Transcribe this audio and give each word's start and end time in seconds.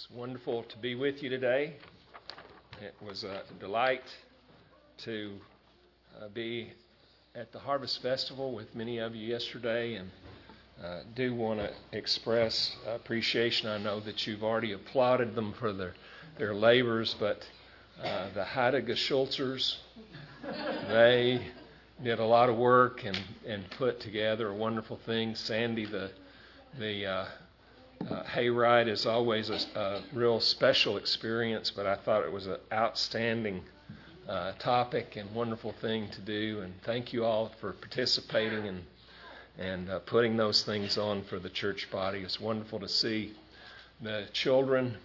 It's 0.00 0.10
wonderful 0.10 0.62
to 0.62 0.78
be 0.78 0.94
with 0.94 1.22
you 1.22 1.28
today. 1.28 1.74
It 2.80 2.94
was 3.06 3.22
a 3.22 3.42
delight 3.58 4.04
to 5.02 5.34
uh, 6.18 6.28
be 6.28 6.72
at 7.34 7.52
the 7.52 7.58
Harvest 7.58 8.00
Festival 8.00 8.54
with 8.54 8.74
many 8.74 8.96
of 8.96 9.14
you 9.14 9.28
yesterday, 9.28 9.96
and 9.96 10.10
uh, 10.82 11.00
do 11.14 11.34
want 11.34 11.60
to 11.60 11.70
express 11.92 12.74
appreciation. 12.86 13.68
I 13.68 13.76
know 13.76 14.00
that 14.00 14.26
you've 14.26 14.42
already 14.42 14.72
applauded 14.72 15.34
them 15.34 15.52
for 15.52 15.70
their 15.70 15.92
their 16.38 16.54
labors, 16.54 17.14
but 17.20 17.46
uh, 18.02 18.28
the 18.32 18.44
Heidegger 18.44 18.94
Schultzers, 18.94 19.76
they 20.88 21.44
did 22.02 22.20
a 22.20 22.24
lot 22.24 22.48
of 22.48 22.56
work 22.56 23.04
and, 23.04 23.20
and 23.46 23.68
put 23.72 24.00
together 24.00 24.48
a 24.48 24.54
wonderful 24.54 24.96
thing. 25.04 25.34
Sandy, 25.34 25.84
the 25.84 26.10
the 26.78 27.06
uh, 28.08 28.22
hayride 28.24 28.88
is 28.88 29.06
always 29.06 29.50
a, 29.50 29.60
a, 29.78 30.02
real 30.12 30.40
special 30.40 30.96
experience, 30.96 31.70
but 31.70 31.86
I 31.86 31.96
thought 31.96 32.24
it 32.24 32.32
was 32.32 32.46
an 32.46 32.56
outstanding 32.72 33.62
uh, 34.28 34.52
topic 34.58 35.16
and 35.16 35.32
wonderful 35.34 35.72
thing 35.72 36.08
to 36.10 36.20
do. 36.20 36.60
And 36.62 36.72
thank 36.82 37.12
you 37.12 37.24
all 37.24 37.52
for 37.60 37.72
participating 37.72 38.66
and 38.66 38.82
and 39.58 39.90
uh, 39.90 39.98
putting 40.00 40.36
those 40.36 40.62
things 40.62 40.96
on 40.96 41.22
for 41.24 41.38
the 41.38 41.50
church 41.50 41.90
body. 41.90 42.20
It's 42.20 42.40
wonderful 42.40 42.80
to 42.80 42.88
see 42.88 43.34
the 44.00 44.26
children 44.32 44.96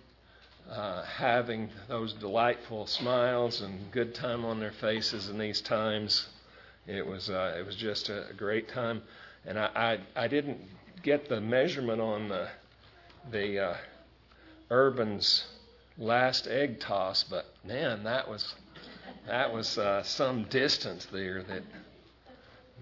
uh, 0.72 1.04
having 1.04 1.70
those 1.90 2.14
delightful 2.14 2.88
smiles 2.88 3.62
and 3.62 3.92
good 3.92 4.16
time 4.16 4.46
on 4.46 4.60
their 4.60 4.72
faces 4.72 5.28
in 5.28 5.38
these 5.38 5.60
times. 5.60 6.28
It 6.88 7.06
was 7.06 7.30
uh, 7.30 7.56
it 7.60 7.66
was 7.66 7.76
just 7.76 8.10
a, 8.10 8.28
great 8.38 8.70
time, 8.70 9.02
and 9.46 9.60
I, 9.60 10.00
I 10.16 10.24
I 10.24 10.28
didn't 10.28 10.60
get 11.04 11.28
the 11.28 11.42
measurement 11.42 12.00
on 12.00 12.30
the 12.30 12.48
the 13.32 13.60
uh, 13.60 13.78
Urban's 14.72 15.46
last 15.98 16.48
egg 16.48 16.80
toss, 16.80 17.24
but 17.24 17.46
man, 17.64 18.04
that 18.04 18.30
was 18.30 18.56
that 19.28 19.54
was 19.54 19.78
uh, 19.78 20.04
some 20.04 20.44
distance 20.44 21.06
there 21.06 21.44
that 21.44 21.64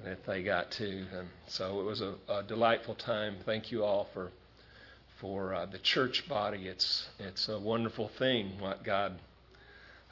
that 0.04 0.26
they 0.26 0.44
got 0.44 0.72
to, 0.72 1.06
and 1.18 1.28
so 1.48 1.80
it 1.80 1.84
was 1.84 2.02
a, 2.02 2.16
a 2.28 2.44
delightful 2.44 2.96
time. 2.96 3.38
Thank 3.46 3.72
you 3.72 3.84
all 3.84 4.10
for 4.14 4.32
for 5.20 5.54
uh, 5.54 5.66
the 5.66 5.78
church 5.80 6.28
body. 6.28 6.68
It's 6.68 7.08
it's 7.20 7.48
a 7.50 7.60
wonderful 7.60 8.10
thing 8.10 8.60
what 8.60 8.84
God 8.84 9.20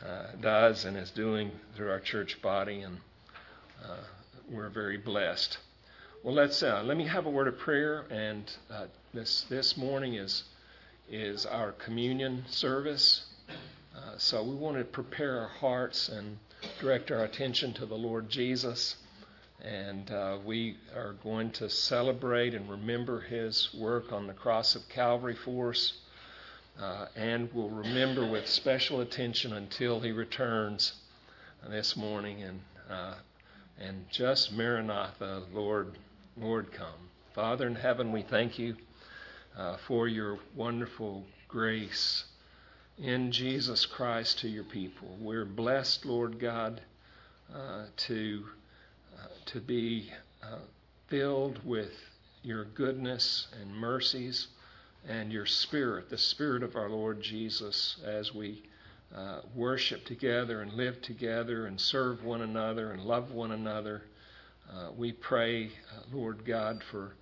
uh, 0.06 0.28
does 0.40 0.86
and 0.86 0.96
is 0.98 1.12
doing 1.12 1.52
through 1.76 1.90
our 1.90 2.00
church 2.00 2.42
body, 2.42 2.82
and 2.82 2.98
uh, 3.84 3.98
we're 4.50 4.70
very 4.70 4.98
blessed. 4.98 5.58
Well, 6.24 6.36
let's 6.36 6.62
uh, 6.62 6.84
let 6.86 6.98
me 6.98 7.08
have 7.08 7.26
a 7.26 7.32
word 7.32 7.48
of 7.48 7.58
prayer, 7.58 8.06
and 8.12 8.44
uh, 8.70 8.86
this 9.12 9.42
this 9.50 9.76
morning 9.76 10.14
is 10.14 10.44
is 11.10 11.48
our 11.48 11.72
communion 11.72 12.44
service. 12.48 13.26
Uh, 13.50 14.20
so 14.20 14.44
we 14.44 14.54
want 14.54 14.78
to 14.78 14.84
prepare 14.84 15.40
our 15.40 15.48
hearts 15.48 16.10
and 16.10 16.38
direct 16.80 17.10
our 17.10 17.24
attention 17.24 17.74
to 17.74 17.88
the 17.88 17.96
Lord 17.96 18.30
Jesus. 18.30 18.98
And 19.64 20.12
uh, 20.12 20.38
we 20.46 20.78
are 20.96 21.14
going 21.24 21.50
to 21.54 21.72
celebrate 21.72 22.54
and 22.54 22.70
remember 22.70 23.22
his 23.22 23.74
work 23.74 24.14
on 24.14 24.28
the 24.28 24.34
cross 24.34 24.76
of 24.76 24.88
Calvary 24.90 25.36
for 25.36 25.72
us. 25.72 25.94
Uh, 26.80 27.08
and 27.16 27.50
we'll 27.52 27.70
remember 27.70 28.28
with 28.28 28.48
special 28.48 29.02
attention 29.02 29.54
until 29.54 30.00
he 30.00 30.12
returns 30.12 30.94
this 31.68 31.98
morning. 31.98 32.44
And, 32.44 32.62
uh, 32.92 33.16
and 33.80 34.06
just 34.12 34.54
Maranatha, 34.54 35.42
Lord, 35.52 35.98
Lord, 36.38 36.72
come. 36.72 37.10
Father 37.34 37.68
in 37.68 37.76
heaven, 37.76 38.12
we 38.12 38.22
thank 38.22 38.58
you 38.58 38.78
uh, 39.58 39.76
for 39.86 40.08
your 40.08 40.40
wonderful 40.56 41.26
grace 41.50 42.24
in 42.98 43.34
Jesus 43.34 43.86
Christ 43.86 44.40
to 44.40 44.48
your 44.48 44.64
people. 44.64 45.18
We're 45.20 45.44
blessed, 45.46 46.06
Lord 46.06 46.40
God, 46.40 46.80
uh, 47.54 47.86
to, 47.98 48.46
uh, 49.20 49.28
to 49.48 49.60
be 49.60 50.10
uh, 50.42 50.60
filled 51.08 51.60
with 51.66 51.92
your 52.44 52.64
goodness 52.64 53.48
and 53.60 53.76
mercies 53.76 54.48
and 55.08 55.34
your 55.34 55.46
Spirit, 55.46 56.10
the 56.10 56.18
Spirit 56.18 56.64
of 56.64 56.78
our 56.78 56.90
Lord 56.90 57.22
Jesus, 57.22 57.98
as 58.06 58.34
we 58.34 58.64
uh, 59.14 59.42
worship 59.54 60.06
together 60.06 60.62
and 60.62 60.72
live 60.74 61.02
together 61.02 61.66
and 61.66 61.80
serve 61.80 62.24
one 62.24 62.42
another 62.42 62.94
and 62.94 63.04
love 63.04 63.32
one 63.32 63.52
another. 63.52 64.04
Uh, 64.74 64.90
we 64.98 65.12
pray, 65.12 65.66
uh, 65.66 66.02
Lord 66.14 66.46
God, 66.46 66.82
for, 66.92 67.14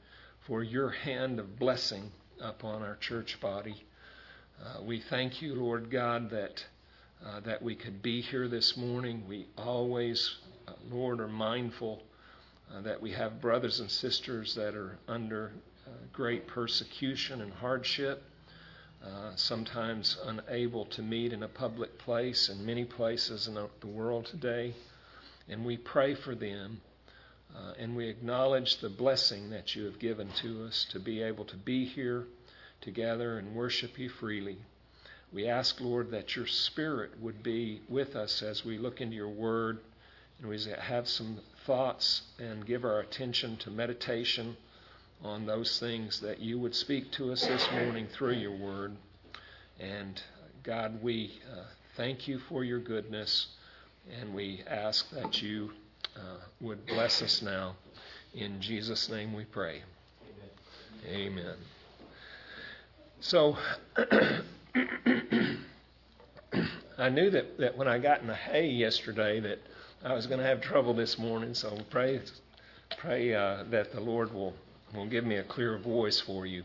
for 0.45 0.61
your 0.61 0.89
hand 0.91 1.39
of 1.39 1.57
blessing 1.57 2.11
upon 2.39 2.83
our 2.83 2.95
church 2.97 3.39
body. 3.41 3.83
Uh, 4.63 4.83
we 4.83 5.01
thank 5.09 5.41
you, 5.41 5.55
Lord 5.55 5.89
God, 5.89 6.29
that 6.29 6.63
uh, 7.25 7.39
that 7.41 7.61
we 7.61 7.75
could 7.75 8.03
be 8.03 8.21
here 8.21 8.47
this 8.47 8.77
morning. 8.77 9.23
We 9.27 9.47
always, 9.57 10.37
uh, 10.67 10.73
Lord, 10.91 11.19
are 11.19 11.27
mindful 11.27 12.03
uh, 12.71 12.81
that 12.81 13.01
we 13.01 13.11
have 13.13 13.41
brothers 13.41 13.79
and 13.79 13.89
sisters 13.89 14.53
that 14.53 14.75
are 14.75 14.99
under 15.07 15.51
great 16.13 16.47
persecution 16.47 17.41
and 17.41 17.51
hardship, 17.51 18.23
sometimes 19.35 20.17
unable 20.23 20.85
to 20.85 21.01
meet 21.01 21.33
in 21.33 21.41
a 21.41 21.47
public 21.47 21.97
place 21.97 22.47
in 22.47 22.63
many 22.63 22.85
places 22.85 23.47
in 23.47 23.55
the 23.55 23.87
world 23.87 24.27
today. 24.27 24.75
And 25.49 25.65
we 25.65 25.77
pray 25.77 26.13
for 26.13 26.35
them. 26.35 26.79
Uh, 27.55 27.73
and 27.79 27.95
we 27.95 28.07
acknowledge 28.07 28.77
the 28.77 28.89
blessing 28.89 29.49
that 29.49 29.75
you 29.75 29.85
have 29.85 29.99
given 29.99 30.29
to 30.41 30.65
us 30.65 30.85
to 30.91 30.99
be 30.99 31.21
able 31.21 31.45
to 31.45 31.57
be 31.57 31.85
here 31.85 32.25
together 32.81 33.37
and 33.37 33.55
worship 33.55 33.97
you 33.97 34.09
freely. 34.09 34.57
We 35.31 35.47
ask, 35.47 35.79
Lord, 35.79 36.11
that 36.11 36.35
your 36.35 36.47
Spirit 36.47 37.19
would 37.19 37.43
be 37.43 37.81
with 37.87 38.15
us 38.15 38.41
as 38.41 38.65
we 38.65 38.77
look 38.77 39.01
into 39.01 39.15
your 39.15 39.29
word 39.29 39.79
and 40.39 40.49
we 40.49 40.59
have 40.79 41.07
some 41.07 41.39
thoughts 41.65 42.21
and 42.39 42.65
give 42.65 42.85
our 42.85 42.99
attention 42.99 43.57
to 43.57 43.69
meditation 43.69 44.55
on 45.23 45.45
those 45.45 45.79
things 45.79 46.21
that 46.21 46.39
you 46.39 46.57
would 46.59 46.73
speak 46.73 47.11
to 47.11 47.31
us 47.31 47.45
this 47.45 47.69
morning 47.71 48.07
through 48.07 48.33
your 48.33 48.55
word. 48.55 48.95
And 49.79 50.21
God, 50.63 51.03
we 51.03 51.39
uh, 51.51 51.63
thank 51.95 52.27
you 52.27 52.39
for 52.39 52.63
your 52.63 52.79
goodness 52.79 53.47
and 54.19 54.33
we 54.33 54.63
ask 54.65 55.09
that 55.11 55.41
you 55.41 55.71
would 56.61 56.85
bless 56.85 57.21
us 57.21 57.41
now. 57.41 57.75
In 58.33 58.61
Jesus' 58.61 59.09
name 59.09 59.33
we 59.33 59.45
pray. 59.45 59.81
Amen. 61.07 61.39
Amen. 61.39 61.55
So 63.21 63.57
I 66.97 67.09
knew 67.09 67.29
that, 67.29 67.57
that 67.59 67.77
when 67.77 67.87
I 67.87 67.97
got 67.97 68.21
in 68.21 68.27
the 68.27 68.35
hay 68.35 68.67
yesterday 68.67 69.39
that 69.39 69.59
I 70.03 70.13
was 70.13 70.27
going 70.27 70.39
to 70.39 70.45
have 70.45 70.61
trouble 70.61 70.93
this 70.93 71.17
morning. 71.17 71.53
So 71.53 71.77
pray 71.89 72.21
pray 72.97 73.33
uh, 73.33 73.63
that 73.69 73.91
the 73.91 73.99
Lord 73.99 74.33
will 74.33 74.53
will 74.95 75.05
give 75.05 75.25
me 75.25 75.35
a 75.35 75.43
clear 75.43 75.77
voice 75.77 76.19
for 76.19 76.45
you. 76.45 76.63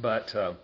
But 0.00 0.34
uh, 0.34 0.54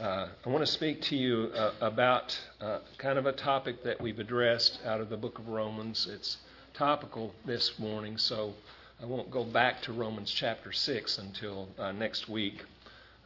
uh, 0.00 0.28
I 0.44 0.48
want 0.48 0.64
to 0.64 0.70
speak 0.70 1.02
to 1.02 1.16
you 1.16 1.50
uh, 1.54 1.72
about 1.80 2.38
uh, 2.60 2.78
kind 2.96 3.18
of 3.18 3.26
a 3.26 3.32
topic 3.32 3.82
that 3.84 4.00
we've 4.00 4.18
addressed 4.18 4.78
out 4.86 5.00
of 5.00 5.10
the 5.10 5.16
book 5.16 5.38
of 5.38 5.48
Romans. 5.48 6.08
It's 6.10 6.38
topical 6.78 7.34
this 7.44 7.76
morning, 7.80 8.16
so 8.16 8.54
I 9.02 9.04
won't 9.04 9.32
go 9.32 9.42
back 9.42 9.82
to 9.82 9.92
Romans 9.92 10.30
chapter 10.30 10.70
6 10.70 11.18
until 11.18 11.68
uh, 11.76 11.90
next 11.90 12.28
week, 12.28 12.64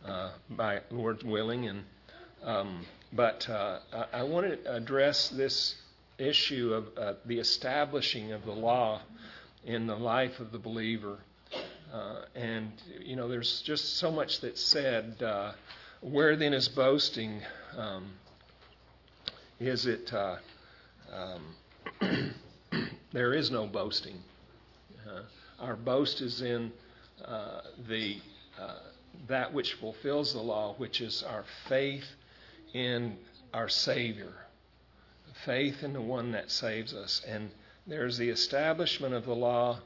uh, 0.06 0.30
by 0.48 0.80
Lord 0.90 1.22
willing. 1.22 1.68
And 1.68 1.84
um, 2.42 2.86
But 3.12 3.46
uh, 3.50 3.80
I, 3.92 4.20
I 4.20 4.22
want 4.22 4.46
to 4.46 4.74
address 4.74 5.28
this 5.28 5.74
issue 6.16 6.72
of 6.72 6.86
uh, 6.96 7.14
the 7.26 7.40
establishing 7.40 8.32
of 8.32 8.46
the 8.46 8.52
law 8.52 9.02
in 9.66 9.86
the 9.86 9.96
life 9.96 10.40
of 10.40 10.50
the 10.50 10.58
believer. 10.58 11.18
Uh, 11.92 12.22
and, 12.34 12.72
you 13.04 13.16
know, 13.16 13.28
there's 13.28 13.60
just 13.60 13.98
so 13.98 14.10
much 14.10 14.40
that's 14.40 14.62
said. 14.62 15.22
where 16.00 16.36
then 16.36 16.54
is 16.54 16.68
boasting? 16.68 17.42
Um, 17.76 18.12
is 19.60 19.84
it. 19.84 20.10
Um, 21.12 21.42
there 23.12 23.34
is 23.34 23.50
no 23.50 23.66
boasting. 23.66 24.18
Uh, 25.06 25.22
our 25.60 25.76
boast 25.76 26.20
is 26.20 26.40
in 26.40 26.72
uh, 27.24 27.60
the 27.88 28.16
uh, 28.58 28.74
that 29.28 29.52
which 29.52 29.74
fulfills 29.74 30.32
the 30.32 30.40
law, 30.40 30.74
which 30.78 31.00
is 31.00 31.22
our 31.22 31.44
faith 31.68 32.06
in 32.72 33.16
our 33.52 33.68
Savior, 33.68 34.32
faith 35.44 35.82
in 35.82 35.92
the 35.92 36.00
one 36.00 36.32
that 36.32 36.50
saves 36.50 36.94
us. 36.94 37.22
And 37.28 37.50
there's 37.86 38.16
the 38.16 38.30
establishment 38.30 39.14
of 39.14 39.26
the 39.26 39.34
law 39.34 39.78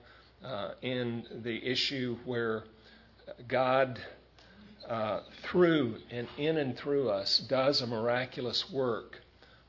uh, 0.45 0.71
in 0.83 1.27
the 1.43 1.65
issue 1.67 2.17
where 2.25 2.63
God, 3.49 3.99
uh, 4.89 5.21
through 5.43 5.97
and 6.11 6.29
in 6.39 6.59
and 6.59 6.77
through 6.77 7.11
us, 7.11 7.39
does 7.39 7.81
a 7.81 7.87
miraculous 7.87 8.71
work, 8.71 9.21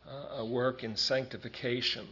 uh, 0.08 0.42
a 0.42 0.46
work 0.46 0.84
in 0.84 0.96
sanctification 0.96 2.08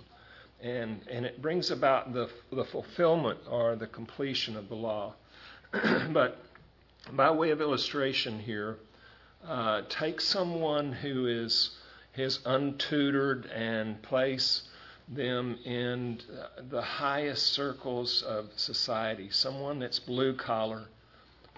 and, 0.65 1.01
and 1.11 1.27
it 1.27 1.43
brings 1.43 1.69
about 1.69 2.11
the, 2.11 2.27
the 2.51 2.65
fulfillment 2.65 3.39
or 3.49 3.75
the 3.75 3.85
completion 3.85 4.57
of 4.57 4.67
the 4.67 4.75
law. 4.75 5.13
but 6.11 6.39
by 7.11 7.29
way 7.29 7.51
of 7.51 7.61
illustration 7.61 8.39
here, 8.39 8.77
uh, 9.47 9.83
take 9.89 10.19
someone 10.19 10.91
who 10.91 11.27
is 11.27 11.77
is 12.17 12.39
untutored 12.45 13.45
and 13.53 14.01
place 14.01 14.63
them 15.09 15.59
in 15.65 16.17
the 16.69 16.81
highest 16.81 17.47
circles 17.47 18.23
of 18.23 18.47
society. 18.55 19.29
Someone 19.29 19.79
that's 19.79 19.99
blue 19.99 20.33
collar, 20.33 20.85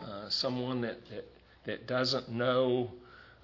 uh, 0.02 0.28
someone 0.28 0.82
that, 0.82 0.98
that 1.10 1.26
that 1.64 1.88
doesn't 1.88 2.28
know 2.28 2.92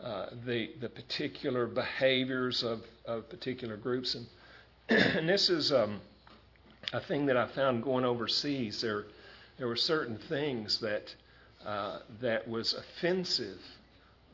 uh, 0.04 0.25
the 0.45 0.71
the 0.81 0.89
particular 0.89 1.68
behaviors 1.68 2.63
of, 2.63 2.81
of 3.06 3.30
particular 3.30 3.77
groups, 3.77 4.15
and 4.15 4.25
and 4.89 5.30
this 5.30 5.50
is 5.50 5.71
um, 5.71 6.01
a 6.91 7.00
thing 7.00 7.25
that 7.27 7.38
I 7.38 7.47
found 7.47 7.83
going 7.83 8.03
overseas. 8.03 8.81
There 8.81 9.06
there 9.57 9.68
were 9.68 9.77
certain 9.77 10.18
things 10.18 10.80
that 10.80 11.15
uh, 11.65 12.00
that 12.19 12.47
was 12.47 12.74
offensive. 12.74 13.62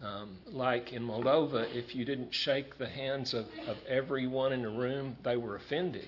Um, 0.01 0.38
like 0.48 0.94
in 0.94 1.04
Moldova, 1.04 1.72
if 1.75 1.94
you 1.94 2.06
didn't 2.06 2.34
shake 2.34 2.78
the 2.78 2.88
hands 2.88 3.34
of, 3.34 3.46
of 3.68 3.78
everyone 3.88 4.54
in 4.54 4.62
the 4.62 4.69
room, 4.69 5.18
they 5.24 5.36
were 5.36 5.57
offended. 5.57 6.07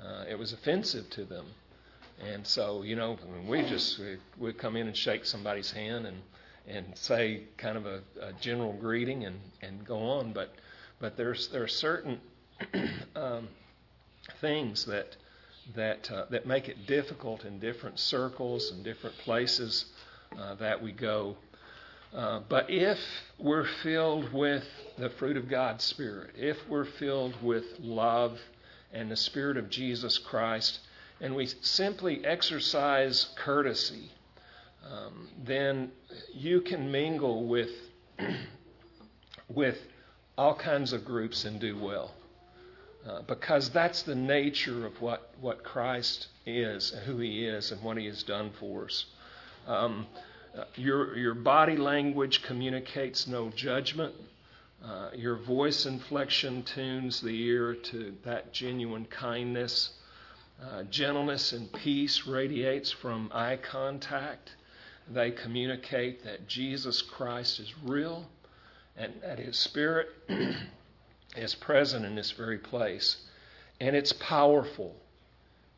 Uh, 0.00 0.24
it 0.28 0.38
was 0.38 0.52
offensive 0.52 1.10
to 1.10 1.24
them. 1.24 1.46
And 2.24 2.46
so, 2.46 2.82
you 2.82 2.94
know, 2.94 3.18
we 3.48 3.62
just 3.62 4.00
we, 4.38 4.52
come 4.52 4.76
in 4.76 4.86
and 4.86 4.96
shake 4.96 5.24
somebody's 5.24 5.70
hand 5.70 6.06
and 6.06 6.22
and 6.68 6.96
say 6.96 7.42
kind 7.58 7.76
of 7.76 7.86
a, 7.86 8.00
a 8.20 8.32
general 8.40 8.72
greeting 8.72 9.24
and, 9.24 9.40
and 9.60 9.84
go 9.84 9.98
on. 9.98 10.32
But 10.32 10.54
but 11.00 11.16
there's 11.16 11.48
there 11.48 11.64
are 11.64 11.68
certain 11.68 12.20
um, 13.16 13.48
things 14.40 14.84
that 14.86 15.16
that 15.76 16.10
uh, 16.10 16.26
that 16.30 16.46
make 16.46 16.68
it 16.68 16.86
difficult 16.86 17.44
in 17.44 17.58
different 17.58 17.98
circles 17.98 18.70
and 18.70 18.84
different 18.84 19.16
places 19.18 19.86
uh, 20.38 20.54
that 20.56 20.82
we 20.82 20.92
go. 20.92 21.36
Uh, 22.14 22.40
but 22.48 22.68
if 22.68 22.98
we're 23.38 23.66
filled 23.82 24.32
with 24.32 24.64
the 24.98 25.08
fruit 25.10 25.36
of 25.36 25.48
God's 25.48 25.84
Spirit, 25.84 26.30
if 26.36 26.58
we're 26.68 26.84
filled 26.84 27.42
with 27.42 27.64
love 27.80 28.38
and 28.92 29.10
the 29.10 29.16
Spirit 29.16 29.56
of 29.56 29.70
Jesus 29.70 30.18
Christ, 30.18 30.80
and 31.20 31.34
we 31.34 31.46
simply 31.62 32.24
exercise 32.24 33.28
courtesy, 33.36 34.10
um, 34.90 35.28
then 35.42 35.90
you 36.34 36.60
can 36.60 36.90
mingle 36.90 37.46
with 37.46 37.70
with 39.48 39.78
all 40.36 40.54
kinds 40.54 40.92
of 40.92 41.04
groups 41.04 41.44
and 41.44 41.60
do 41.60 41.78
well. 41.78 42.10
Uh, 43.06 43.20
because 43.22 43.68
that's 43.70 44.02
the 44.02 44.14
nature 44.14 44.86
of 44.86 45.00
what, 45.00 45.32
what 45.40 45.64
Christ 45.64 46.28
is, 46.46 46.90
who 47.04 47.18
He 47.18 47.44
is, 47.44 47.72
and 47.72 47.82
what 47.82 47.96
He 47.96 48.06
has 48.06 48.22
done 48.22 48.52
for 48.60 48.84
us. 48.84 49.06
Um, 49.66 50.06
uh, 50.56 50.64
your, 50.76 51.16
your 51.16 51.34
body 51.34 51.76
language 51.76 52.42
communicates 52.42 53.26
no 53.26 53.50
judgment. 53.50 54.14
Uh, 54.84 55.10
your 55.16 55.36
voice 55.36 55.86
inflection 55.86 56.62
tunes 56.62 57.20
the 57.20 57.42
ear 57.42 57.74
to 57.74 58.14
that 58.24 58.52
genuine 58.52 59.06
kindness. 59.06 59.90
Uh, 60.62 60.84
gentleness 60.84 61.52
and 61.52 61.72
peace 61.72 62.26
radiates 62.26 62.92
from 62.92 63.30
eye 63.34 63.56
contact. 63.56 64.54
They 65.08 65.32
communicate 65.32 66.22
that 66.24 66.46
Jesus 66.46 67.02
Christ 67.02 67.58
is 67.58 67.72
real 67.82 68.26
and 68.96 69.12
that 69.22 69.40
His 69.40 69.56
Spirit 69.56 70.08
is 71.36 71.54
present 71.54 72.04
in 72.04 72.14
this 72.14 72.30
very 72.32 72.58
place. 72.58 73.16
And 73.80 73.96
it's 73.96 74.12
powerful. 74.12 74.94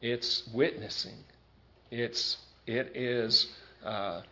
It's 0.01 0.47
witnessing. 0.53 1.17
It's, 1.91 2.39
it 2.67 2.93
is, 2.95 3.49
uh, 3.85 4.23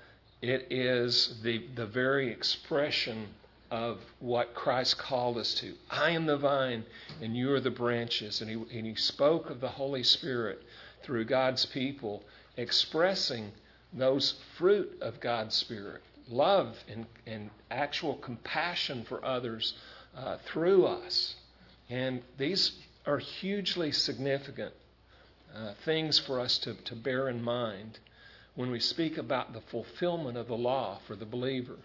it 0.41 0.67
is 0.71 1.41
the, 1.43 1.65
the 1.75 1.87
very 1.87 2.31
expression 2.31 3.29
of 3.71 4.01
what 4.21 4.55
Christ 4.55 4.99
called 4.99 5.39
us 5.39 5.55
to. 5.55 5.73
I 5.89 6.11
am 6.11 6.27
the 6.27 6.37
vine, 6.37 6.85
and 7.23 7.35
you 7.37 7.53
are 7.55 7.61
the 7.61 7.71
branches. 7.71 8.43
And 8.43 8.51
he, 8.51 8.79
and 8.79 8.87
he 8.87 8.95
spoke 8.95 9.49
of 9.49 9.61
the 9.61 9.69
Holy 9.69 10.03
Spirit 10.03 10.63
through 11.03 11.25
God's 11.25 11.65
people, 11.65 12.23
expressing 12.57 13.51
those 13.93 14.35
fruit 14.57 14.99
of 15.01 15.21
God's 15.21 15.55
Spirit 15.55 16.03
love 16.29 16.77
and, 16.89 17.07
and 17.27 17.51
actual 17.71 18.15
compassion 18.17 19.05
for 19.05 19.25
others 19.25 19.75
uh, 20.17 20.39
through 20.47 20.87
us. 20.87 21.35
And 21.91 22.23
these 22.39 22.73
are 23.07 23.19
hugely 23.19 23.93
significant 23.93 24.73
uh, 25.55 25.73
things 25.85 26.19
for 26.19 26.41
us 26.41 26.59
to, 26.59 26.75
to 26.75 26.97
bear 26.97 27.29
in 27.29 27.43
mind 27.43 27.99
when 28.55 28.71
we 28.71 28.81
speak 28.81 29.19
about 29.19 29.53
the 29.53 29.61
fulfillment 29.61 30.37
of 30.37 30.49
the 30.49 30.57
law 30.57 30.99
for 31.07 31.17
the 31.17 31.27
believer. 31.27 31.77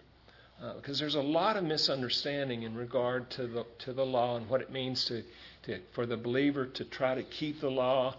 Uh, 0.62 0.74
because 0.74 0.98
there's 0.98 1.14
a 1.14 1.22
lot 1.22 1.56
of 1.56 1.62
misunderstanding 1.62 2.64
in 2.64 2.74
regard 2.74 3.30
to 3.30 3.46
the, 3.46 3.64
to 3.78 3.92
the 3.92 4.04
law 4.04 4.36
and 4.36 4.48
what 4.48 4.60
it 4.60 4.72
means 4.72 5.04
to, 5.04 5.22
to, 5.62 5.78
for 5.92 6.04
the 6.04 6.16
believer 6.16 6.66
to 6.66 6.84
try 6.84 7.14
to 7.14 7.22
keep 7.22 7.60
the 7.60 7.70
law 7.70 8.14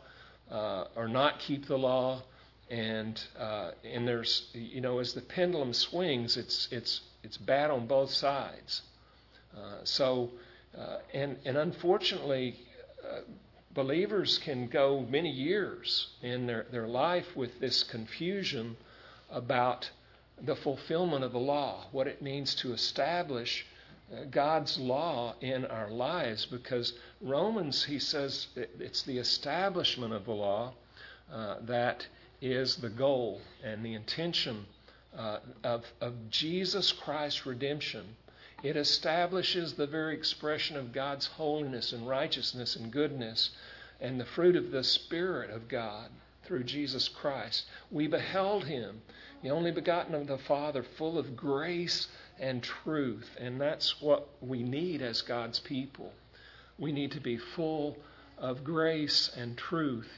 uh, 0.49 0.85
or 0.95 1.07
not 1.07 1.39
keep 1.39 1.67
the 1.67 1.77
law. 1.77 2.21
And, 2.69 3.21
uh, 3.37 3.71
and 3.83 4.07
there's, 4.07 4.49
you 4.53 4.79
know, 4.79 4.99
as 4.99 5.13
the 5.13 5.21
pendulum 5.21 5.73
swings, 5.73 6.37
it's, 6.37 6.69
it's, 6.71 7.01
it's 7.23 7.37
bad 7.37 7.71
on 7.71 7.87
both 7.87 8.11
sides. 8.11 8.83
Uh, 9.59 9.83
so, 9.83 10.29
uh, 10.77 10.97
and, 11.13 11.37
and 11.45 11.57
unfortunately, 11.57 12.55
uh, 13.03 13.19
believers 13.73 14.37
can 14.39 14.67
go 14.67 15.05
many 15.09 15.29
years 15.29 16.07
in 16.21 16.47
their, 16.47 16.65
their 16.71 16.87
life 16.87 17.35
with 17.35 17.59
this 17.59 17.83
confusion 17.83 18.77
about 19.29 19.89
the 20.41 20.55
fulfillment 20.55 21.23
of 21.23 21.31
the 21.33 21.39
law, 21.39 21.85
what 21.91 22.07
it 22.07 22.21
means 22.21 22.55
to 22.55 22.71
establish 22.73 23.65
God's 24.31 24.79
law 24.79 25.35
in 25.41 25.65
our 25.65 25.89
lives, 25.89 26.45
because 26.45 26.93
Romans, 27.21 27.83
he 27.83 27.99
says, 27.99 28.47
it's 28.55 29.03
the 29.03 29.17
establishment 29.19 30.13
of 30.13 30.25
the 30.25 30.31
law 30.31 30.73
uh, 31.31 31.57
that 31.61 32.07
is 32.41 32.77
the 32.77 32.89
goal 32.89 33.41
and 33.63 33.85
the 33.85 33.93
intention 33.93 34.65
uh, 35.15 35.39
of, 35.63 35.85
of 36.01 36.13
Jesus 36.29 36.91
Christ's 36.91 37.45
redemption 37.45 38.15
it 38.63 38.75
establishes 38.75 39.73
the 39.73 39.87
very 39.87 40.15
expression 40.15 40.75
of 40.75 40.91
God's 40.91 41.27
holiness 41.27 41.93
and 41.93 42.07
righteousness 42.07 42.75
and 42.75 42.91
goodness 42.91 43.51
and 44.01 44.19
the 44.19 44.25
fruit 44.25 44.55
of 44.55 44.71
the 44.71 44.83
Spirit 44.83 45.49
of 45.49 45.67
God 45.67 46.09
through 46.43 46.63
Jesus 46.63 47.07
Christ. 47.07 47.65
We 47.91 48.07
beheld 48.07 48.65
him, 48.65 49.01
the 49.43 49.51
only 49.51 49.71
begotten 49.71 50.15
of 50.15 50.27
the 50.27 50.37
Father, 50.37 50.83
full 50.83 51.17
of 51.17 51.35
grace 51.35 52.07
and 52.39 52.63
truth. 52.63 53.29
And 53.39 53.59
that's 53.59 54.01
what 54.01 54.27
we 54.41 54.63
need 54.63 55.01
as 55.01 55.21
God's 55.21 55.59
people. 55.59 56.11
We 56.77 56.91
need 56.91 57.11
to 57.11 57.19
be 57.19 57.37
full 57.37 57.97
of 58.37 58.63
grace 58.63 59.29
and 59.35 59.57
truth 59.57 60.09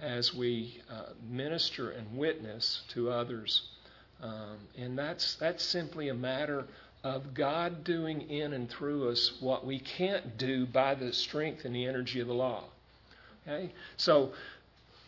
as 0.00 0.34
we 0.34 0.80
uh, 0.90 1.12
minister 1.28 1.90
and 1.90 2.16
witness 2.16 2.82
to 2.88 3.10
others. 3.10 3.68
Um, 4.22 4.56
and 4.78 4.98
that's, 4.98 5.34
that's 5.34 5.64
simply 5.64 6.08
a 6.08 6.14
matter 6.14 6.66
of 7.06 7.34
God 7.34 7.84
doing 7.84 8.22
in 8.30 8.52
and 8.52 8.68
through 8.68 9.10
us 9.10 9.32
what 9.38 9.64
we 9.64 9.78
can't 9.78 10.36
do 10.36 10.66
by 10.66 10.96
the 10.96 11.12
strength 11.12 11.64
and 11.64 11.74
the 11.74 11.86
energy 11.86 12.18
of 12.18 12.26
the 12.26 12.34
law. 12.34 12.64
Okay? 13.46 13.70
So, 13.96 14.32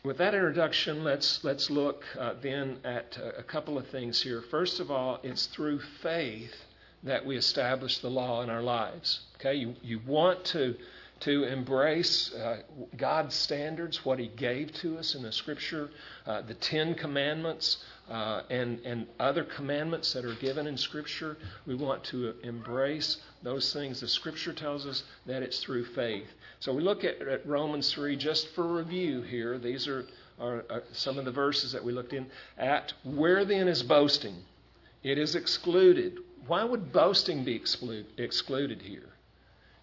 with 0.05 0.19
that 0.19 0.33
introduction, 0.33 1.03
let's, 1.03 1.43
let's 1.43 1.71
look 1.71 2.05
uh, 2.17 2.35
then 2.41 2.79
at 2.85 3.19
a 3.37 3.43
couple 3.43 3.77
of 3.77 3.89
things 3.89 4.23
here. 4.23 4.43
First 4.43 4.79
of 4.79 4.93
all, 4.93 5.19
it's 5.25 5.47
through 5.47 5.81
faith 6.01 6.55
that 7.03 7.27
we 7.27 7.37
establish 7.37 7.99
the 7.99 8.09
law 8.09 8.43
in 8.43 8.49
our 8.49 8.63
lives. 8.63 9.21
Okay? 9.41 9.55
You, 9.55 9.75
you 9.83 10.01
want 10.07 10.45
to, 10.47 10.77
to 11.21 11.45
embrace 11.45 12.33
uh, 12.35 12.63
God's 12.97 13.35
standards, 13.35 14.05
what 14.05 14.19
He 14.19 14.29
gave 14.29 14.73
to 14.75 14.99
us 14.99 15.15
in 15.15 15.23
the 15.23 15.33
Scripture, 15.33 15.91
uh, 16.27 16.43
the 16.43 16.55
Ten 16.55 16.95
Commandments, 16.95 17.85
uh, 18.09 18.43
and, 18.51 18.81
and 18.85 19.07
other 19.19 19.45
commandments 19.45 20.13
that 20.13 20.25
are 20.25 20.35
given 20.37 20.67
in 20.67 20.77
Scripture. 20.77 21.37
We 21.67 21.75
want 21.75 22.05
to 22.05 22.35
embrace 22.43 23.19
those 23.43 23.73
things. 23.73 24.01
The 24.01 24.09
Scripture 24.09 24.53
tells 24.53 24.87
us 24.87 25.03
that 25.27 25.43
it's 25.43 25.61
through 25.61 25.87
faith. 25.87 26.27
So 26.61 26.73
we 26.73 26.83
look 26.83 27.05
at, 27.05 27.21
at 27.21 27.47
Romans 27.47 27.93
3 27.93 28.17
just 28.17 28.49
for 28.55 28.67
review 28.67 29.23
here. 29.23 29.59
These 29.59 29.89
are, 29.89 30.07
are, 30.41 30.65
are 30.71 30.83
some 30.93 31.19
of 31.19 31.25
the 31.25 31.33
verses 31.33 31.73
that 31.73 31.85
we 31.85 31.93
looked 31.93 32.13
in 32.13 32.27
at. 32.57 32.93
Where 33.05 33.45
then 33.45 33.69
is 33.69 33.83
boasting? 33.83 34.37
It 35.03 35.19
is 35.19 35.35
excluded. 35.35 36.19
Why 36.47 36.65
would 36.65 36.93
boasting 36.93 37.45
be 37.45 37.55
exclude, 37.55 38.07
excluded 38.17 38.83
here? 38.83 39.09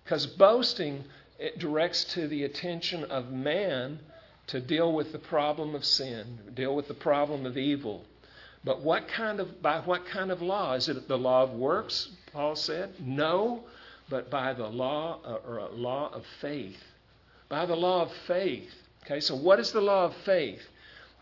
Because 0.04 0.28
boasting 0.28 1.04
it 1.40 1.60
directs 1.60 2.04
to 2.16 2.28
the 2.28 2.44
attention 2.44 3.04
of 3.06 3.32
man 3.32 4.00
to 4.48 4.62
deal 4.62 4.94
with 4.94 5.12
the 5.12 5.20
problem 5.20 5.76
of 5.76 5.84
sin, 5.84 6.40
deal 6.54 6.76
with 6.76 6.88
the 6.88 6.94
problem 6.94 7.46
of 7.46 7.58
evil. 7.58 8.06
But 8.64 8.82
what 8.82 9.08
kind 9.08 9.40
of 9.40 9.62
by 9.62 9.80
what 9.80 10.06
kind 10.08 10.32
of 10.32 10.42
law? 10.42 10.74
Is 10.74 10.90
it 10.90 11.08
the 11.08 11.18
law 11.18 11.44
of 11.44 11.52
works? 11.52 12.10
Paul 12.34 12.56
said, 12.56 12.94
no, 13.00 13.64
but 14.10 14.30
by 14.30 14.54
the 14.54 14.68
law 14.68 15.20
uh, 15.24 15.38
or 15.48 15.58
a 15.58 15.72
law 15.72 16.12
of 16.14 16.26
faith. 16.42 16.82
By 17.48 17.66
the 17.66 17.76
law 17.76 18.04
of 18.04 18.12
faith. 18.28 18.72
Okay, 19.06 19.20
so 19.20 19.36
what 19.36 19.60
is 19.60 19.72
the 19.72 19.82
law 19.82 20.06
of 20.06 20.16
faith? 20.26 20.62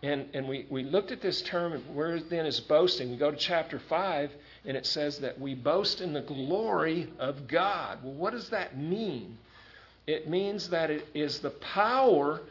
And 0.02 0.28
and 0.34 0.48
we, 0.48 0.66
we 0.70 0.84
looked 0.84 1.12
at 1.12 1.22
this 1.22 1.42
term, 1.42 1.82
where 1.94 2.20
then 2.20 2.46
is 2.46 2.60
boasting? 2.60 3.12
We 3.12 3.18
go 3.18 3.32
to 3.32 3.38
chapter 3.38 3.80
five, 3.90 4.32
and 4.66 4.78
it 4.78 4.86
says 4.86 5.20
that 5.20 5.40
we 5.40 5.54
boast 5.54 6.02
in 6.02 6.14
the 6.14 6.22
glory 6.22 7.12
of 7.20 7.48
God. 7.48 8.00
Well, 8.04 8.14
what 8.14 8.32
does 8.32 8.50
that 8.50 8.78
mean? 8.78 9.38
It 10.06 10.30
means 10.30 10.70
that 10.70 10.90
it 10.90 11.08
is 11.14 11.40
the 11.40 11.50
power 11.50 12.42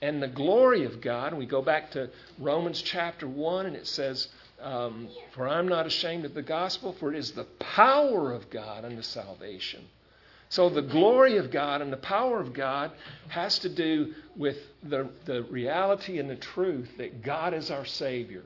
and 0.00 0.22
the 0.22 0.28
glory 0.28 0.84
of 0.84 1.00
God. 1.00 1.28
And 1.28 1.38
we 1.38 1.46
go 1.46 1.62
back 1.62 1.92
to 1.92 2.10
Romans 2.38 2.82
chapter 2.82 3.28
1, 3.28 3.66
and 3.66 3.76
it 3.76 3.86
says, 3.86 4.28
um, 4.60 5.08
For 5.32 5.48
I'm 5.48 5.68
not 5.68 5.86
ashamed 5.86 6.24
of 6.24 6.34
the 6.34 6.42
gospel, 6.42 6.94
for 6.98 7.12
it 7.12 7.18
is 7.18 7.32
the 7.32 7.44
power 7.44 8.32
of 8.32 8.50
God 8.50 8.84
unto 8.84 9.02
salvation. 9.02 9.84
So 10.48 10.68
the 10.68 10.82
glory 10.82 11.38
of 11.38 11.50
God 11.50 11.80
and 11.80 11.90
the 11.90 11.96
power 11.96 12.38
of 12.38 12.52
God 12.52 12.90
has 13.28 13.58
to 13.60 13.70
do 13.70 14.12
with 14.36 14.58
the, 14.82 15.08
the 15.24 15.44
reality 15.44 16.18
and 16.18 16.28
the 16.28 16.36
truth 16.36 16.90
that 16.98 17.22
God 17.22 17.54
is 17.54 17.70
our 17.70 17.86
Savior. 17.86 18.42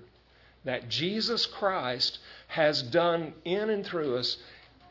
That 0.64 0.88
Jesus 0.88 1.46
Christ 1.46 2.18
has 2.48 2.82
done 2.82 3.32
in 3.44 3.70
and 3.70 3.84
through 3.84 4.18
us 4.18 4.36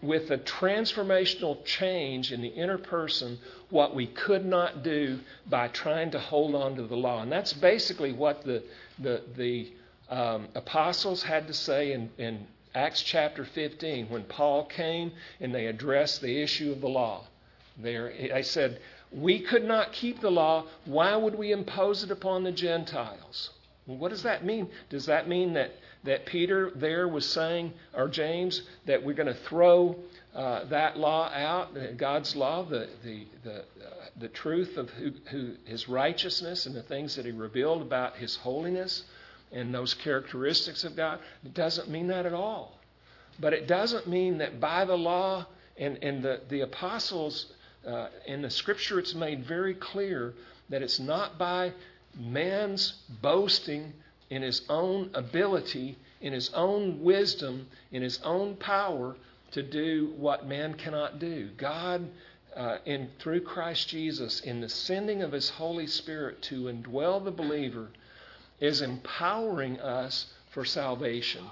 with 0.02 0.30
a 0.30 0.38
transformational 0.38 1.64
change 1.64 2.32
in 2.32 2.42
the 2.42 2.50
inner 2.50 2.78
person 2.78 3.40
what 3.70 3.96
we 3.96 4.08
could 4.08 4.46
not 4.46 4.84
do 4.84 5.20
by 5.50 5.68
trying 5.70 6.12
to 6.12 6.20
hold 6.20 6.56
on 6.56 6.76
to 6.76 6.84
the 6.84 6.96
law. 6.96 7.22
And 7.22 7.32
that's 7.32 7.54
basically 7.54 8.14
what 8.14 8.44
the, 8.44 8.64
the, 9.00 9.22
the 9.36 9.72
um, 10.10 10.48
apostles 10.56 11.24
had 11.24 11.48
to 11.48 11.54
say 11.54 11.94
in, 11.94 12.10
in 12.18 12.46
Acts 12.74 13.02
chapter 13.02 13.46
15 13.46 14.10
when 14.10 14.24
Paul 14.24 14.66
came 14.66 15.12
and 15.40 15.54
they 15.54 15.68
addressed 15.68 16.22
the 16.22 16.42
issue 16.42 16.72
of 16.72 16.82
the 16.82 16.90
law. 16.90 17.26
There, 17.78 18.14
I 18.34 18.42
said, 18.42 18.80
We 19.12 19.40
could 19.40 19.64
not 19.64 19.92
keep 19.92 20.22
the 20.22 20.32
law. 20.32 20.66
Why 20.86 21.16
would 21.16 21.36
we 21.36 21.52
impose 21.52 22.04
it 22.04 22.12
upon 22.12 22.44
the 22.44 22.52
Gentiles? 22.52 23.50
Well, 23.88 23.98
what 23.98 24.10
does 24.10 24.24
that 24.24 24.44
mean? 24.44 24.70
Does 24.90 25.06
that 25.06 25.28
mean 25.28 25.54
that, 25.54 25.72
that 26.04 26.26
Peter 26.26 26.72
there 26.76 27.08
was 27.08 27.26
saying, 27.26 27.74
or 27.94 28.08
James, 28.08 28.62
that 28.86 29.04
we're 29.04 29.14
going 29.14 29.28
to 29.28 29.34
throw 29.34 29.96
uh, 30.34 30.66
that 30.66 30.98
law 30.98 31.30
out, 31.30 31.70
God's 31.98 32.36
law, 32.36 32.64
the, 32.64 32.90
the, 33.04 33.26
the, 33.44 33.60
uh, 33.60 33.64
the 34.20 34.28
truth 34.30 34.78
of 34.78 34.90
who, 34.92 35.12
who, 35.30 35.54
his 35.66 35.88
righteousness 35.88 36.66
and 36.66 36.76
the 36.76 36.84
things 36.84 37.16
that 37.16 37.26
he 37.26 37.32
revealed 37.32 37.82
about 37.82 38.16
his 38.18 38.36
holiness? 38.38 39.04
and 39.52 39.74
those 39.74 39.94
characteristics 39.94 40.84
of 40.84 40.96
God. 40.96 41.20
It 41.44 41.54
doesn't 41.54 41.90
mean 41.90 42.08
that 42.08 42.26
at 42.26 42.34
all. 42.34 42.80
But 43.40 43.54
it 43.54 43.68
doesn't 43.68 44.08
mean 44.08 44.38
that 44.40 44.60
by 44.60 44.86
the 44.86 44.98
law 44.98 45.46
and, 45.78 45.98
and 46.04 46.24
the, 46.24 46.42
the 46.50 46.62
apostles 46.62 47.48
uh, 47.88 48.08
in 48.26 48.42
the 48.42 48.50
scripture, 48.50 49.00
it's 49.00 49.14
made 49.14 49.46
very 49.46 49.74
clear 49.74 50.34
that 50.70 50.82
it's 50.82 51.00
not 51.00 51.38
by 51.38 51.74
man's 52.18 52.94
boasting 53.22 53.94
in 54.30 54.42
his 54.42 54.62
own 54.70 55.10
ability, 55.14 55.98
in 56.22 56.34
his 56.34 56.50
own 56.54 57.02
wisdom, 57.04 57.68
in 57.92 58.02
his 58.02 58.20
own 58.24 58.56
power 58.56 59.16
to 59.52 59.64
do 59.64 60.14
what 60.18 60.48
man 60.48 60.74
cannot 60.74 61.20
do. 61.20 61.50
God, 61.58 62.08
uh, 62.56 62.78
in 62.86 63.10
through 63.20 63.42
Christ 63.42 63.88
Jesus, 63.88 64.42
in 64.42 64.62
the 64.62 64.70
sending 64.70 65.22
of 65.22 65.32
His 65.32 65.50
Holy 65.50 65.88
Spirit 65.88 66.42
to 66.44 66.64
indwell 66.64 67.24
the 67.24 67.32
believer, 67.32 67.88
is 68.60 68.82
empowering 68.82 69.80
us 69.80 70.28
for 70.52 70.66
salvation. 70.66 71.46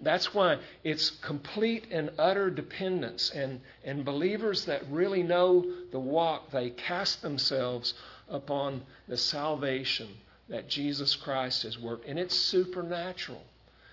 That's 0.00 0.34
why 0.34 0.58
it's 0.82 1.10
complete 1.10 1.86
and 1.90 2.10
utter 2.18 2.50
dependence. 2.50 3.30
And, 3.30 3.60
and 3.84 4.04
believers 4.04 4.64
that 4.66 4.82
really 4.90 5.22
know 5.22 5.64
the 5.92 6.00
walk, 6.00 6.50
they 6.50 6.70
cast 6.70 7.22
themselves 7.22 7.94
upon 8.28 8.82
the 9.08 9.16
salvation 9.16 10.08
that 10.48 10.68
Jesus 10.68 11.16
Christ 11.16 11.62
has 11.62 11.78
worked. 11.78 12.06
And 12.06 12.18
it's 12.18 12.36
supernatural. 12.36 13.42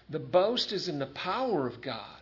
The 0.09 0.19
boast 0.19 0.71
is 0.71 0.87
in 0.87 0.99
the 0.99 1.05
power 1.07 1.67
of 1.67 1.81
God. 1.81 2.17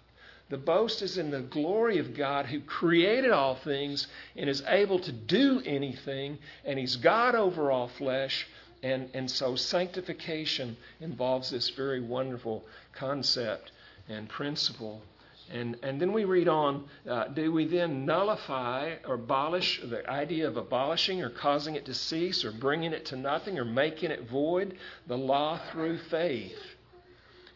The 0.50 0.58
boast 0.58 1.02
is 1.04 1.18
in 1.18 1.30
the 1.30 1.42
glory 1.42 2.00
of 2.00 2.16
God 2.16 2.48
who 2.48 2.60
created 2.62 3.32
all 3.32 3.56
things 3.56 4.08
and 4.36 4.50
is 4.50 4.64
able 4.68 5.00
to 5.00 5.12
do 5.12 5.62
anything, 5.64 6.40
and 6.66 6.80
He's 6.80 6.96
God 6.96 7.36
over 7.36 7.72
all 7.72 7.88
flesh, 7.88 8.48
and, 8.82 9.10
and 9.14 9.30
so 9.30 9.56
sanctification 9.56 10.76
involves 11.02 11.52
this 11.52 11.70
very 11.70 12.02
wonderful 12.02 12.66
concept 12.94 13.72
and 14.08 14.28
principle. 14.28 15.04
And, 15.52 15.78
and 15.82 16.00
then 16.00 16.14
we 16.14 16.26
read 16.26 16.48
on 16.48 16.86
uh, 17.10 17.26
do 17.30 17.52
we 17.52 17.66
then 17.66 18.06
nullify 18.06 18.96
or 19.08 19.16
abolish 19.16 19.82
the 19.84 20.08
idea 20.10 20.48
of 20.48 20.58
abolishing 20.58 21.22
or 21.22 21.30
causing 21.30 21.76
it 21.76 21.86
to 21.86 21.94
cease 21.94 22.46
or 22.46 22.52
bringing 22.52 22.94
it 22.94 23.06
to 23.08 23.16
nothing 23.16 23.58
or 23.58 23.66
making 23.66 24.12
it 24.12 24.30
void 24.30 24.78
the 25.08 25.18
law 25.18 25.60
through 25.72 25.98
faith? 26.10 26.60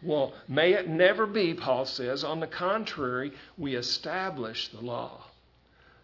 Well, 0.01 0.33
may 0.47 0.73
it 0.73 0.89
never 0.89 1.25
be, 1.25 1.53
Paul 1.53 1.85
says. 1.85 2.23
On 2.23 2.39
the 2.39 2.47
contrary, 2.47 3.31
we 3.57 3.75
establish 3.75 4.69
the 4.69 4.81
law. 4.81 5.23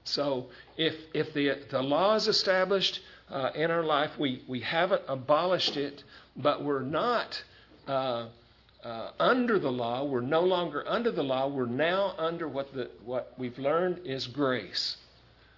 So 0.06 0.48
if, 0.78 0.96
if 1.14 1.34
the, 1.34 1.58
the 1.70 1.82
law 1.82 2.16
is 2.16 2.28
established, 2.28 3.02
uh, 3.32 3.52
in 3.56 3.72
our 3.72 3.84
life. 3.84 4.12
We, 4.18 4.44
we 4.48 4.62
haven't 4.62 5.04
abolished 5.08 5.78
it, 5.78 6.04
but 6.36 6.64
we're 6.64 6.82
not 6.82 7.42
uh, 7.88 8.28
uh, 8.84 9.12
under 9.20 9.60
the 9.60 9.72
law. 9.72 10.04
We're 10.04 10.22
no 10.22 10.42
longer 10.42 10.88
under 10.88 11.12
the 11.12 11.24
law. 11.24 11.48
We're 11.48 11.66
now 11.66 12.16
under 12.18 12.48
what, 12.48 12.74
the, 12.74 12.90
what 13.04 13.34
we've 13.38 13.60
learned 13.60 14.02
is 14.06 14.28
grace. 14.28 14.98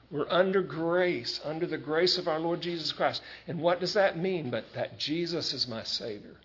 We're 0.09 0.29
under 0.29 0.61
grace, 0.61 1.39
under 1.43 1.65
the 1.65 1.77
grace 1.77 2.17
of 2.17 2.27
our 2.27 2.39
Lord 2.39 2.61
Jesus 2.61 2.91
Christ. 2.91 3.21
And 3.47 3.61
what 3.61 3.79
does 3.79 3.93
that 3.93 4.17
mean? 4.17 4.49
But 4.49 4.65
that 4.73 4.99
Jesus 4.99 5.53
is 5.53 5.67
my 5.67 5.83
Savior. 5.83 6.35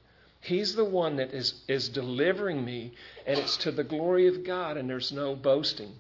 He's 0.41 0.77
the 0.77 0.85
one 0.85 1.17
that 1.17 1.33
is, 1.33 1.55
is 1.67 1.89
delivering 1.89 2.65
me, 2.65 2.93
and 3.27 3.39
it's 3.39 3.57
to 3.59 3.73
the 3.73 3.83
glory 3.83 4.29
of 4.29 4.45
God, 4.45 4.77
and 4.77 4.89
there's 4.89 5.11
no 5.11 5.35
boasting. 5.35 5.93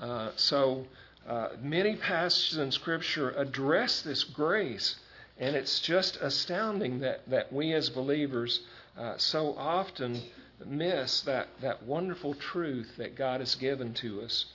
Uh, 0.00 0.30
so 0.36 0.86
uh, 1.28 1.48
many 1.60 1.96
passages 1.96 2.58
in 2.58 2.70
Scripture 2.70 3.30
address 3.30 4.02
this 4.02 4.22
grace, 4.22 4.96
and 5.38 5.56
it's 5.56 5.80
just 5.80 6.16
astounding 6.18 7.00
that, 7.00 7.28
that 7.28 7.52
we 7.52 7.72
as 7.72 7.90
believers 7.90 8.60
uh, 8.98 9.16
so 9.16 9.54
often 9.56 10.22
miss 10.66 11.22
that, 11.22 11.48
that 11.60 11.82
wonderful 11.84 12.34
truth 12.34 12.92
that 12.98 13.16
God 13.16 13.40
has 13.40 13.54
given 13.54 13.94
to 13.94 14.22
us. 14.22 14.46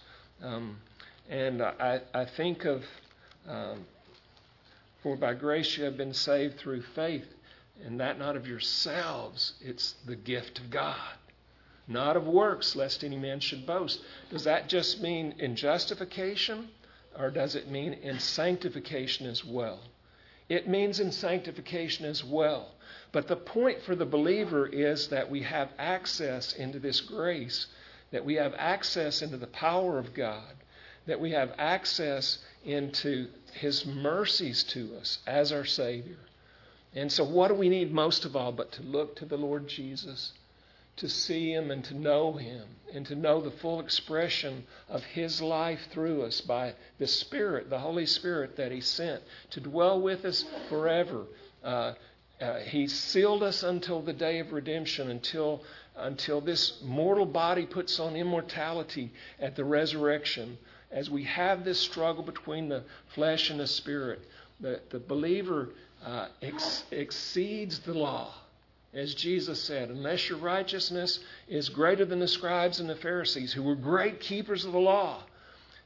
Um, 0.41 0.77
and 1.29 1.61
I, 1.61 2.01
I 2.13 2.25
think 2.25 2.65
of, 2.65 2.83
um, 3.47 3.85
for 5.01 5.15
by 5.15 5.33
grace 5.33 5.77
you 5.77 5.83
have 5.85 5.97
been 5.97 6.13
saved 6.13 6.57
through 6.57 6.83
faith, 6.93 7.25
and 7.83 7.99
that 7.99 8.19
not 8.19 8.35
of 8.35 8.47
yourselves, 8.47 9.53
it's 9.61 9.95
the 10.05 10.15
gift 10.15 10.59
of 10.59 10.69
God 10.69 11.17
not 11.87 12.17
of 12.17 12.27
works, 12.27 12.75
lest 12.75 13.03
any 13.03 13.17
man 13.17 13.39
should 13.39 13.65
boast. 13.65 14.01
Does 14.29 14.43
that 14.45 14.67
just 14.67 15.01
mean 15.01 15.35
in 15.37 15.55
justification, 15.55 16.69
or 17.17 17.29
does 17.29 17.55
it 17.55 17.69
mean 17.69 17.93
in 17.93 18.19
sanctification 18.19 19.27
as 19.27 19.45
well? 19.45 19.79
It 20.49 20.67
means 20.67 20.99
in 20.99 21.11
sanctification 21.11 22.05
as 22.05 22.23
well. 22.23 22.71
But 23.15 23.29
the 23.29 23.37
point 23.37 23.81
for 23.81 23.95
the 23.95 24.05
believer 24.05 24.67
is 24.67 25.07
that 25.07 25.31
we 25.31 25.43
have 25.43 25.71
access 25.79 26.51
into 26.51 26.79
this 26.79 26.99
grace, 26.99 27.67
that 28.11 28.25
we 28.25 28.33
have 28.33 28.53
access 28.57 29.21
into 29.21 29.37
the 29.37 29.47
power 29.47 29.97
of 29.97 30.13
God, 30.13 30.53
that 31.05 31.21
we 31.21 31.31
have 31.31 31.55
access 31.57 32.39
into 32.65 33.29
His 33.53 33.85
mercies 33.85 34.65
to 34.65 34.97
us 34.97 35.19
as 35.25 35.53
our 35.53 35.63
Savior. 35.63 36.17
And 36.93 37.09
so, 37.09 37.23
what 37.23 37.47
do 37.47 37.53
we 37.53 37.69
need 37.69 37.93
most 37.93 38.25
of 38.25 38.35
all 38.35 38.51
but 38.51 38.73
to 38.73 38.83
look 38.83 39.15
to 39.15 39.25
the 39.25 39.37
Lord 39.37 39.69
Jesus? 39.69 40.33
to 40.97 41.09
see 41.09 41.51
Him 41.51 41.71
and 41.71 41.83
to 41.85 41.93
know 41.93 42.33
Him 42.33 42.63
and 42.93 43.05
to 43.05 43.15
know 43.15 43.41
the 43.41 43.51
full 43.51 43.81
expression 43.81 44.65
of 44.87 45.03
His 45.03 45.41
life 45.41 45.87
through 45.91 46.23
us 46.23 46.39
by 46.39 46.73
the 46.99 47.07
Spirit, 47.07 47.69
the 47.69 47.79
Holy 47.79 48.05
Spirit 48.05 48.55
that 48.55 48.71
He 48.71 48.79
sent 48.79 49.21
to 49.51 49.59
dwell 49.59 49.99
with 49.99 50.23
us 50.23 50.45
forever. 50.69 51.25
Uh, 51.63 51.93
uh, 52.41 52.59
he 52.59 52.87
sealed 52.87 53.43
us 53.43 53.63
until 53.63 54.01
the 54.01 54.13
day 54.13 54.39
of 54.39 54.51
redemption, 54.51 55.09
until, 55.09 55.63
until 55.95 56.41
this 56.41 56.81
mortal 56.83 57.25
body 57.25 57.65
puts 57.65 57.99
on 57.99 58.15
immortality 58.15 59.11
at 59.39 59.55
the 59.55 59.63
resurrection. 59.63 60.57
As 60.91 61.09
we 61.09 61.23
have 61.23 61.63
this 61.63 61.79
struggle 61.79 62.23
between 62.23 62.69
the 62.69 62.83
flesh 63.13 63.49
and 63.49 63.59
the 63.59 63.67
spirit, 63.67 64.19
the, 64.59 64.81
the 64.89 64.99
believer 64.99 65.69
uh, 66.05 66.27
ex- 66.41 66.83
exceeds 66.91 67.79
the 67.79 67.93
law 67.93 68.33
as 68.95 69.13
Jesus 69.13 69.61
said, 69.61 69.89
unless 69.89 70.29
your 70.29 70.37
righteousness 70.37 71.19
is 71.49 71.67
greater 71.67 72.05
than 72.05 72.19
the 72.19 72.27
scribes 72.29 72.79
and 72.79 72.89
the 72.89 72.95
Pharisees, 72.95 73.51
who 73.51 73.61
were 73.61 73.75
great 73.75 74.21
keepers 74.21 74.63
of 74.63 74.71
the 74.71 74.79
law, 74.79 75.21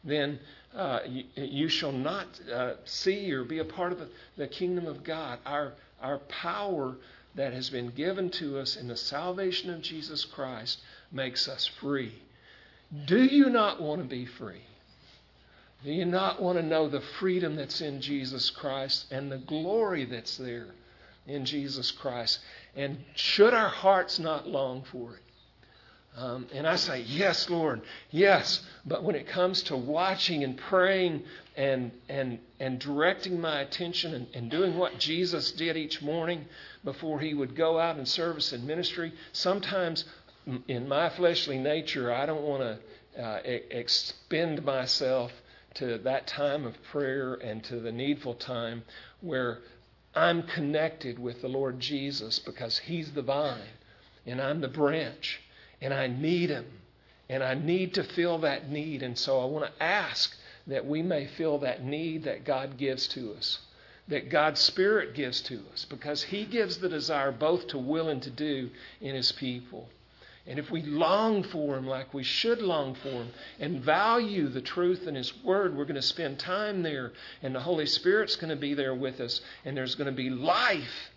then 0.04 0.40
uh, 0.76 1.00
you, 1.08 1.24
you, 1.36 1.68
shall 1.68 1.92
not 1.92 2.28
uh, 2.54 2.74
see 2.86 3.34
or 3.34 3.44
be 3.44 3.58
a 3.58 3.66
part 3.66 3.92
of 3.92 3.98
the, 3.98 4.08
the 4.38 4.48
kingdom 4.48 4.86
of 4.86 5.04
God. 5.04 5.40
Our, 5.44 5.74
our 6.02 6.20
power 6.20 6.96
that 7.36 7.54
has 7.54 7.70
been 7.70 7.90
given 7.92 8.30
to 8.32 8.60
us 8.60 8.76
in 8.76 8.88
the 8.88 8.98
salvation 8.98 9.70
of 9.74 9.82
Jesus 9.82 10.26
Christ 10.26 10.80
makes 11.12 11.48
us 11.48 11.66
free. 11.66 12.14
Do 13.06 13.24
you 13.24 13.50
not 13.50 13.82
want 13.82 14.02
to 14.02 14.08
be 14.08 14.26
free? 14.26 14.62
Do 15.84 15.92
you 15.92 16.06
not 16.06 16.42
want 16.42 16.58
to 16.58 16.64
know 16.64 16.90
the 16.90 17.02
freedom 17.02 17.56
that's 17.56 17.82
in 17.82 18.02
Jesus 18.02 18.50
Christ 18.50 19.12
and 19.12 19.32
the 19.32 19.38
glory 19.38 20.06
that's 20.06 20.38
there 20.38 20.68
in 21.26 21.46
Jesus 21.46 21.92
Christ? 21.92 22.40
And 22.76 22.98
should 23.16 23.54
our 23.54 23.70
hearts 23.70 24.20
not 24.20 24.48
long 24.48 24.84
for 24.84 25.16
it? 25.16 25.24
Um, 26.20 26.48
and 26.54 26.68
I 26.68 26.76
say, 26.76 27.00
Yes, 27.08 27.50
Lord, 27.50 27.82
yes. 28.12 28.62
But 28.86 29.04
when 29.04 29.16
it 29.16 29.26
comes 29.26 29.64
to 29.64 29.78
watching 29.78 30.44
and 30.44 30.58
praying 30.58 31.24
and, 31.56 31.92
and, 32.10 32.40
and 32.60 32.78
directing 32.78 33.40
my 33.40 33.62
attention 33.62 34.14
and, 34.14 34.28
and 34.34 34.52
doing 34.52 34.78
what 34.78 35.00
Jesus 35.00 35.54
did 35.54 35.78
each 35.78 36.02
morning 36.02 36.46
before 36.84 37.22
he 37.22 37.34
would 37.34 37.56
go 37.56 37.80
out 37.80 37.98
in 37.98 38.06
service 38.06 38.52
and 38.52 38.66
ministry, 38.68 39.14
sometimes 39.32 40.04
in 40.68 40.90
my 40.90 41.08
fleshly 41.08 41.58
nature, 41.58 42.14
I 42.14 42.26
don't 42.26 42.44
want 42.44 42.64
to 43.16 43.24
uh, 43.24 43.40
expend 43.46 44.66
myself 44.66 45.32
to 45.76 46.00
that 46.00 46.28
time 46.28 46.66
of 46.66 46.84
prayer 46.92 47.36
and 47.36 47.64
to 47.64 47.80
the 47.80 47.94
needful 47.94 48.34
time 48.34 48.84
where 49.22 49.60
I'm 50.14 50.44
connected 50.44 51.18
with 51.18 51.42
the 51.42 51.48
Lord 51.48 51.80
Jesus 51.80 52.40
because 52.40 52.78
He's 52.78 53.14
the 53.14 53.22
vine 53.22 53.78
and 54.26 54.42
I'm 54.42 54.60
the 54.60 54.68
branch 54.68 55.40
and 55.82 55.94
I 55.94 56.08
need 56.08 56.50
Him. 56.50 56.66
And 57.30 57.44
I 57.44 57.54
need 57.54 57.94
to 57.94 58.04
feel 58.04 58.40
that 58.40 58.70
need. 58.72 59.04
And 59.04 59.18
so 59.18 59.40
I 59.40 59.46
want 59.46 59.66
to 59.66 59.84
ask 59.84 60.36
that 60.66 60.86
we 60.86 61.02
may 61.04 61.28
feel 61.28 61.60
that 61.60 61.84
need 61.84 62.24
that 62.24 62.44
God 62.44 62.78
gives 62.78 63.08
to 63.10 63.34
us, 63.34 63.60
that 64.08 64.30
God's 64.30 64.60
Spirit 64.60 65.14
gives 65.14 65.42
to 65.42 65.62
us, 65.72 65.86
because 65.86 66.24
He 66.24 66.46
gives 66.46 66.78
the 66.78 66.90
desire 66.90 67.32
both 67.32 67.68
to 67.68 67.78
will 67.78 68.10
and 68.10 68.22
to 68.24 68.32
do 68.32 68.72
in 69.00 69.16
His 69.16 69.32
people. 69.32 69.88
And 70.48 70.58
if 70.58 70.72
we 70.72 70.82
long 70.82 71.44
for 71.44 71.78
Him 71.78 71.86
like 71.86 72.14
we 72.14 72.24
should 72.24 72.62
long 72.64 72.96
for 72.96 73.10
Him 73.10 73.30
and 73.60 73.82
value 73.82 74.48
the 74.48 74.62
truth 74.62 75.08
in 75.08 75.14
His 75.14 75.32
Word, 75.44 75.78
we're 75.78 75.86
going 75.86 75.96
to 75.96 76.02
spend 76.02 76.40
time 76.40 76.82
there, 76.82 77.12
and 77.44 77.54
the 77.54 77.60
Holy 77.60 77.86
Spirit's 77.86 78.36
going 78.36 78.50
to 78.50 78.56
be 78.56 78.74
there 78.74 78.96
with 78.96 79.20
us, 79.20 79.42
and 79.64 79.78
there's 79.78 79.94
going 79.94 80.10
to 80.10 80.12
be 80.12 80.32
life 80.32 81.12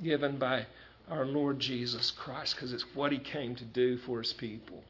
given 0.00 0.38
by 0.38 0.66
our 1.10 1.26
Lord 1.26 1.60
Jesus 1.60 2.10
Christ 2.10 2.56
because 2.56 2.72
it's 2.72 2.84
what 2.94 3.12
He 3.12 3.18
came 3.18 3.54
to 3.56 3.64
do 3.64 3.98
for 3.98 4.20
His 4.20 4.32
people. 4.32 4.82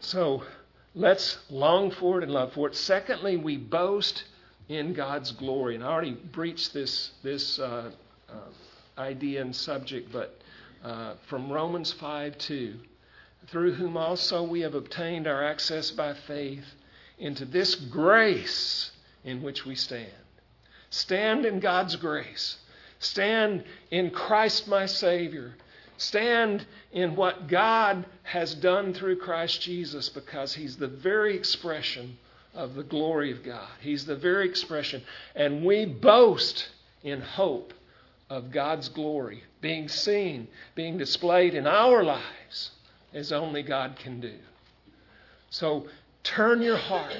So 0.00 0.44
let's 0.94 1.38
long 1.50 1.90
for 1.90 2.18
it 2.18 2.24
and 2.24 2.32
love 2.32 2.52
for 2.52 2.68
it. 2.68 2.76
Secondly, 2.76 3.36
we 3.36 3.56
boast 3.56 4.24
in 4.68 4.92
God's 4.92 5.32
glory. 5.32 5.74
And 5.74 5.84
I 5.84 5.88
already 5.88 6.12
breached 6.12 6.74
this, 6.74 7.12
this 7.22 7.58
uh, 7.58 7.90
uh, 8.28 9.00
idea 9.00 9.40
and 9.40 9.54
subject, 9.54 10.12
but 10.12 10.38
uh, 10.84 11.14
from 11.26 11.50
Romans 11.50 11.92
5 11.92 12.38
2, 12.38 12.74
through 13.48 13.74
whom 13.74 13.96
also 13.96 14.42
we 14.42 14.60
have 14.60 14.74
obtained 14.74 15.26
our 15.26 15.44
access 15.44 15.90
by 15.90 16.14
faith 16.14 16.64
into 17.18 17.44
this 17.44 17.74
grace 17.74 18.90
in 19.24 19.42
which 19.42 19.64
we 19.64 19.74
stand. 19.74 20.10
Stand 20.90 21.44
in 21.46 21.60
God's 21.60 21.96
grace. 21.96 22.58
Stand 22.98 23.64
in 23.90 24.10
Christ 24.10 24.68
my 24.68 24.86
Savior. 24.86 25.54
Stand 25.98 26.66
in 26.92 27.16
what 27.16 27.48
God 27.48 28.04
has 28.22 28.54
done 28.54 28.92
through 28.92 29.16
Christ 29.16 29.60
Jesus 29.62 30.08
because 30.08 30.54
He's 30.54 30.76
the 30.76 30.88
very 30.88 31.36
expression 31.36 32.18
of 32.54 32.74
the 32.74 32.82
glory 32.82 33.30
of 33.30 33.42
God. 33.42 33.68
He's 33.80 34.06
the 34.06 34.16
very 34.16 34.48
expression. 34.48 35.02
And 35.34 35.64
we 35.64 35.84
boast 35.84 36.68
in 37.02 37.20
hope 37.20 37.72
of 38.28 38.50
God's 38.50 38.88
glory 38.88 39.44
being 39.60 39.88
seen, 39.88 40.48
being 40.74 40.98
displayed 40.98 41.54
in 41.54 41.66
our 41.66 42.02
lives 42.02 42.72
as 43.14 43.32
only 43.32 43.62
God 43.62 43.96
can 43.96 44.20
do. 44.20 44.34
So 45.50 45.86
turn 46.22 46.60
your 46.60 46.76
heart, 46.76 47.16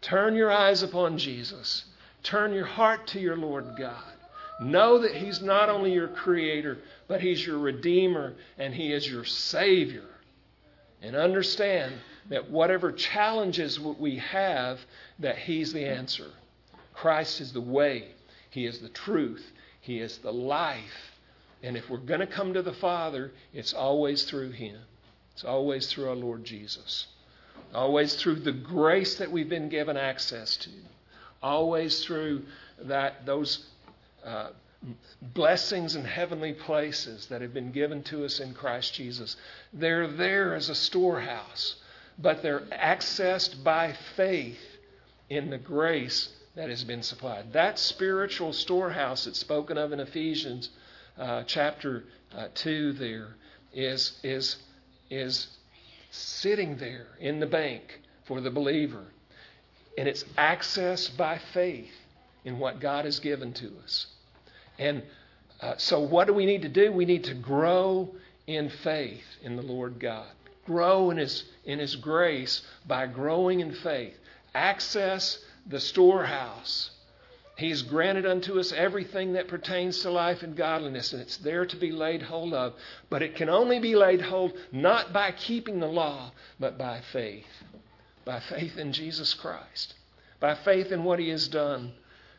turn 0.00 0.34
your 0.34 0.50
eyes 0.50 0.82
upon 0.82 1.18
Jesus, 1.18 1.84
turn 2.22 2.52
your 2.52 2.66
heart 2.66 3.06
to 3.08 3.20
your 3.20 3.36
Lord 3.36 3.66
God. 3.78 4.13
Know 4.60 4.98
that 4.98 5.14
He's 5.14 5.42
not 5.42 5.68
only 5.68 5.92
your 5.92 6.08
Creator, 6.08 6.78
but 7.08 7.20
He's 7.20 7.44
your 7.44 7.58
Redeemer 7.58 8.34
and 8.58 8.74
He 8.74 8.92
is 8.92 9.08
your 9.08 9.24
Savior. 9.24 10.04
And 11.02 11.16
understand 11.16 11.92
that 12.30 12.50
whatever 12.50 12.92
challenges 12.92 13.78
we 13.78 14.16
have, 14.16 14.80
that 15.18 15.38
He's 15.38 15.72
the 15.72 15.84
answer. 15.84 16.30
Christ 16.94 17.40
is 17.40 17.52
the 17.52 17.60
way, 17.60 18.08
He 18.50 18.64
is 18.64 18.78
the 18.78 18.88
truth, 18.88 19.44
He 19.80 19.98
is 19.98 20.18
the 20.18 20.32
life. 20.32 21.12
And 21.62 21.76
if 21.76 21.90
we're 21.90 21.98
going 21.98 22.20
to 22.20 22.26
come 22.26 22.54
to 22.54 22.62
the 22.62 22.72
Father, 22.74 23.32
it's 23.52 23.72
always 23.72 24.24
through 24.24 24.50
Him. 24.50 24.76
It's 25.32 25.44
always 25.44 25.90
through 25.90 26.08
our 26.08 26.14
Lord 26.14 26.44
Jesus. 26.44 27.06
Always 27.74 28.14
through 28.14 28.36
the 28.36 28.52
grace 28.52 29.16
that 29.16 29.32
we've 29.32 29.48
been 29.48 29.68
given 29.68 29.96
access 29.96 30.56
to. 30.58 30.70
Always 31.42 32.04
through 32.04 32.44
that 32.82 33.26
those 33.26 33.66
uh, 34.24 34.50
blessings 35.22 35.96
in 35.96 36.04
heavenly 36.04 36.52
places 36.52 37.26
that 37.26 37.40
have 37.40 37.54
been 37.54 37.72
given 37.72 38.02
to 38.04 38.24
us 38.24 38.40
in 38.40 38.54
Christ 38.54 38.94
Jesus. 38.94 39.36
They're 39.72 40.08
there 40.08 40.54
as 40.54 40.68
a 40.68 40.74
storehouse, 40.74 41.76
but 42.18 42.42
they're 42.42 42.66
accessed 42.72 43.62
by 43.64 43.94
faith 44.16 44.58
in 45.30 45.50
the 45.50 45.58
grace 45.58 46.30
that 46.54 46.68
has 46.68 46.84
been 46.84 47.02
supplied. 47.02 47.52
That 47.52 47.78
spiritual 47.78 48.52
storehouse 48.52 49.24
that's 49.24 49.38
spoken 49.38 49.78
of 49.78 49.92
in 49.92 50.00
Ephesians 50.00 50.70
uh, 51.18 51.44
chapter 51.46 52.04
uh, 52.36 52.48
2 52.54 52.92
there 52.94 53.34
is, 53.72 54.18
is, 54.22 54.56
is 55.10 55.48
sitting 56.10 56.76
there 56.76 57.06
in 57.20 57.40
the 57.40 57.46
bank 57.46 58.00
for 58.24 58.40
the 58.40 58.50
believer. 58.50 59.04
And 59.96 60.08
it's 60.08 60.24
accessed 60.36 61.16
by 61.16 61.38
faith 61.52 61.92
in 62.44 62.58
what 62.58 62.80
God 62.80 63.04
has 63.04 63.20
given 63.20 63.52
to 63.54 63.72
us. 63.82 64.06
And 64.78 65.02
uh, 65.60 65.74
so, 65.76 66.00
what 66.00 66.26
do 66.26 66.32
we 66.32 66.46
need 66.46 66.62
to 66.62 66.68
do? 66.68 66.92
We 66.92 67.04
need 67.04 67.24
to 67.24 67.34
grow 67.34 68.14
in 68.46 68.68
faith 68.68 69.24
in 69.42 69.56
the 69.56 69.62
Lord 69.62 69.98
God. 69.98 70.26
Grow 70.66 71.10
in 71.10 71.16
His, 71.16 71.44
in 71.64 71.78
His 71.78 71.96
grace 71.96 72.62
by 72.86 73.06
growing 73.06 73.60
in 73.60 73.72
faith. 73.72 74.14
Access 74.54 75.38
the 75.66 75.80
storehouse. 75.80 76.90
He's 77.56 77.82
granted 77.82 78.26
unto 78.26 78.58
us 78.58 78.72
everything 78.72 79.34
that 79.34 79.46
pertains 79.46 80.00
to 80.00 80.10
life 80.10 80.42
and 80.42 80.56
godliness, 80.56 81.12
and 81.12 81.22
it's 81.22 81.36
there 81.36 81.64
to 81.64 81.76
be 81.76 81.92
laid 81.92 82.22
hold 82.22 82.52
of. 82.52 82.74
But 83.08 83.22
it 83.22 83.36
can 83.36 83.48
only 83.48 83.78
be 83.78 83.94
laid 83.94 84.22
hold 84.22 84.54
not 84.72 85.12
by 85.12 85.30
keeping 85.30 85.78
the 85.78 85.86
law, 85.86 86.32
but 86.58 86.76
by 86.76 87.00
faith. 87.12 87.46
By 88.24 88.40
faith 88.40 88.76
in 88.76 88.92
Jesus 88.92 89.34
Christ. 89.34 89.94
By 90.40 90.56
faith 90.56 90.90
in 90.90 91.04
what 91.04 91.20
He 91.20 91.28
has 91.28 91.46
done. 91.46 91.92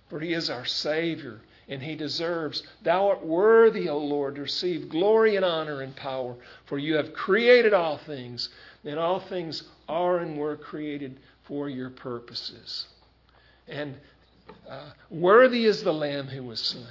For 0.10 0.20
He 0.20 0.34
is 0.34 0.50
our 0.50 0.66
Savior 0.66 1.40
and 1.68 1.82
he 1.82 1.96
deserves. 1.96 2.64
Thou 2.84 3.08
art 3.08 3.26
worthy, 3.26 3.90
O 3.90 3.98
Lord, 3.98 4.36
to 4.36 4.42
receive 4.42 4.90
glory 4.90 5.36
and 5.36 5.46
honor 5.46 5.82
and 5.82 5.96
power, 5.96 6.36
for 6.66 6.78
you 6.78 6.96
have 6.96 7.14
created 7.14 7.74
all 7.74 7.98
things, 7.98 8.50
and 8.84 9.00
all 9.00 9.20
things 9.20 9.64
are 9.88 10.20
and 10.20 10.38
were 10.38 10.56
created 10.56 11.20
for 11.44 11.70
your 11.70 11.90
purposes. 11.90 12.86
And 13.68 13.96
uh, 14.70 14.92
worthy 15.10 15.66
is 15.66 15.84
the 15.84 15.94
Lamb 15.94 16.28
who 16.28 16.44
was 16.44 16.60
slain 16.60 16.86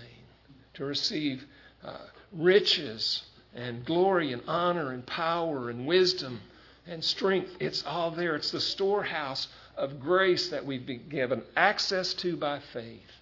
to 0.74 0.84
receive 0.84 1.44
uh, 1.84 1.98
riches 2.32 3.22
and 3.54 3.84
glory 3.84 4.32
and 4.32 4.42
honor 4.48 4.90
and 4.90 5.06
power 5.06 5.70
and 5.70 5.86
wisdom 5.86 6.40
and 6.86 7.02
strength. 7.02 7.50
It's 7.60 7.84
all 7.86 8.10
there. 8.10 8.34
It's 8.34 8.50
the 8.50 8.60
storehouse 8.60 9.48
of 9.76 10.00
grace 10.00 10.48
that 10.48 10.66
we've 10.66 10.86
been 10.86 11.08
given 11.08 11.42
access 11.56 12.14
to 12.14 12.36
by 12.36 12.60
faith. 12.72 13.13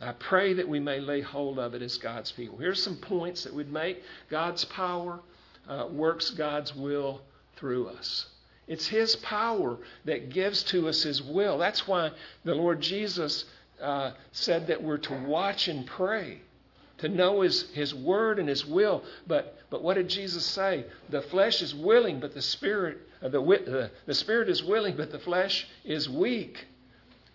I 0.00 0.12
pray 0.12 0.52
that 0.54 0.68
we 0.68 0.78
may 0.78 1.00
lay 1.00 1.20
hold 1.20 1.58
of 1.58 1.74
it 1.74 1.82
as 1.82 1.98
God's 1.98 2.30
people. 2.30 2.58
Here's 2.58 2.82
some 2.82 2.96
points 2.96 3.44
that 3.44 3.54
we'd 3.54 3.72
make 3.72 4.02
God's 4.30 4.64
power 4.66 5.20
uh, 5.68 5.86
works 5.90 6.30
God's 6.30 6.74
will 6.74 7.20
through 7.56 7.88
us. 7.88 8.26
It's 8.68 8.86
His 8.86 9.16
power 9.16 9.78
that 10.04 10.30
gives 10.30 10.62
to 10.64 10.88
us 10.88 11.02
His 11.02 11.22
will. 11.22 11.58
That's 11.58 11.88
why 11.88 12.12
the 12.44 12.54
Lord 12.54 12.80
Jesus 12.80 13.44
uh, 13.80 14.12
said 14.32 14.68
that 14.68 14.82
we're 14.82 14.98
to 14.98 15.14
watch 15.24 15.68
and 15.68 15.86
pray, 15.86 16.42
to 16.98 17.08
know 17.08 17.40
His, 17.40 17.68
His 17.70 17.94
word 17.94 18.38
and 18.38 18.48
His 18.48 18.64
will. 18.64 19.02
But, 19.26 19.58
but 19.70 19.82
what 19.82 19.94
did 19.94 20.08
Jesus 20.08 20.44
say? 20.44 20.84
The 21.08 21.22
flesh 21.22 21.60
is 21.60 21.74
willing, 21.74 22.20
but 22.20 22.34
the 22.34 22.42
spirit, 22.42 22.98
uh, 23.22 23.28
the, 23.28 23.42
uh, 23.42 23.88
the 24.06 24.14
spirit 24.14 24.48
is 24.48 24.62
willing, 24.62 24.96
but 24.96 25.10
the 25.10 25.18
flesh 25.18 25.66
is 25.84 26.08
weak. 26.08 26.66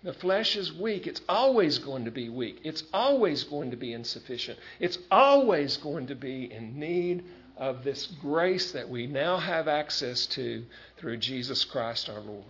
The 0.03 0.13
flesh 0.13 0.57
is 0.57 0.73
weak. 0.73 1.07
It's 1.07 1.21
always 1.29 1.79
going 1.79 2.05
to 2.05 2.11
be 2.11 2.27
weak. 2.27 2.59
It's 2.63 2.83
always 2.93 3.45
going 3.45 3.71
to 3.71 3.77
be 3.77 3.93
insufficient. 3.93 4.59
It's 4.79 4.97
always 5.09 5.77
going 5.77 6.07
to 6.07 6.15
be 6.15 6.51
in 6.51 6.77
need 6.77 7.23
of 7.55 7.83
this 7.83 8.07
grace 8.21 8.73
that 8.73 8.89
we 8.89 9.07
now 9.07 9.37
have 9.37 9.69
access 9.69 10.25
to 10.27 10.65
through 10.97 11.17
Jesus 11.17 11.63
Christ 11.63 12.09
our 12.09 12.19
Lord. 12.19 12.43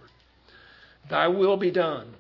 Thy 1.10 1.28
will 1.28 1.58
be 1.58 1.70
done. 1.70 2.16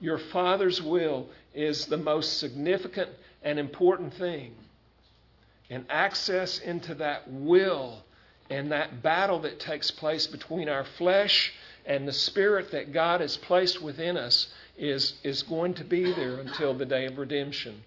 Your 0.00 0.18
Father's 0.18 0.82
will 0.82 1.28
is 1.54 1.86
the 1.86 1.96
most 1.96 2.38
significant 2.38 3.10
and 3.42 3.58
important 3.58 4.12
thing. 4.14 4.52
And 5.70 5.86
access 5.88 6.58
into 6.58 6.94
that 6.96 7.30
will 7.30 8.04
and 8.50 8.70
that 8.72 9.02
battle 9.02 9.38
that 9.40 9.60
takes 9.60 9.90
place 9.90 10.26
between 10.26 10.68
our 10.68 10.84
flesh 10.84 11.54
and 11.86 12.06
the 12.06 12.12
spirit 12.12 12.72
that 12.72 12.92
God 12.92 13.22
has 13.22 13.36
placed 13.38 13.80
within 13.80 14.18
us 14.18 14.48
is, 14.76 15.14
is 15.22 15.42
going 15.42 15.74
to 15.74 15.84
be 15.84 16.12
there 16.12 16.36
until 16.36 16.74
the 16.74 16.84
day 16.86 17.06
of 17.06 17.18
redemption, 17.18 17.82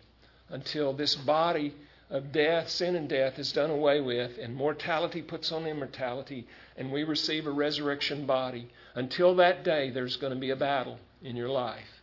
until 0.49 0.93
this 0.93 1.15
body 1.15 1.73
of 2.09 2.31
death, 2.31 2.69
sin 2.69 2.95
and 2.95 3.09
death, 3.09 3.37
is 3.37 3.51
done 3.51 3.69
away 3.69 3.99
with, 3.99 4.37
and 4.37 4.55
mortality 4.55 5.21
puts 5.21 5.51
on 5.51 5.65
immortality, 5.65 6.47
and 6.77 6.91
we 6.91 7.03
receive 7.03 7.45
a 7.45 7.51
resurrection 7.51 8.25
body. 8.25 8.69
Until 8.95 9.35
that 9.35 9.63
day, 9.63 9.89
there's 9.89 10.15
going 10.15 10.33
to 10.33 10.39
be 10.39 10.51
a 10.51 10.55
battle 10.55 10.99
in 11.21 11.35
your 11.35 11.49
life. 11.49 12.01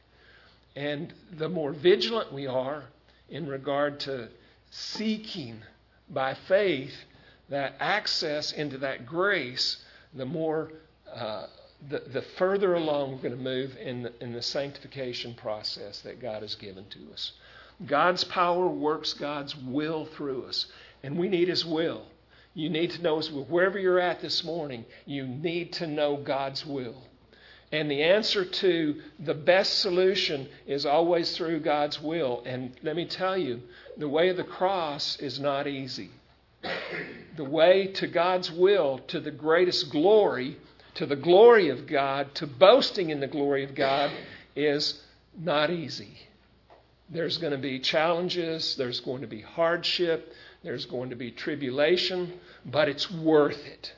And 0.77 1.13
the 1.33 1.49
more 1.49 1.73
vigilant 1.73 2.33
we 2.33 2.47
are 2.47 2.85
in 3.31 3.47
regard 3.47 4.01
to 4.01 4.29
seeking 4.71 5.63
by 6.11 6.35
faith 6.49 6.93
that 7.49 7.75
access 7.81 8.53
into 8.53 8.79
that 8.79 9.07
grace, 9.07 9.83
the 10.13 10.27
more 10.27 10.73
uh, 11.13 11.47
the, 11.89 12.03
the 12.13 12.23
further 12.23 12.75
along 12.75 13.13
we're 13.13 13.23
going 13.23 13.37
to 13.37 13.43
move 13.43 13.77
in 13.77 14.03
the, 14.05 14.13
in 14.23 14.33
the 14.33 14.43
sanctification 14.43 15.35
process 15.35 16.01
that 16.01 16.21
God 16.21 16.43
has 16.43 16.55
given 16.55 16.85
to 16.91 17.13
us. 17.13 17.33
God's 17.87 18.25
power 18.25 18.69
works 18.69 19.15
God's 19.15 19.57
will 19.57 20.07
through 20.07 20.45
us, 20.45 20.67
and 21.03 21.19
we 21.19 21.29
need 21.29 21.49
His 21.49 21.65
will. 21.65 22.03
You 22.55 22.71
need 22.71 22.93
to 22.93 23.03
know. 23.03 23.21
Wherever 23.21 23.79
you're 23.79 23.99
at 23.99 24.21
this 24.21 24.45
morning, 24.45 24.85
you 25.07 25.27
need 25.27 25.73
to 25.75 25.87
know 25.87 26.17
God's 26.17 26.65
will. 26.65 27.03
And 27.73 27.91
the 27.91 28.05
answer 28.05 28.45
to 28.45 29.01
the 29.19 29.35
best 29.35 29.81
solution 29.81 30.49
is 30.65 30.87
always 30.87 31.37
through 31.37 31.61
God's 31.61 32.01
will. 32.01 32.45
And 32.47 32.71
let 32.85 32.95
me 32.95 33.05
tell 33.07 33.37
you, 33.37 33.61
the 33.97 34.09
way 34.09 34.29
of 34.29 34.37
the 34.37 34.45
cross 34.45 35.17
is 35.17 35.41
not 35.41 35.67
easy. 35.67 36.11
The 37.37 37.45
way 37.45 37.89
to 37.89 38.07
God's 38.07 38.53
will, 38.53 39.01
to 39.09 39.19
the 39.19 39.33
greatest 39.33 39.91
glory, 39.91 40.57
to 40.95 41.07
the 41.07 41.17
glory 41.17 41.69
of 41.69 41.87
God, 41.87 42.35
to 42.37 42.47
boasting 42.47 43.11
in 43.11 43.21
the 43.21 43.27
glory 43.27 43.65
of 43.65 43.75
God, 43.75 44.11
is 44.55 45.03
not 45.39 45.71
easy. 45.71 46.19
There's 47.11 47.39
going 47.39 47.53
to 47.53 47.59
be 47.59 47.81
challenges, 47.81 48.77
there's 48.77 49.01
going 49.01 49.21
to 49.21 49.27
be 49.27 49.41
hardship, 49.41 50.33
there's 50.63 50.87
going 50.87 51.11
to 51.11 51.17
be 51.17 51.31
tribulation, 51.31 52.33
but 52.65 52.89
it's 52.89 53.11
worth 53.11 53.67
it. 53.67 53.95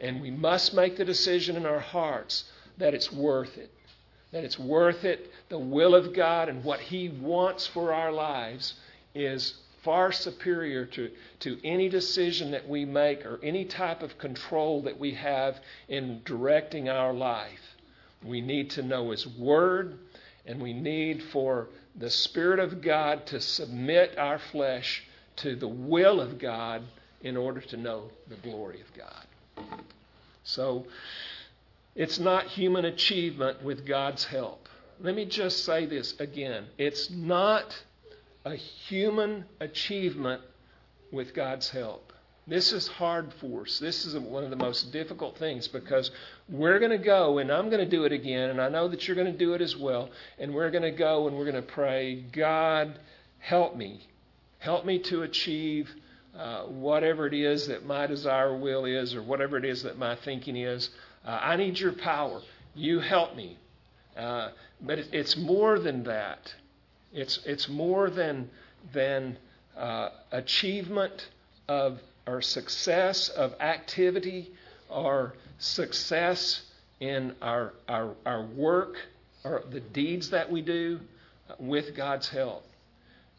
And 0.00 0.20
we 0.20 0.30
must 0.30 0.72
make 0.72 0.96
the 0.96 1.04
decision 1.04 1.56
in 1.56 1.66
our 1.66 1.80
hearts 1.80 2.44
that 2.78 2.94
it's 2.94 3.12
worth 3.12 3.58
it. 3.58 3.70
That 4.32 4.44
it's 4.44 4.58
worth 4.58 5.04
it. 5.04 5.30
The 5.48 5.58
will 5.58 5.94
of 5.94 6.14
God 6.14 6.48
and 6.48 6.64
what 6.64 6.80
He 6.80 7.08
wants 7.08 7.66
for 7.66 7.92
our 7.92 8.12
lives 8.12 8.74
is 9.14 9.54
far 9.82 10.12
superior 10.12 10.84
to, 10.84 11.10
to 11.40 11.58
any 11.64 11.88
decision 11.88 12.50
that 12.50 12.68
we 12.68 12.84
make 12.84 13.24
or 13.24 13.40
any 13.42 13.64
type 13.64 14.02
of 14.02 14.18
control 14.18 14.82
that 14.82 14.98
we 14.98 15.12
have 15.12 15.58
in 15.88 16.20
directing 16.24 16.88
our 16.88 17.12
life. 17.12 17.76
We 18.22 18.40
need 18.40 18.70
to 18.70 18.82
know 18.82 19.10
His 19.10 19.26
Word, 19.26 19.98
and 20.44 20.60
we 20.60 20.72
need 20.72 21.22
for 21.24 21.68
the 21.96 22.10
Spirit 22.10 22.58
of 22.58 22.82
God 22.82 23.26
to 23.26 23.40
submit 23.40 24.18
our 24.18 24.38
flesh 24.38 25.04
to 25.36 25.56
the 25.56 25.68
will 25.68 26.20
of 26.20 26.38
God 26.38 26.82
in 27.22 27.36
order 27.36 27.60
to 27.60 27.76
know 27.76 28.10
the 28.28 28.36
glory 28.36 28.80
of 28.80 28.94
God. 28.94 29.80
So, 30.44 30.86
it's 31.94 32.18
not 32.18 32.46
human 32.46 32.84
achievement 32.84 33.62
with 33.62 33.86
God's 33.86 34.24
help. 34.24 34.68
Let 35.00 35.14
me 35.14 35.24
just 35.24 35.64
say 35.64 35.86
this 35.86 36.18
again. 36.20 36.66
It's 36.78 37.10
not 37.10 37.74
a 38.50 38.56
human 38.56 39.44
achievement 39.60 40.42
with 41.12 41.34
God's 41.34 41.70
help. 41.70 42.12
This 42.46 42.72
is 42.72 42.88
hard 42.88 43.32
for 43.34 43.62
us. 43.62 43.78
This 43.78 44.04
is 44.04 44.18
one 44.18 44.42
of 44.42 44.50
the 44.50 44.56
most 44.56 44.92
difficult 44.92 45.38
things 45.38 45.68
because 45.68 46.10
we're 46.48 46.80
going 46.80 46.90
to 46.90 46.98
go, 46.98 47.38
and 47.38 47.50
I'm 47.50 47.70
going 47.70 47.78
to 47.78 47.88
do 47.88 48.04
it 48.04 48.12
again, 48.12 48.50
and 48.50 48.60
I 48.60 48.68
know 48.68 48.88
that 48.88 49.06
you're 49.06 49.14
going 49.14 49.30
to 49.30 49.38
do 49.38 49.54
it 49.54 49.60
as 49.60 49.76
well. 49.76 50.10
And 50.38 50.52
we're 50.52 50.70
going 50.70 50.82
to 50.82 50.90
go 50.90 51.28
and 51.28 51.36
we're 51.36 51.44
going 51.44 51.54
to 51.54 51.62
pray, 51.62 52.24
God, 52.32 52.98
help 53.38 53.76
me. 53.76 54.00
Help 54.58 54.84
me 54.84 54.98
to 54.98 55.22
achieve 55.22 55.88
uh, 56.36 56.62
whatever 56.64 57.26
it 57.26 57.34
is 57.34 57.68
that 57.68 57.86
my 57.86 58.06
desire 58.06 58.56
will 58.56 58.84
is, 58.84 59.14
or 59.14 59.22
whatever 59.22 59.56
it 59.56 59.64
is 59.64 59.84
that 59.84 59.96
my 59.96 60.16
thinking 60.16 60.56
is. 60.56 60.90
Uh, 61.24 61.38
I 61.40 61.56
need 61.56 61.78
your 61.78 61.92
power. 61.92 62.40
You 62.74 62.98
help 62.98 63.36
me. 63.36 63.58
Uh, 64.16 64.50
but 64.80 64.98
it, 64.98 65.08
it's 65.12 65.36
more 65.36 65.78
than 65.78 66.02
that. 66.04 66.52
It's, 67.12 67.40
it's 67.44 67.68
more 67.68 68.10
than, 68.10 68.50
than 68.92 69.36
uh, 69.76 70.10
achievement 70.32 71.28
of 71.68 72.00
or 72.26 72.42
success 72.42 73.28
of 73.30 73.54
activity 73.60 74.50
or 74.88 75.34
success 75.58 76.62
in 77.00 77.34
our, 77.42 77.72
our, 77.88 78.14
our 78.26 78.42
work 78.42 78.96
or 79.44 79.64
the 79.70 79.80
deeds 79.80 80.30
that 80.30 80.50
we 80.50 80.60
do 80.60 81.00
with 81.58 81.96
God's 81.96 82.28
help. 82.28 82.64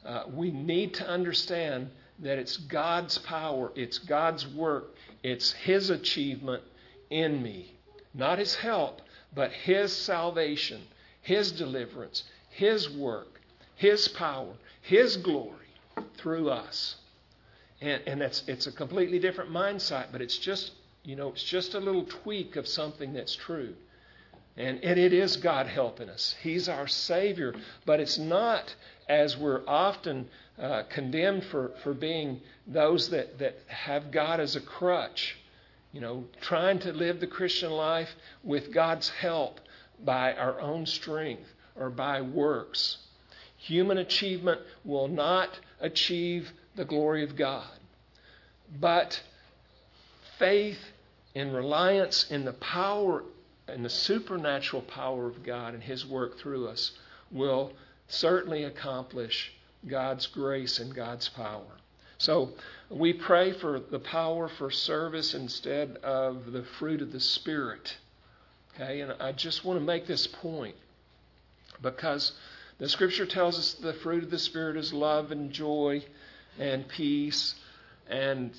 Uh, 0.06 0.24
we 0.34 0.52
need 0.52 0.94
to 0.96 1.08
understand 1.08 1.90
that 2.20 2.38
it's 2.38 2.58
God's 2.58 3.18
power, 3.20 3.72
it's 3.76 4.00
God's 4.00 4.48
work, 4.48 4.96
it's 5.24 5.52
His 5.54 5.90
achievement 5.90 6.64
in 7.10 7.42
me. 7.42 7.74
Not 8.14 8.40
His 8.40 8.56
help, 8.56 9.02
but 9.34 9.52
His 9.52 9.96
salvation, 9.96 10.82
His 11.22 11.52
deliverance, 11.52 12.24
His 12.50 12.90
work, 12.90 13.41
His 13.82 14.08
power, 14.08 14.54
His 14.84 15.18
glory 15.18 15.74
through 16.18 16.52
us. 16.52 16.98
And, 17.82 18.00
and 18.06 18.22
that's, 18.22 18.44
it's 18.48 18.68
a 18.68 18.72
completely 18.72 19.18
different 19.18 19.50
mindset, 19.50 20.12
but 20.12 20.22
it's 20.22 20.38
just, 20.38 20.74
you 21.04 21.16
know, 21.16 21.30
it's 21.30 21.44
just 21.44 21.74
a 21.74 21.80
little 21.80 22.04
tweak 22.04 22.58
of 22.58 22.68
something 22.68 23.12
that's 23.12 23.36
true. 23.36 23.74
And, 24.56 24.84
and 24.84 25.00
it 25.00 25.14
is 25.14 25.36
God 25.38 25.66
helping 25.66 26.10
us. 26.10 26.36
He's 26.44 26.70
our 26.70 26.88
Savior. 26.88 27.56
But 27.88 28.00
it's 28.00 28.20
not 28.20 28.76
as 29.10 29.36
we're 29.36 29.64
often 29.68 30.30
uh, 30.62 30.84
condemned 30.88 31.46
for, 31.46 31.72
for 31.82 31.96
being 31.96 32.40
those 32.68 33.10
that, 33.10 33.40
that 33.40 33.58
have 33.66 34.12
God 34.12 34.40
as 34.40 34.56
a 34.56 34.62
crutch. 34.62 35.38
You 35.92 36.02
know, 36.02 36.26
trying 36.40 36.78
to 36.80 36.94
live 36.94 37.20
the 37.20 37.26
Christian 37.26 37.72
life 37.72 38.10
with 38.44 38.72
God's 38.72 39.10
help 39.10 39.60
by 40.06 40.34
our 40.34 40.62
own 40.62 40.86
strength 40.86 41.52
or 41.76 41.90
by 41.90 42.22
works. 42.22 42.98
Human 43.62 44.00
achievement 44.00 44.60
will 44.84 45.08
not 45.08 45.60
achieve 45.80 46.52
the 46.76 46.84
glory 46.84 47.24
of 47.24 47.36
God. 47.36 47.68
But 48.80 49.22
faith 50.40 50.80
and 51.36 51.54
reliance 51.54 52.32
in 52.32 52.44
the 52.44 52.54
power 52.54 53.24
and 53.68 53.86
the 53.86 53.90
supernatural 53.90 54.82
power 54.82 55.28
of 55.28 55.44
God 55.44 55.76
and 55.76 55.84
His 55.84 56.06
work 56.06 56.40
through 56.40 56.70
us 56.70 56.92
will 57.30 57.74
certainly 58.08 58.64
accomplish 58.64 59.54
God's 59.88 60.26
grace 60.26 60.80
and 60.80 60.96
God's 60.96 61.30
power. 61.30 61.78
So 62.18 62.54
we 62.90 63.14
pray 63.14 63.52
for 63.52 63.80
the 63.80 64.00
power 64.00 64.48
for 64.48 64.72
service 64.72 65.36
instead 65.36 65.98
of 65.98 66.52
the 66.52 66.64
fruit 66.64 67.04
of 67.04 67.12
the 67.12 67.20
Spirit. 67.20 67.96
Okay, 68.74 69.02
and 69.02 69.14
I 69.20 69.34
just 69.34 69.64
want 69.64 69.80
to 69.80 69.86
make 69.86 70.08
this 70.08 70.26
point 70.26 70.76
because 71.82 72.32
the 72.82 72.90
Scripture 72.90 73.28
tells 73.28 73.60
us 73.60 73.76
the 73.76 73.94
fruit 73.94 74.24
of 74.24 74.32
the 74.32 74.40
Spirit 74.40 74.76
is 74.76 74.92
love 74.92 75.30
and 75.30 75.52
joy 75.52 76.04
and 76.58 76.88
peace 76.88 77.54
and 78.10 78.52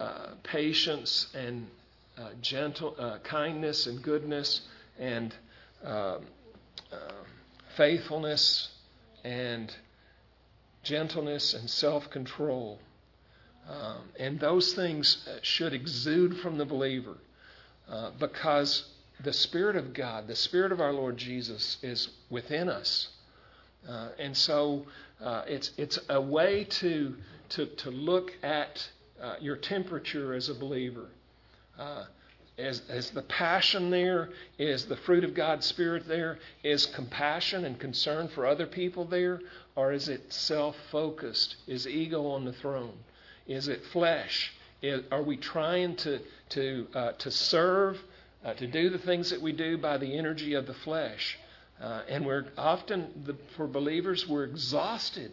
uh, 0.00 0.30
patience 0.42 1.28
and 1.32 1.64
uh, 2.18 2.30
gentle 2.42 2.96
uh, 2.98 3.18
kindness 3.22 3.86
and 3.86 4.02
goodness 4.02 4.62
and 4.98 5.32
um, 5.84 6.22
uh, 6.92 7.22
faithfulness 7.76 8.70
and 9.22 9.72
gentleness 10.82 11.54
and 11.54 11.70
self-control. 11.70 12.80
Um, 13.70 14.08
and 14.18 14.40
those 14.40 14.72
things 14.72 15.24
uh, 15.28 15.38
should 15.42 15.72
exude 15.72 16.36
from 16.38 16.58
the 16.58 16.64
believer 16.64 17.16
uh, 17.88 18.10
because 18.18 18.88
the 19.22 19.32
Spirit 19.32 19.76
of 19.76 19.94
God, 19.94 20.26
the 20.26 20.34
Spirit 20.34 20.72
of 20.72 20.80
our 20.80 20.92
Lord 20.92 21.16
Jesus, 21.16 21.76
is 21.80 22.08
within 22.28 22.68
us. 22.68 23.10
Uh, 23.88 24.08
and 24.18 24.36
so 24.36 24.84
uh, 25.20 25.42
it's, 25.46 25.72
it's 25.78 25.98
a 26.08 26.20
way 26.20 26.64
to, 26.64 27.14
to, 27.50 27.66
to 27.66 27.90
look 27.90 28.32
at 28.42 28.86
uh, 29.22 29.36
your 29.40 29.56
temperature 29.56 30.34
as 30.34 30.48
a 30.48 30.54
believer. 30.54 31.06
Uh, 31.78 32.04
is, 32.58 32.82
is 32.90 33.10
the 33.10 33.22
passion 33.22 33.90
there? 33.90 34.30
Is 34.58 34.86
the 34.86 34.96
fruit 34.96 35.24
of 35.24 35.32
God's 35.32 35.64
Spirit 35.64 36.08
there? 36.08 36.38
Is 36.64 36.86
compassion 36.86 37.64
and 37.64 37.78
concern 37.78 38.28
for 38.28 38.46
other 38.46 38.66
people 38.66 39.04
there? 39.04 39.40
Or 39.76 39.92
is 39.92 40.08
it 40.08 40.32
self 40.32 40.76
focused? 40.90 41.56
Is 41.68 41.86
ego 41.86 42.26
on 42.26 42.44
the 42.44 42.52
throne? 42.52 42.98
Is 43.46 43.68
it 43.68 43.84
flesh? 43.92 44.52
Is, 44.82 45.02
are 45.12 45.22
we 45.22 45.36
trying 45.36 45.96
to, 45.96 46.20
to, 46.50 46.86
uh, 46.94 47.12
to 47.12 47.30
serve, 47.30 47.98
uh, 48.44 48.54
to 48.54 48.66
do 48.66 48.90
the 48.90 48.98
things 48.98 49.30
that 49.30 49.40
we 49.40 49.52
do 49.52 49.78
by 49.78 49.96
the 49.96 50.18
energy 50.18 50.54
of 50.54 50.66
the 50.66 50.74
flesh? 50.74 51.38
Uh, 51.80 52.02
and 52.08 52.26
we're 52.26 52.46
often, 52.56 53.06
the, 53.24 53.36
for 53.56 53.66
believers, 53.66 54.26
we're 54.28 54.44
exhausted. 54.44 55.30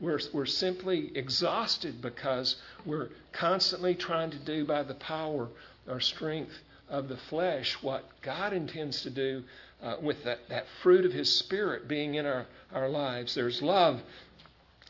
We're, 0.00 0.20
we're 0.32 0.46
simply 0.46 1.10
exhausted 1.16 2.00
because 2.00 2.56
we're 2.86 3.08
constantly 3.32 3.94
trying 3.94 4.30
to 4.30 4.38
do 4.38 4.64
by 4.64 4.82
the 4.82 4.94
power 4.94 5.48
or 5.88 6.00
strength 6.00 6.52
of 6.88 7.08
the 7.08 7.16
flesh 7.16 7.76
what 7.82 8.04
God 8.22 8.52
intends 8.52 9.02
to 9.02 9.10
do 9.10 9.42
uh, 9.82 9.96
with 10.00 10.22
that, 10.24 10.48
that 10.48 10.66
fruit 10.82 11.04
of 11.04 11.12
His 11.12 11.34
Spirit 11.34 11.88
being 11.88 12.14
in 12.14 12.26
our, 12.26 12.46
our 12.72 12.88
lives. 12.88 13.34
There's 13.34 13.60
love 13.60 14.00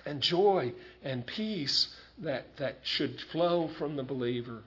and 0.04 0.20
joy 0.20 0.72
and 1.02 1.26
peace 1.26 1.88
that, 2.18 2.56
that 2.58 2.78
should 2.82 3.20
flow 3.32 3.68
from 3.78 3.96
the 3.96 4.02
believer. 4.02 4.62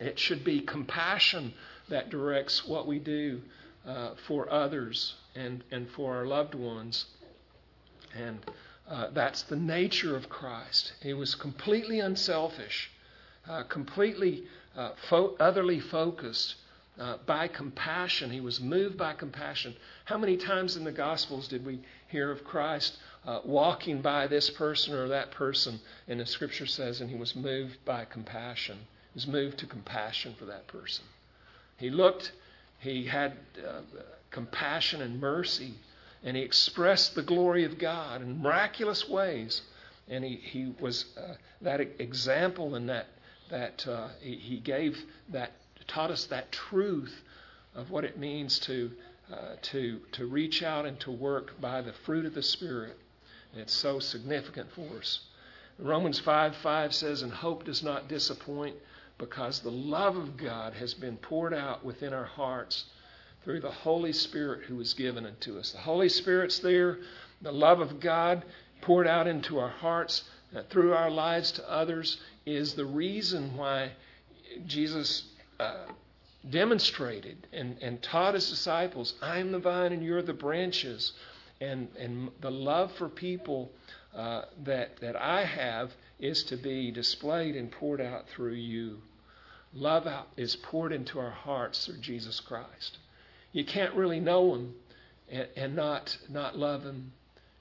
It 0.00 0.18
should 0.18 0.44
be 0.44 0.60
compassion 0.60 1.52
that 1.88 2.10
directs 2.10 2.66
what 2.66 2.86
we 2.86 2.98
do 2.98 3.42
uh, 3.86 4.10
for 4.26 4.50
others 4.50 5.14
and, 5.34 5.64
and 5.70 5.88
for 5.90 6.14
our 6.16 6.26
loved 6.26 6.54
ones. 6.54 7.06
And 8.16 8.38
uh, 8.88 9.08
that's 9.12 9.42
the 9.42 9.56
nature 9.56 10.16
of 10.16 10.28
Christ. 10.28 10.92
He 11.02 11.14
was 11.14 11.34
completely 11.34 12.00
unselfish, 12.00 12.90
uh, 13.48 13.64
completely 13.64 14.44
uh, 14.76 14.90
fo- 15.08 15.36
otherly 15.40 15.80
focused. 15.80 16.56
Uh, 16.96 17.16
by 17.26 17.48
compassion. 17.48 18.30
He 18.30 18.40
was 18.40 18.60
moved 18.60 18.96
by 18.96 19.14
compassion. 19.14 19.74
How 20.04 20.16
many 20.16 20.36
times 20.36 20.76
in 20.76 20.84
the 20.84 20.92
Gospels 20.92 21.48
did 21.48 21.66
we 21.66 21.80
hear 22.06 22.30
of 22.30 22.44
Christ 22.44 22.96
uh, 23.26 23.40
walking 23.44 24.00
by 24.00 24.28
this 24.28 24.48
person 24.50 24.94
or 24.94 25.08
that 25.08 25.32
person? 25.32 25.80
And 26.06 26.20
the 26.20 26.26
Scripture 26.26 26.66
says, 26.66 27.00
and 27.00 27.10
he 27.10 27.16
was 27.16 27.34
moved 27.34 27.84
by 27.84 28.04
compassion. 28.04 28.76
He 29.12 29.16
was 29.16 29.26
moved 29.26 29.58
to 29.58 29.66
compassion 29.66 30.36
for 30.38 30.44
that 30.44 30.68
person. 30.68 31.04
He 31.78 31.90
looked, 31.90 32.30
he 32.84 33.04
had 33.04 33.32
uh, 33.66 33.80
compassion 34.30 35.00
and 35.00 35.18
mercy, 35.18 35.72
and 36.22 36.36
he 36.36 36.42
expressed 36.42 37.14
the 37.14 37.22
glory 37.22 37.64
of 37.64 37.78
God 37.78 38.20
in 38.20 38.42
miraculous 38.42 39.08
ways. 39.08 39.62
And 40.06 40.22
he, 40.22 40.36
he 40.36 40.74
was 40.78 41.06
uh, 41.16 41.34
that 41.62 41.80
example 41.80 42.74
and 42.74 42.90
that, 42.90 43.06
that 43.48 43.88
uh, 43.88 44.08
he, 44.20 44.60
gave 44.62 45.02
that 45.30 45.52
taught 45.86 46.10
us 46.10 46.26
that 46.26 46.52
truth 46.52 47.22
of 47.74 47.90
what 47.90 48.04
it 48.04 48.18
means 48.18 48.58
to, 48.60 48.90
uh, 49.32 49.56
to, 49.62 50.00
to 50.12 50.26
reach 50.26 50.62
out 50.62 50.84
and 50.84 51.00
to 51.00 51.10
work 51.10 51.58
by 51.62 51.80
the 51.80 51.92
fruit 52.04 52.26
of 52.26 52.34
the 52.34 52.42
Spirit. 52.42 52.98
And 53.52 53.62
it's 53.62 53.72
so 53.72 53.98
significant 53.98 54.70
for 54.72 54.98
us. 54.98 55.20
Romans 55.78 56.18
5 56.18 56.54
5 56.56 56.94
says, 56.94 57.22
And 57.22 57.32
hope 57.32 57.64
does 57.64 57.82
not 57.82 58.08
disappoint 58.08 58.76
because 59.18 59.60
the 59.60 59.70
love 59.70 60.16
of 60.16 60.36
God 60.36 60.74
has 60.74 60.94
been 60.94 61.16
poured 61.16 61.54
out 61.54 61.84
within 61.84 62.12
our 62.12 62.24
hearts 62.24 62.84
through 63.44 63.60
the 63.60 63.70
Holy 63.70 64.12
Spirit 64.12 64.64
who 64.64 64.76
was 64.76 64.94
given 64.94 65.26
unto 65.26 65.58
us. 65.58 65.72
The 65.72 65.78
Holy 65.78 66.08
Spirit's 66.08 66.58
there, 66.58 66.98
the 67.42 67.52
love 67.52 67.80
of 67.80 68.00
God 68.00 68.44
poured 68.80 69.06
out 69.06 69.26
into 69.26 69.58
our 69.58 69.68
hearts 69.68 70.24
uh, 70.54 70.62
through 70.70 70.94
our 70.94 71.10
lives 71.10 71.52
to 71.52 71.70
others 71.70 72.20
is 72.46 72.74
the 72.74 72.84
reason 72.84 73.56
why 73.56 73.92
Jesus 74.66 75.24
uh, 75.60 75.86
demonstrated 76.48 77.46
and, 77.52 77.76
and 77.80 78.02
taught 78.02 78.34
his 78.34 78.48
disciples, 78.48 79.14
I'm 79.22 79.52
the 79.52 79.58
vine 79.58 79.92
and 79.92 80.02
you're 80.02 80.22
the 80.22 80.32
branches. 80.32 81.12
And, 81.60 81.88
and 81.98 82.30
the 82.40 82.50
love 82.50 82.92
for 82.92 83.08
people 83.08 83.70
uh, 84.14 84.42
that, 84.64 84.98
that 85.00 85.16
I 85.16 85.44
have 85.44 85.92
is 86.18 86.44
to 86.44 86.56
be 86.56 86.90
displayed 86.90 87.56
and 87.56 87.70
poured 87.70 88.00
out 88.00 88.28
through 88.28 88.54
you. 88.54 88.98
Love 89.72 90.06
out 90.06 90.28
is 90.36 90.56
poured 90.56 90.92
into 90.92 91.18
our 91.18 91.30
hearts 91.30 91.84
through 91.84 91.98
Jesus 91.98 92.38
Christ. 92.40 92.98
You 93.52 93.64
can't 93.64 93.94
really 93.94 94.20
know 94.20 94.54
him 94.54 94.74
and, 95.28 95.48
and 95.56 95.76
not, 95.76 96.16
not 96.28 96.56
love 96.56 96.84
him 96.84 97.12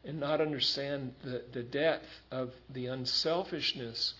and 0.04 0.20
not 0.20 0.42
understand 0.42 1.13
the, 1.24 1.44
the 1.54 1.63
depth 1.63 2.10
of 2.30 2.52
the 2.70 2.88
unselfishness 2.88 4.13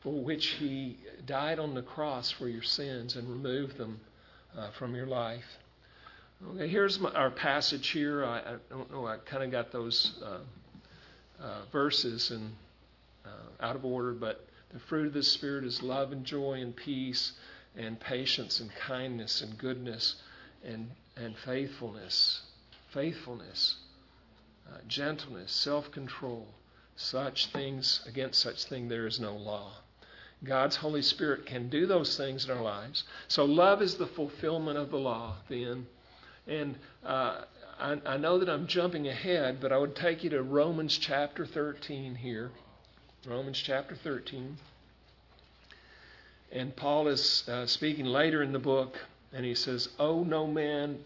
for 0.00 0.12
which 0.22 0.46
he 0.58 0.98
died 1.26 1.58
on 1.58 1.74
the 1.74 1.82
cross 1.82 2.30
for 2.30 2.48
your 2.48 2.62
sins 2.62 3.16
and 3.16 3.28
removed 3.28 3.76
them 3.76 4.00
uh, 4.56 4.70
from 4.78 4.94
your 4.94 5.06
life. 5.06 5.44
Okay, 6.54 6.68
here's 6.68 6.98
my, 6.98 7.10
our 7.10 7.30
passage 7.30 7.88
here. 7.88 8.24
I, 8.24 8.38
I, 8.38 8.56
don't 8.70 8.90
know, 8.90 9.06
I 9.06 9.16
kind 9.18 9.42
of 9.42 9.50
got 9.50 9.72
those 9.72 10.14
uh, 10.24 10.38
uh, 11.40 11.62
verses 11.72 12.30
and 12.30 12.54
uh, 13.24 13.64
out 13.64 13.76
of 13.76 13.84
order, 13.84 14.12
but 14.12 14.46
the 14.72 14.78
fruit 14.78 15.06
of 15.06 15.12
the 15.12 15.22
Spirit 15.22 15.64
is 15.64 15.82
love 15.82 16.12
and 16.12 16.24
joy 16.24 16.54
and 16.60 16.74
peace 16.74 17.32
and 17.76 17.98
patience 17.98 18.60
and 18.60 18.74
kindness 18.74 19.40
and 19.40 19.56
goodness 19.58 20.16
and, 20.64 20.90
and 21.16 21.36
faithfulness. 21.38 22.42
Faithfulness, 22.92 23.76
uh, 24.68 24.78
gentleness, 24.88 25.52
self 25.52 25.90
control. 25.92 26.48
Such 26.96 27.46
things, 27.46 28.00
against 28.06 28.40
such 28.40 28.64
thing, 28.64 28.88
there 28.88 29.06
is 29.06 29.18
no 29.18 29.34
law. 29.34 29.72
God's 30.44 30.76
Holy 30.76 31.02
Spirit 31.02 31.46
can 31.46 31.68
do 31.68 31.86
those 31.86 32.16
things 32.16 32.44
in 32.44 32.50
our 32.50 32.62
lives. 32.62 33.04
So 33.28 33.44
love 33.44 33.80
is 33.80 33.94
the 33.94 34.06
fulfillment 34.06 34.76
of 34.78 34.90
the 34.90 34.98
law, 34.98 35.36
then. 35.48 35.86
And 36.46 36.76
uh, 37.04 37.42
I, 37.80 37.98
I, 38.04 38.16
know 38.18 38.38
that 38.38 38.48
I'm 38.48 38.66
jumping 38.66 39.08
ahead, 39.08 39.58
but 39.60 39.72
I 39.72 39.78
would 39.78 39.96
take 39.96 40.22
you 40.22 40.30
to 40.30 40.42
Romans 40.42 40.98
chapter 40.98 41.46
13 41.46 42.14
here. 42.14 42.50
Romans 43.26 43.58
chapter 43.58 43.96
13. 43.96 44.58
And 46.52 46.76
Paul 46.76 47.08
is 47.08 47.48
uh, 47.48 47.66
speaking 47.66 48.04
later 48.04 48.42
in 48.42 48.52
the 48.52 48.58
book, 48.58 48.98
and 49.32 49.46
he 49.46 49.54
says, 49.54 49.88
Owe 49.98 50.22
no 50.22 50.46
man, 50.46 50.98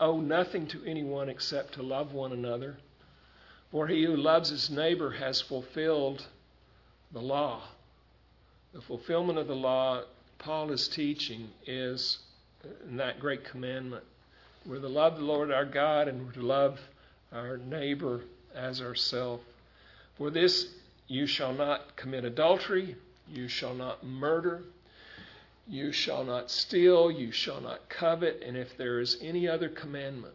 owe 0.00 0.20
nothing 0.20 0.66
to 0.68 0.84
anyone 0.84 1.28
except 1.28 1.74
to 1.74 1.82
love 1.82 2.12
one 2.12 2.32
another. 2.32 2.76
For 3.70 3.86
he 3.86 4.04
who 4.04 4.16
loves 4.16 4.50
his 4.50 4.70
neighbor 4.70 5.10
has 5.10 5.40
fulfilled 5.40 6.26
the 7.12 7.20
law. 7.20 7.62
The 8.72 8.80
fulfillment 8.80 9.38
of 9.38 9.46
the 9.46 9.56
law 9.56 10.02
Paul 10.38 10.72
is 10.72 10.88
teaching 10.88 11.50
is 11.66 12.18
in 12.88 12.96
that 12.96 13.20
great 13.20 13.44
commandment. 13.44 14.04
We're 14.66 14.80
to 14.80 14.88
love 14.88 15.18
the 15.18 15.24
Lord 15.24 15.52
our 15.52 15.66
God 15.66 16.08
and 16.08 16.24
we're 16.24 16.32
to 16.32 16.42
love 16.42 16.80
our 17.32 17.58
neighbor 17.58 18.22
as 18.54 18.80
ourself. 18.80 19.40
For 20.16 20.30
this 20.30 20.68
you 21.06 21.26
shall 21.26 21.52
not 21.52 21.96
commit 21.96 22.24
adultery, 22.24 22.96
you 23.28 23.46
shall 23.46 23.74
not 23.74 24.06
murder, 24.06 24.62
you 25.68 25.92
shall 25.92 26.24
not 26.24 26.50
steal, 26.50 27.10
you 27.10 27.30
shall 27.30 27.60
not 27.60 27.88
covet, 27.90 28.42
and 28.42 28.56
if 28.56 28.76
there 28.78 29.00
is 29.00 29.18
any 29.20 29.46
other 29.48 29.68
commandment, 29.68 30.34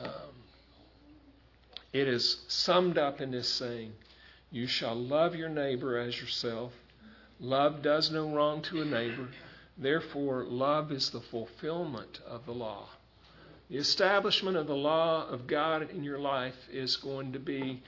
um, 0.00 0.10
it 1.92 2.08
is 2.08 2.44
summed 2.48 2.98
up 2.98 3.20
in 3.20 3.30
this 3.30 3.48
saying, 3.48 3.92
You 4.50 4.66
shall 4.66 4.96
love 4.96 5.36
your 5.36 5.48
neighbor 5.48 5.96
as 5.98 6.20
yourself. 6.20 6.72
Love 7.38 7.82
does 7.82 8.10
no 8.10 8.28
wrong 8.28 8.62
to 8.62 8.82
a 8.82 8.84
neighbor. 8.84 9.28
Therefore, 9.78 10.44
love 10.44 10.90
is 10.90 11.10
the 11.10 11.20
fulfillment 11.20 12.20
of 12.26 12.46
the 12.46 12.52
law. 12.52 12.88
The 13.72 13.78
establishment 13.78 14.58
of 14.58 14.66
the 14.66 14.76
law 14.76 15.26
of 15.26 15.46
God 15.46 15.88
in 15.92 16.04
your 16.04 16.18
life 16.18 16.68
is 16.70 16.96
going 16.96 17.32
to 17.32 17.38
be 17.38 17.82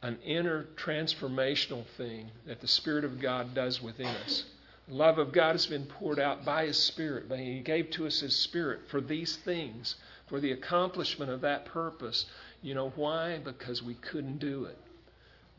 an 0.00 0.18
inner 0.24 0.64
transformational 0.76 1.84
thing 1.98 2.30
that 2.46 2.62
the 2.62 2.66
Spirit 2.66 3.04
of 3.04 3.20
God 3.20 3.54
does 3.54 3.82
within 3.82 4.06
us. 4.06 4.44
The 4.88 4.94
love 4.94 5.18
of 5.18 5.32
God 5.32 5.52
has 5.52 5.66
been 5.66 5.84
poured 5.84 6.18
out 6.18 6.46
by 6.46 6.64
His 6.64 6.82
Spirit. 6.82 7.30
He 7.38 7.60
gave 7.60 7.90
to 7.90 8.06
us 8.06 8.20
His 8.20 8.34
Spirit 8.34 8.88
for 8.88 9.02
these 9.02 9.36
things, 9.36 9.96
for 10.26 10.40
the 10.40 10.52
accomplishment 10.52 11.30
of 11.30 11.42
that 11.42 11.66
purpose. 11.66 12.24
You 12.62 12.72
know 12.72 12.88
why? 12.96 13.36
Because 13.44 13.82
we 13.82 13.92
couldn't 13.92 14.38
do 14.38 14.64
it. 14.64 14.78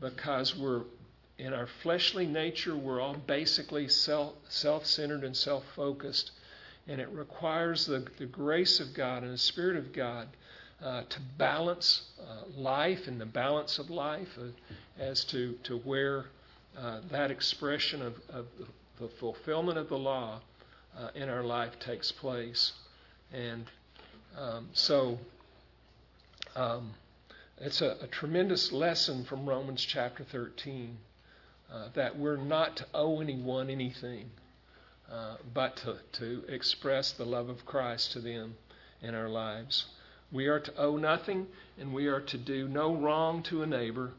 Because 0.00 0.56
we're 0.56 0.82
in 1.38 1.52
our 1.52 1.68
fleshly 1.68 2.26
nature, 2.26 2.76
we're 2.76 3.00
all 3.00 3.14
basically 3.14 3.86
self 3.86 4.34
centered 4.86 5.22
and 5.22 5.36
self 5.36 5.62
focused. 5.76 6.32
And 6.88 7.00
it 7.00 7.08
requires 7.10 7.86
the, 7.86 8.06
the 8.18 8.26
grace 8.26 8.80
of 8.80 8.94
God 8.94 9.22
and 9.22 9.32
the 9.32 9.38
Spirit 9.38 9.76
of 9.76 9.92
God 9.92 10.28
uh, 10.82 11.02
to 11.08 11.20
balance 11.36 12.02
uh, 12.20 12.44
life 12.56 13.06
and 13.06 13.20
the 13.20 13.26
balance 13.26 13.78
of 13.78 13.90
life 13.90 14.28
uh, 14.40 14.46
as 14.98 15.24
to, 15.24 15.52
to 15.64 15.78
where 15.78 16.26
uh, 16.78 17.00
that 17.10 17.30
expression 17.30 18.00
of, 18.02 18.14
of 18.30 18.46
the 19.00 19.08
fulfillment 19.20 19.78
of 19.78 19.88
the 19.88 19.98
law 19.98 20.40
uh, 20.96 21.08
in 21.14 21.28
our 21.28 21.42
life 21.42 21.78
takes 21.78 22.10
place. 22.12 22.72
And 23.32 23.64
um, 24.36 24.68
so 24.72 25.18
um, 26.56 26.94
it's 27.60 27.80
a, 27.80 27.96
a 28.00 28.06
tremendous 28.06 28.72
lesson 28.72 29.24
from 29.24 29.48
Romans 29.48 29.84
chapter 29.84 30.24
13 30.24 30.96
uh, 31.72 31.88
that 31.94 32.18
we're 32.18 32.36
not 32.36 32.76
to 32.76 32.86
owe 32.94 33.20
anyone 33.20 33.68
anything, 33.68 34.30
uh, 35.12 35.36
but 35.54 35.76
to, 35.76 35.96
to 36.12 36.44
express 36.48 37.12
the 37.12 37.24
love 37.24 37.48
of 37.48 37.64
Christ 37.64 38.12
to 38.12 38.20
them 38.20 38.56
in 39.02 39.14
our 39.14 39.28
lives. 39.28 39.86
We 40.30 40.46
are 40.46 40.60
to 40.60 40.76
owe 40.76 40.96
nothing, 40.96 41.46
and 41.78 41.94
we 41.94 42.06
are 42.06 42.20
to 42.20 42.36
do 42.36 42.68
no 42.68 42.94
wrong 42.94 43.42
to 43.44 43.62
a 43.62 43.66
neighbor. 43.66 44.12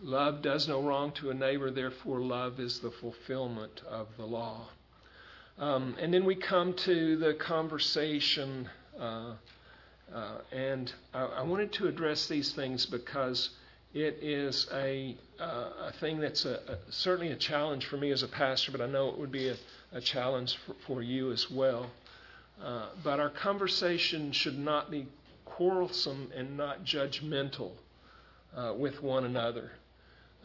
Love 0.00 0.42
does 0.42 0.68
no 0.68 0.80
wrong 0.82 1.10
to 1.12 1.30
a 1.30 1.34
neighbor, 1.34 1.70
therefore, 1.70 2.20
love 2.20 2.60
is 2.60 2.80
the 2.80 2.90
fulfillment 2.90 3.82
of 3.88 4.06
the 4.16 4.26
law. 4.26 4.68
Um, 5.58 5.96
and 5.98 6.12
then 6.12 6.24
we 6.24 6.34
come 6.34 6.74
to 6.74 7.16
the 7.16 7.34
conversation, 7.34 8.68
uh, 9.00 9.32
uh, 10.14 10.38
and 10.52 10.92
I, 11.14 11.24
I 11.24 11.42
wanted 11.42 11.72
to 11.74 11.88
address 11.88 12.28
these 12.28 12.52
things 12.52 12.86
because 12.86 13.50
it 13.94 14.18
is 14.20 14.68
a, 14.74 15.16
uh, 15.40 15.70
a 15.88 15.92
thing 15.98 16.20
that's 16.20 16.44
a, 16.44 16.60
a, 16.68 16.92
certainly 16.92 17.32
a 17.32 17.36
challenge 17.36 17.86
for 17.86 17.96
me 17.96 18.10
as 18.10 18.22
a 18.22 18.28
pastor, 18.28 18.70
but 18.70 18.82
I 18.82 18.86
know 18.86 19.08
it 19.08 19.18
would 19.18 19.32
be 19.32 19.48
a, 19.48 19.56
a 19.92 20.00
challenge 20.00 20.56
for, 20.66 20.74
for, 20.86 21.02
you 21.02 21.32
as 21.32 21.50
well. 21.50 21.90
Uh, 22.62 22.86
but 23.04 23.20
our 23.20 23.30
conversation 23.30 24.32
should 24.32 24.58
not 24.58 24.90
be 24.90 25.06
quarrelsome 25.44 26.30
and 26.34 26.56
not 26.56 26.84
judgmental 26.84 27.70
uh, 28.56 28.72
with 28.76 29.02
one 29.02 29.24
another. 29.24 29.70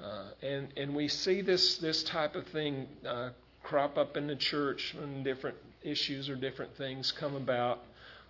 Uh, 0.02 0.26
and, 0.42 0.68
and 0.78 0.96
we 0.96 1.08
see 1.08 1.42
this, 1.42 1.78
this 1.78 2.04
type 2.04 2.36
of 2.36 2.48
thing 2.48 2.88
uh, 3.08 3.30
crop 3.64 3.98
up 3.98 4.18
in 4.18 4.28
the 4.28 4.36
church 4.36 4.96
when 5.00 5.24
different 5.24 5.58
issues 5.84 6.30
or 6.30 6.36
different 6.36 6.76
things 6.78 7.12
come 7.12 7.36
about. 7.36 7.80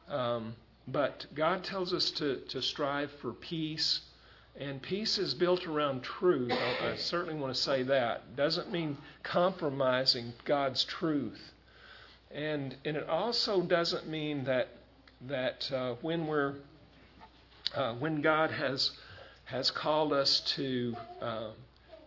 Um, 0.09 0.55
but 0.87 1.25
God 1.33 1.63
tells 1.63 1.93
us 1.93 2.11
to, 2.11 2.37
to 2.49 2.61
strive 2.61 3.11
for 3.21 3.33
peace, 3.33 4.01
and 4.59 4.81
peace 4.81 5.17
is 5.17 5.33
built 5.33 5.65
around 5.65 6.03
truth. 6.03 6.51
I, 6.51 6.89
I 6.91 6.95
certainly 6.95 7.39
want 7.39 7.53
to 7.53 7.61
say 7.61 7.83
that. 7.83 8.35
Doesn't 8.35 8.71
mean 8.71 8.97
compromising 9.23 10.33
God's 10.45 10.83
truth. 10.83 11.51
And, 12.33 12.75
and 12.85 12.95
it 12.95 13.07
also 13.09 13.61
doesn't 13.61 14.07
mean 14.07 14.45
that, 14.45 14.69
that 15.27 15.69
uh, 15.71 15.95
when, 16.01 16.27
we're, 16.27 16.55
uh, 17.75 17.95
when 17.95 18.21
God 18.21 18.51
has, 18.51 18.91
has 19.45 19.69
called 19.71 20.13
us 20.13 20.39
to, 20.55 20.95
uh, 21.21 21.49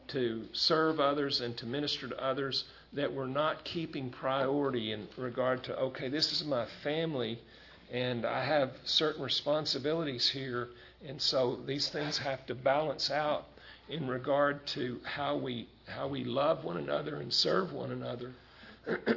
to 0.08 0.44
serve 0.52 1.00
others 1.00 1.40
and 1.40 1.56
to 1.58 1.66
minister 1.66 2.08
to 2.08 2.24
others, 2.24 2.64
that 2.94 3.12
we're 3.12 3.26
not 3.26 3.64
keeping 3.64 4.08
priority 4.08 4.92
in 4.92 5.08
regard 5.16 5.64
to, 5.64 5.76
okay, 5.76 6.08
this 6.08 6.32
is 6.32 6.44
my 6.44 6.64
family 6.82 7.38
and 7.92 8.24
I 8.24 8.44
have 8.44 8.72
certain 8.84 9.22
responsibilities 9.22 10.28
here, 10.28 10.68
and 11.06 11.20
so 11.20 11.58
these 11.66 11.88
things 11.88 12.18
have 12.18 12.46
to 12.46 12.54
balance 12.54 13.10
out 13.10 13.46
in 13.88 14.08
regard 14.08 14.66
to 14.66 15.00
how 15.04 15.36
we 15.36 15.68
how 15.86 16.08
we 16.08 16.24
love 16.24 16.64
one 16.64 16.78
another 16.78 17.16
and 17.16 17.32
serve 17.32 17.72
one 17.72 17.90
another. 17.90 18.32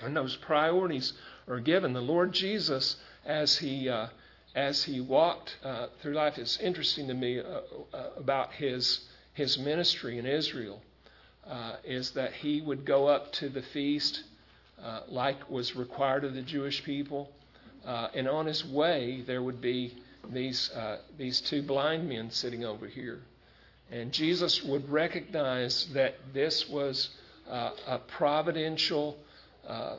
and 0.00 0.16
those 0.16 0.36
priorities 0.36 1.12
are 1.46 1.60
given. 1.60 1.92
The 1.92 2.00
Lord 2.00 2.32
Jesus, 2.32 2.96
as 3.26 3.58
he 3.58 3.88
uh, 3.88 4.08
as 4.54 4.84
he 4.84 5.00
walked 5.00 5.58
uh, 5.62 5.88
through 6.00 6.14
life, 6.14 6.38
it's 6.38 6.58
interesting 6.60 7.08
to 7.08 7.14
me 7.14 7.40
uh, 7.40 7.60
uh 7.92 8.10
about 8.16 8.52
his 8.54 9.00
his 9.34 9.58
ministry 9.58 10.18
in 10.18 10.26
Israel. 10.26 10.82
Uh, 11.46 11.76
is 11.82 12.10
that 12.10 12.34
he 12.34 12.60
would 12.60 12.84
go 12.84 13.06
up 13.06 13.32
to 13.32 13.48
the 13.48 13.62
feast 13.62 14.22
uh, 14.82 15.00
like 15.08 15.48
was 15.48 15.74
required 15.74 16.22
of 16.24 16.34
the 16.34 16.42
Jewish 16.42 16.84
people. 16.84 17.30
And 18.14 18.28
on 18.28 18.44
his 18.44 18.66
way, 18.66 19.22
there 19.26 19.42
would 19.42 19.62
be 19.62 19.96
these, 20.32 20.70
uh, 20.70 20.98
these 21.16 21.40
two 21.40 21.62
blind 21.62 22.08
men 22.08 22.30
sitting 22.30 22.64
over 22.64 22.86
here. 22.86 23.20
And 23.90 24.12
Jesus 24.12 24.62
would 24.62 24.88
recognize 24.90 25.86
that 25.94 26.16
this 26.34 26.68
was 26.68 27.10
uh, 27.48 27.70
a 27.86 27.98
providential, 27.98 29.16
uh, 29.66 29.96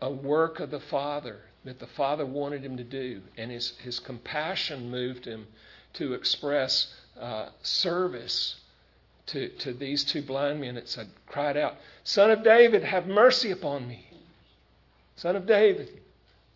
a, 0.00 0.10
work 0.10 0.60
of 0.60 0.70
the 0.70 0.80
Father 0.80 1.40
that 1.64 1.80
the 1.80 1.86
Father 1.86 2.24
wanted 2.24 2.62
him 2.62 2.76
to 2.76 2.84
do. 2.84 3.20
And 3.36 3.50
his, 3.50 3.70
his 3.82 3.98
compassion 3.98 4.90
moved 4.90 5.24
him 5.24 5.46
to 5.94 6.14
express 6.14 6.94
uh, 7.20 7.48
service 7.62 8.56
to, 9.26 9.48
to 9.48 9.72
these 9.72 10.04
two 10.04 10.22
blind 10.22 10.60
men 10.60 10.76
that 10.76 10.88
said, 10.88 11.08
cried 11.26 11.56
out, 11.56 11.74
Son 12.04 12.30
of 12.30 12.44
David, 12.44 12.84
have 12.84 13.06
mercy 13.06 13.50
upon 13.50 13.86
me. 13.88 14.06
Son 15.16 15.36
of 15.36 15.46
David. 15.46 16.00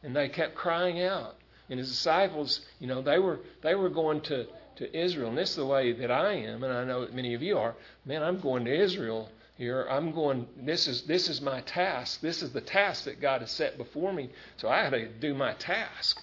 And 0.02 0.14
they 0.14 0.28
kept 0.28 0.54
crying 0.54 1.02
out. 1.02 1.34
And 1.72 1.78
his 1.78 1.88
disciples, 1.88 2.60
you 2.78 2.86
know, 2.86 3.02
they 3.02 3.18
were 3.18 3.40
they 3.62 3.74
were 3.74 3.88
going 3.88 4.20
to, 4.22 4.46
to 4.76 4.96
Israel. 4.96 5.30
And 5.30 5.38
this 5.38 5.50
is 5.50 5.56
the 5.56 5.66
way 5.66 5.92
that 5.92 6.10
I 6.10 6.34
am, 6.34 6.62
and 6.62 6.72
I 6.72 6.84
know 6.84 7.00
that 7.00 7.14
many 7.14 7.34
of 7.34 7.42
you 7.42 7.58
are. 7.58 7.74
Man, 8.04 8.22
I'm 8.22 8.38
going 8.38 8.64
to 8.66 8.74
Israel 8.74 9.28
here. 9.56 9.86
I'm 9.90 10.12
going 10.12 10.46
this 10.56 10.86
is 10.86 11.02
this 11.02 11.28
is 11.28 11.40
my 11.40 11.62
task. 11.62 12.20
This 12.20 12.42
is 12.42 12.52
the 12.52 12.60
task 12.60 13.04
that 13.04 13.20
God 13.20 13.40
has 13.40 13.50
set 13.50 13.76
before 13.76 14.12
me. 14.12 14.30
So 14.58 14.68
I 14.68 14.84
had 14.84 14.90
to 14.90 15.08
do 15.08 15.34
my 15.34 15.54
task. 15.54 16.22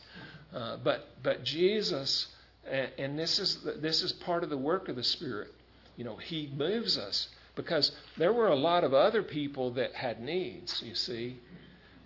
Uh, 0.53 0.77
but 0.83 1.09
but 1.21 1.43
Jesus 1.43 2.27
and, 2.65 2.89
and 2.97 3.19
this 3.19 3.39
is 3.39 3.57
this 3.81 4.01
is 4.01 4.13
part 4.13 4.43
of 4.43 4.49
the 4.49 4.57
work 4.57 4.87
of 4.87 4.95
the 4.95 5.03
Spirit 5.03 5.53
you 5.99 6.05
know, 6.05 6.15
He 6.15 6.49
moves 6.55 6.97
us 6.97 7.27
because 7.55 7.91
there 8.15 8.31
were 8.31 8.47
a 8.47 8.55
lot 8.55 8.85
of 8.85 8.93
other 8.93 9.21
people 9.21 9.71
that 9.71 9.93
had 9.93 10.21
needs, 10.21 10.81
you 10.81 10.95
see. 10.95 11.37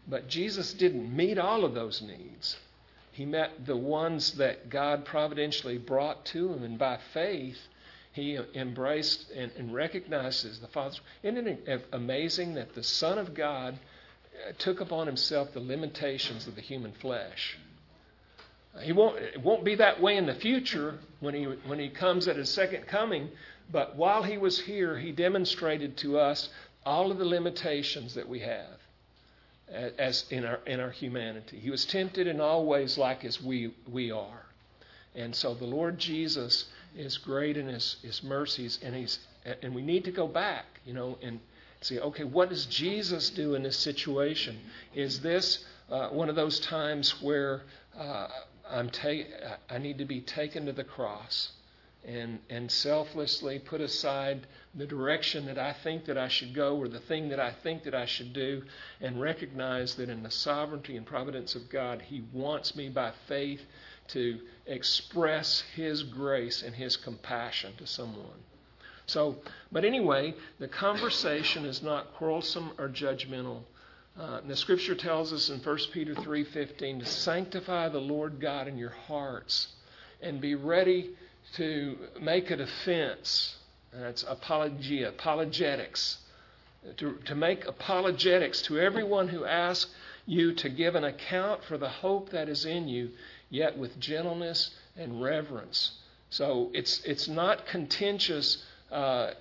But 0.07 0.27
Jesus 0.27 0.73
didn't 0.73 1.15
meet 1.15 1.37
all 1.37 1.63
of 1.63 1.75
those 1.75 2.01
needs. 2.01 2.57
He 3.13 3.25
met 3.25 3.67
the 3.67 3.77
ones 3.77 4.33
that 4.33 4.71
God 4.71 5.05
providentially 5.05 5.77
brought 5.77 6.25
to 6.27 6.51
him, 6.51 6.63
and 6.63 6.79
by 6.79 6.97
faith, 7.13 7.59
he 8.11 8.39
embraced 8.55 9.29
and, 9.31 9.51
and 9.55 9.71
recognized 9.71 10.45
as 10.47 10.59
the 10.59 10.67
Father. 10.67 10.97
Isn't 11.21 11.47
it 11.47 11.85
amazing 11.93 12.55
that 12.55 12.73
the 12.73 12.81
Son 12.81 13.19
of 13.19 13.35
God 13.35 13.77
uh, 14.47 14.53
took 14.57 14.81
upon 14.81 15.05
himself 15.05 15.53
the 15.53 15.59
limitations 15.59 16.47
of 16.47 16.55
the 16.55 16.61
human 16.61 16.91
flesh? 16.91 17.59
He 18.81 18.91
won't, 18.91 19.19
it 19.19 19.41
won't 19.41 19.63
be 19.63 19.75
that 19.75 20.01
way 20.01 20.17
in 20.17 20.25
the 20.25 20.33
future 20.33 20.97
when 21.19 21.35
he, 21.35 21.43
when 21.43 21.77
he 21.77 21.89
comes 21.89 22.27
at 22.27 22.35
his 22.35 22.49
second 22.49 22.87
coming, 22.87 23.29
but 23.71 23.95
while 23.95 24.23
he 24.23 24.39
was 24.39 24.59
here, 24.59 24.97
he 24.97 25.11
demonstrated 25.11 25.97
to 25.97 26.17
us 26.17 26.49
all 26.83 27.11
of 27.11 27.19
the 27.19 27.25
limitations 27.25 28.15
that 28.15 28.27
we 28.27 28.39
have 28.39 28.82
as 29.73 30.25
in 30.29 30.45
our, 30.45 30.59
in 30.65 30.79
our 30.79 30.91
humanity. 30.91 31.59
He 31.59 31.69
was 31.69 31.85
tempted 31.85 32.27
in 32.27 32.39
all 32.39 32.65
ways 32.65 32.97
like 32.97 33.25
as 33.25 33.41
we, 33.41 33.73
we 33.91 34.11
are. 34.11 34.45
And 35.15 35.35
so 35.35 35.53
the 35.53 35.65
Lord 35.65 35.97
Jesus 35.99 36.65
is 36.95 37.17
great 37.17 37.57
in 37.57 37.67
his, 37.67 37.97
his 38.01 38.23
mercies, 38.23 38.79
and, 38.83 38.95
he's, 38.95 39.19
and 39.61 39.73
we 39.73 39.81
need 39.81 40.05
to 40.05 40.11
go 40.11 40.27
back, 40.27 40.65
you 40.85 40.93
know, 40.93 41.17
and 41.21 41.39
see, 41.81 41.99
okay, 41.99 42.23
what 42.23 42.49
does 42.49 42.65
Jesus 42.65 43.29
do 43.29 43.55
in 43.55 43.63
this 43.63 43.77
situation? 43.77 44.59
Is 44.95 45.21
this 45.21 45.65
uh, 45.91 46.09
one 46.09 46.29
of 46.29 46.35
those 46.35 46.59
times 46.59 47.21
where 47.21 47.61
uh, 47.97 48.27
I'm 48.69 48.89
ta- 48.89 49.57
I 49.69 49.77
need 49.77 49.97
to 49.97 50.05
be 50.05 50.21
taken 50.21 50.65
to 50.65 50.71
the 50.71 50.83
cross? 50.83 51.51
And, 52.05 52.39
and 52.49 52.69
selflessly 52.69 53.59
put 53.59 53.81
aside 53.81 54.45
the 54.75 54.85
direction 54.85 55.45
that 55.45 55.57
I 55.57 55.73
think 55.73 56.05
that 56.05 56.17
I 56.17 56.27
should 56.27 56.53
go 56.53 56.77
or 56.77 56.87
the 56.87 56.99
thing 56.99 57.29
that 57.29 57.39
I 57.39 57.51
think 57.51 57.83
that 57.83 57.95
I 57.95 58.05
should 58.05 58.33
do 58.33 58.63
and 58.99 59.21
recognize 59.21 59.95
that 59.95 60.09
in 60.09 60.23
the 60.23 60.31
sovereignty 60.31 60.97
and 60.97 61.05
providence 61.05 61.55
of 61.55 61.69
God, 61.69 62.01
He 62.01 62.23
wants 62.33 62.75
me 62.75 62.89
by 62.89 63.11
faith 63.27 63.61
to 64.09 64.39
express 64.65 65.61
His 65.75 66.03
grace 66.03 66.61
and 66.61 66.75
His 66.75 66.97
compassion 66.97 67.73
to 67.77 67.87
someone. 67.87 68.43
So, 69.05 69.37
but 69.71 69.85
anyway, 69.85 70.33
the 70.59 70.67
conversation 70.67 71.65
is 71.65 71.81
not 71.81 72.13
quarrelsome 72.15 72.71
or 72.77 72.89
judgmental. 72.89 73.63
Uh, 74.19 74.41
the 74.47 74.55
Scripture 74.55 74.95
tells 74.95 75.33
us 75.33 75.49
in 75.49 75.59
1 75.59 75.77
Peter 75.91 76.13
3:15 76.13 76.99
to 76.99 77.05
sanctify 77.05 77.89
the 77.89 77.99
Lord 77.99 78.39
God 78.39 78.67
in 78.67 78.77
your 78.77 78.91
hearts 79.07 79.69
and 80.21 80.39
be 80.39 80.55
ready 80.55 81.15
to 81.55 81.97
make 82.19 82.51
a 82.51 82.57
defense. 82.57 83.55
That's 83.93 84.23
apologia, 84.23 85.09
apologetics. 85.09 86.17
To, 86.97 87.17
to 87.25 87.35
make 87.35 87.65
apologetics 87.65 88.61
to 88.63 88.79
everyone 88.79 89.29
who 89.29 89.45
asks 89.45 89.89
you 90.25 90.53
to 90.53 90.69
give 90.69 90.95
an 90.95 91.03
account 91.03 91.63
for 91.63 91.77
the 91.77 91.89
hope 91.89 92.29
that 92.31 92.49
is 92.49 92.65
in 92.65 92.87
you, 92.87 93.11
yet 93.49 93.77
with 93.77 93.99
gentleness 93.99 94.71
and 94.97 95.21
reverence. 95.21 95.91
So 96.29 96.71
it's, 96.73 97.01
it's 97.05 97.27
not 97.27 97.65
contentious, 97.67 98.63
uh, 98.91 99.31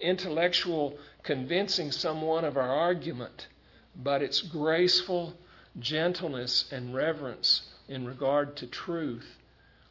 intellectual 0.00 0.98
convincing 1.22 1.92
someone 1.92 2.44
of 2.44 2.56
our 2.56 2.70
argument, 2.70 3.46
but 3.94 4.22
it's 4.22 4.40
graceful 4.40 5.34
gentleness 5.78 6.70
and 6.72 6.94
reverence 6.94 7.62
in 7.88 8.04
regard 8.06 8.56
to 8.56 8.66
truth. 8.66 9.26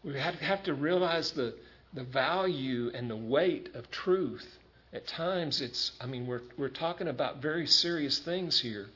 We 0.04 0.18
have 0.20 0.64
to 0.64 0.74
realize 0.74 1.32
the, 1.32 1.54
the 1.94 2.04
value 2.04 2.92
and 2.94 3.10
the 3.10 3.16
weight 3.16 3.70
of 3.76 3.90
truth. 3.92 4.58
At 4.94 5.08
times, 5.08 5.62
it's, 5.62 5.92
I 6.02 6.06
mean, 6.06 6.26
we're, 6.26 6.42
we're 6.58 6.70
talking 6.70 7.08
about 7.08 7.42
very 7.42 7.68
serious 7.68 8.20
things 8.20 8.60
here. 8.60 8.88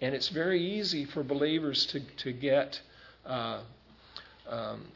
And 0.00 0.14
it's 0.14 0.28
very 0.28 0.62
easy 0.62 1.04
for 1.04 1.22
believers 1.22 1.86
to, 1.86 2.00
to 2.00 2.32
get 2.32 2.80
uh, 3.26 3.60
um, 4.48 4.86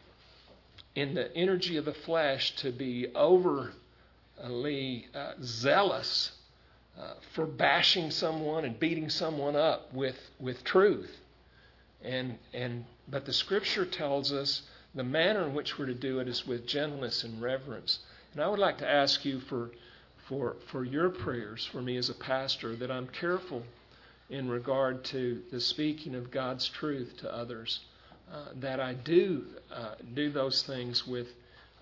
in 0.94 1.14
the 1.14 1.35
energy 1.37 1.76
of 1.76 1.85
the 1.85 1.94
flesh 1.94 2.55
to 2.57 2.70
be 2.70 3.09
overly 3.14 3.70
uh, 5.14 5.33
zealous 5.42 6.33
uh, 7.00 7.14
for 7.35 7.46
bashing 7.46 8.10
someone 8.10 8.64
and 8.64 8.79
beating 8.79 9.08
someone 9.08 9.56
up 9.56 9.92
with, 9.94 10.19
with 10.38 10.62
truth. 10.64 11.10
And, 12.04 12.38
and, 12.52 12.85
but 13.08 13.25
the 13.25 13.33
scripture 13.33 13.87
tells 13.87 14.33
us 14.33 14.62
the 14.94 15.04
manner 15.04 15.46
in 15.46 15.54
which 15.54 15.78
we're 15.78 15.86
to 15.86 15.94
do 15.94 16.18
it 16.18 16.28
is 16.28 16.46
with 16.46 16.66
gentleness 16.66 17.24
and 17.24 17.40
reverence. 17.40 18.00
And 18.32 18.42
I 18.42 18.48
would 18.48 18.58
like 18.58 18.78
to 18.78 18.88
ask 18.88 19.24
you 19.24 19.40
for, 19.40 19.70
for, 20.28 20.56
for 20.70 20.84
your 20.84 21.08
prayers 21.08 21.64
for 21.64 21.80
me 21.80 21.96
as 21.96 22.10
a 22.10 22.14
pastor 22.14 22.76
that 22.76 22.90
I'm 22.90 23.08
careful 23.08 23.62
in 24.28 24.48
regard 24.48 25.04
to 25.04 25.42
the 25.50 25.60
speaking 25.60 26.14
of 26.14 26.30
God's 26.30 26.68
truth 26.68 27.16
to 27.18 27.34
others, 27.34 27.80
uh, 28.32 28.46
that 28.60 28.80
I 28.80 28.94
do 28.94 29.44
uh, 29.74 29.94
do 30.14 30.30
those 30.30 30.62
things 30.62 31.06
with 31.06 31.28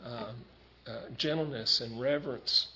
uh, 0.05 0.33
uh 0.87 0.93
gentleness 1.17 1.81
and 1.81 2.01
reverence, 2.01 2.69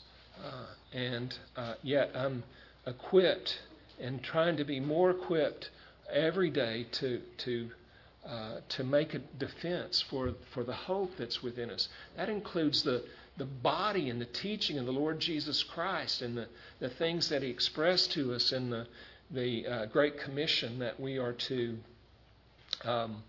uh, 0.45 0.67
and 0.93 1.37
uh, 1.57 1.75
yet 1.83 2.13
I'm 2.15 2.45
equipped 2.87 3.59
and 3.99 4.23
trying 4.23 4.57
to 4.59 4.65
be 4.65 4.79
more 4.79 5.11
equipped 5.11 5.71
every 6.13 6.51
day 6.51 6.87
to 6.93 7.21
to 7.39 7.71
uh, 8.29 8.61
to 8.71 8.85
make 8.85 9.15
a 9.15 9.19
defense 9.39 10.03
for, 10.09 10.33
for 10.53 10.65
the 10.65 10.73
hope 10.73 11.13
that's 11.19 11.43
within 11.43 11.71
us. 11.71 11.89
That 12.17 12.29
includes 12.29 12.83
the, 12.83 13.05
the 13.37 13.45
body 13.45 14.11
and 14.11 14.21
the 14.21 14.27
teaching 14.27 14.79
of 14.79 14.87
the 14.87 14.93
Lord 14.93 15.21
Jesus 15.21 15.63
Christ 15.63 16.23
and 16.23 16.37
the, 16.37 16.49
the 16.81 16.89
things 16.89 17.29
that 17.29 17.43
He 17.43 17.51
expressed 17.51 18.13
to 18.13 18.33
us 18.35 18.53
in 18.53 18.71
the, 18.71 18.87
the 19.31 19.67
uh, 19.67 19.87
Great 19.87 20.19
Commission 20.19 20.79
that 20.79 20.99
we 20.99 21.19
are 21.19 21.33
to. 21.33 21.79
Um, 22.85 23.23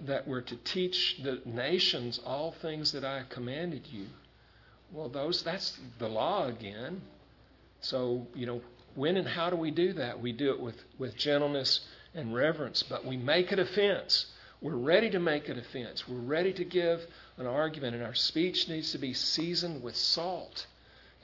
that 0.00 0.28
we're 0.28 0.42
to 0.42 0.56
teach 0.56 1.18
the 1.22 1.40
nations 1.44 2.20
all 2.24 2.52
things 2.62 2.92
that 2.92 3.04
I 3.04 3.24
commanded 3.28 3.88
you. 3.90 4.06
Well, 4.92 5.08
those 5.08 5.42
that's 5.42 5.78
the 5.98 6.08
law 6.08 6.46
again. 6.46 7.02
So, 7.80 8.26
you 8.34 8.46
know, 8.46 8.60
when 8.94 9.16
and 9.16 9.26
how 9.26 9.50
do 9.50 9.56
we 9.56 9.70
do 9.70 9.94
that? 9.94 10.20
We 10.20 10.32
do 10.32 10.52
it 10.52 10.60
with, 10.60 10.76
with 10.98 11.16
gentleness 11.16 11.80
and 12.14 12.34
reverence, 12.34 12.82
but 12.82 13.04
we 13.04 13.16
make 13.16 13.52
a 13.52 13.56
defense. 13.56 14.26
We're 14.60 14.76
ready 14.76 15.10
to 15.10 15.18
make 15.18 15.48
a 15.48 15.54
defense. 15.54 16.06
We're 16.06 16.20
ready 16.20 16.52
to 16.52 16.64
give 16.64 17.06
an 17.36 17.46
argument, 17.46 17.96
and 17.96 18.04
our 18.04 18.14
speech 18.14 18.68
needs 18.68 18.92
to 18.92 18.98
be 18.98 19.14
seasoned 19.14 19.82
with 19.82 19.96
salt 19.96 20.66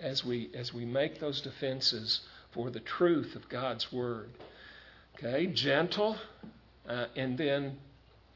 as 0.00 0.24
we 0.24 0.50
as 0.54 0.72
we 0.72 0.84
make 0.84 1.20
those 1.20 1.40
defenses 1.40 2.20
for 2.52 2.70
the 2.70 2.80
truth 2.80 3.36
of 3.36 3.48
God's 3.48 3.92
word. 3.92 4.30
Okay, 5.16 5.46
gentle, 5.46 6.16
uh, 6.88 7.06
and 7.16 7.36
then 7.36 7.76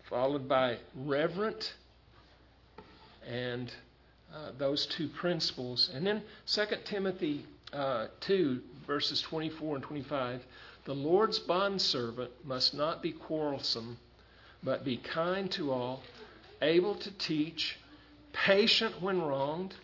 followed 0.08 0.48
by 0.48 0.78
reverent, 0.94 1.74
and 3.26 3.72
uh, 4.34 4.50
those 4.58 4.86
two 4.86 5.08
principles. 5.08 5.90
And 5.94 6.06
then 6.06 6.22
2 6.46 6.62
Timothy 6.84 7.44
uh, 7.72 8.08
2, 8.20 8.60
verses 8.86 9.20
24 9.22 9.76
and 9.76 9.84
25 9.84 10.42
The 10.84 10.94
Lord's 10.94 11.38
bondservant 11.38 12.30
must 12.44 12.74
not 12.74 13.02
be 13.02 13.12
quarrelsome, 13.12 13.98
but 14.62 14.84
be 14.84 14.96
kind 14.96 15.50
to 15.52 15.70
all, 15.70 16.02
able 16.60 16.94
to 16.96 17.10
teach, 17.12 17.78
patient 18.32 19.00
when 19.00 19.22
wronged, 19.22 19.74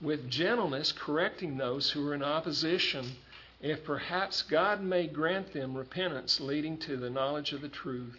with 0.00 0.30
gentleness 0.30 0.92
correcting 0.92 1.56
those 1.56 1.90
who 1.90 2.06
are 2.06 2.14
in 2.14 2.22
opposition, 2.22 3.16
if 3.60 3.82
perhaps 3.84 4.42
God 4.42 4.82
may 4.82 5.06
grant 5.06 5.52
them 5.52 5.76
repentance 5.76 6.38
leading 6.40 6.76
to 6.78 6.96
the 6.96 7.10
knowledge 7.10 7.52
of 7.52 7.62
the 7.62 7.68
truth. 7.68 8.18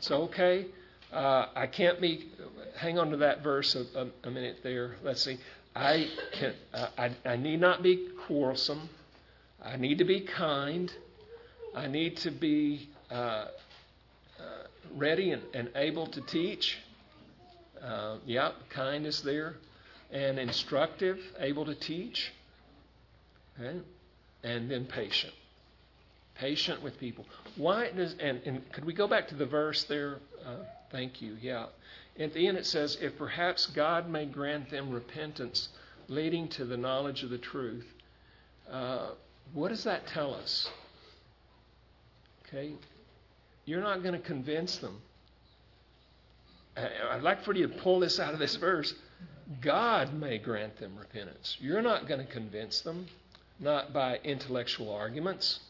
So, 0.00 0.22
okay, 0.22 0.66
uh, 1.12 1.46
I 1.54 1.66
can't 1.66 2.00
be. 2.00 2.28
Hang 2.76 2.98
on 2.98 3.10
to 3.10 3.16
that 3.18 3.42
verse 3.42 3.74
a, 3.74 3.84
a, 3.94 4.28
a 4.28 4.30
minute 4.30 4.58
there. 4.62 4.96
Let's 5.04 5.22
see. 5.22 5.38
I 5.74 6.08
can. 6.32 6.54
Uh, 6.72 6.88
I, 6.98 7.10
I 7.24 7.36
need 7.36 7.60
not 7.60 7.82
be 7.82 8.08
quarrelsome. 8.26 8.88
I 9.62 9.76
need 9.76 9.98
to 9.98 10.04
be 10.04 10.20
kind. 10.20 10.92
I 11.76 11.86
need 11.86 12.16
to 12.18 12.30
be 12.30 12.88
uh, 13.10 13.14
uh 13.14 13.48
ready 14.96 15.30
and, 15.30 15.42
and, 15.54 15.70
able 15.76 16.06
to 16.08 16.20
teach. 16.22 16.78
Uh, 17.82 18.16
yeah, 18.24 18.52
kindness 18.70 19.20
there, 19.20 19.56
and 20.10 20.38
instructive, 20.38 21.18
able 21.38 21.66
to 21.66 21.74
teach. 21.74 22.32
Okay? 23.60 23.78
And 24.42 24.70
then 24.70 24.86
patient. 24.86 25.34
Patient 26.34 26.82
with 26.82 26.98
people. 26.98 27.26
Why 27.56 27.90
does 27.90 28.14
and, 28.18 28.40
and 28.46 28.72
could 28.72 28.84
we 28.84 28.92
go 28.92 29.06
back 29.06 29.28
to 29.28 29.34
the 29.34 29.46
verse 29.46 29.84
there? 29.84 30.18
Uh, 30.44 30.64
Thank 30.90 31.20
you. 31.20 31.36
Yeah. 31.40 31.66
At 32.18 32.32
the 32.32 32.46
end 32.46 32.56
it 32.56 32.66
says, 32.66 32.96
if 33.00 33.18
perhaps 33.18 33.66
God 33.66 34.08
may 34.08 34.26
grant 34.26 34.70
them 34.70 34.90
repentance 34.90 35.68
leading 36.08 36.48
to 36.48 36.64
the 36.64 36.76
knowledge 36.76 37.22
of 37.22 37.30
the 37.30 37.38
truth. 37.38 37.86
Uh, 38.70 39.10
what 39.52 39.68
does 39.68 39.84
that 39.84 40.06
tell 40.06 40.34
us? 40.34 40.68
Okay? 42.48 42.72
You're 43.64 43.80
not 43.80 44.02
going 44.02 44.14
to 44.14 44.26
convince 44.26 44.76
them. 44.78 45.00
I'd 46.76 47.22
like 47.22 47.42
for 47.42 47.54
you 47.54 47.66
to 47.66 47.74
pull 47.74 48.00
this 48.00 48.20
out 48.20 48.34
of 48.34 48.38
this 48.38 48.56
verse. 48.56 48.94
God 49.60 50.12
may 50.12 50.38
grant 50.38 50.76
them 50.78 50.96
repentance. 50.98 51.56
You're 51.60 51.82
not 51.82 52.06
going 52.06 52.20
to 52.24 52.32
convince 52.32 52.80
them, 52.80 53.06
not 53.58 53.92
by 53.92 54.18
intellectual 54.24 54.92
arguments, 54.92 55.60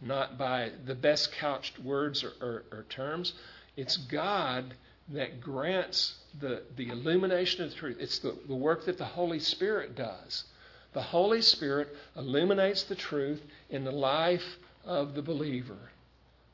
not 0.00 0.36
by 0.36 0.72
the 0.84 0.94
best 0.94 1.32
couched 1.32 1.78
words 1.78 2.24
or, 2.24 2.32
or, 2.40 2.64
or 2.72 2.86
terms. 2.88 3.32
It's 3.76 3.96
God 3.96 4.74
that 5.10 5.40
grants 5.40 6.14
the, 6.40 6.62
the 6.76 6.88
illumination 6.88 7.62
of 7.64 7.70
the 7.70 7.76
truth. 7.76 7.96
It's 8.00 8.18
the, 8.18 8.36
the 8.48 8.54
work 8.54 8.86
that 8.86 8.98
the 8.98 9.04
Holy 9.04 9.38
Spirit 9.38 9.94
does. 9.94 10.44
The 10.92 11.02
Holy 11.02 11.42
Spirit 11.42 11.94
illuminates 12.16 12.84
the 12.84 12.94
truth 12.94 13.42
in 13.70 13.84
the 13.84 13.92
life 13.92 14.58
of 14.84 15.14
the 15.14 15.22
believer, 15.22 15.90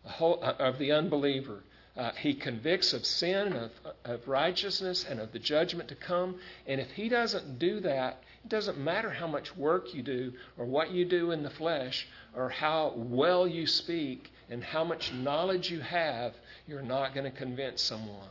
of 0.05 0.79
the 0.79 0.93
unbeliever. 0.93 1.63
Uh, 1.95 2.11
he 2.13 2.33
convicts 2.33 2.95
of 2.95 3.05
sin, 3.05 3.53
of, 3.53 3.71
of 4.05 4.27
righteousness, 4.27 5.05
and 5.09 5.21
of 5.21 5.31
the 5.33 5.39
judgment 5.39 5.89
to 5.91 5.95
come. 5.95 6.37
And 6.67 6.81
if 6.81 6.91
he 6.93 7.09
doesn't 7.11 7.59
do 7.59 7.81
that, 7.81 8.23
it 8.45 8.49
doesn't 8.49 8.79
matter 8.79 9.11
how 9.11 9.27
much 9.27 9.55
work 9.57 9.93
you 9.95 10.03
do, 10.03 10.33
or 10.57 10.65
what 10.65 10.91
you 10.91 11.05
do 11.05 11.33
in 11.33 11.43
the 11.43 11.51
flesh, 11.51 12.09
or 12.35 12.49
how 12.49 12.95
well 12.97 13.47
you 13.47 13.67
speak, 13.67 14.33
and 14.49 14.65
how 14.65 14.85
much 14.85 15.13
knowledge 15.13 15.71
you 15.71 15.81
have, 15.81 16.35
you're 16.67 16.83
not 16.83 17.15
going 17.15 17.31
to 17.31 17.37
convince 17.37 17.83
someone. 17.83 18.31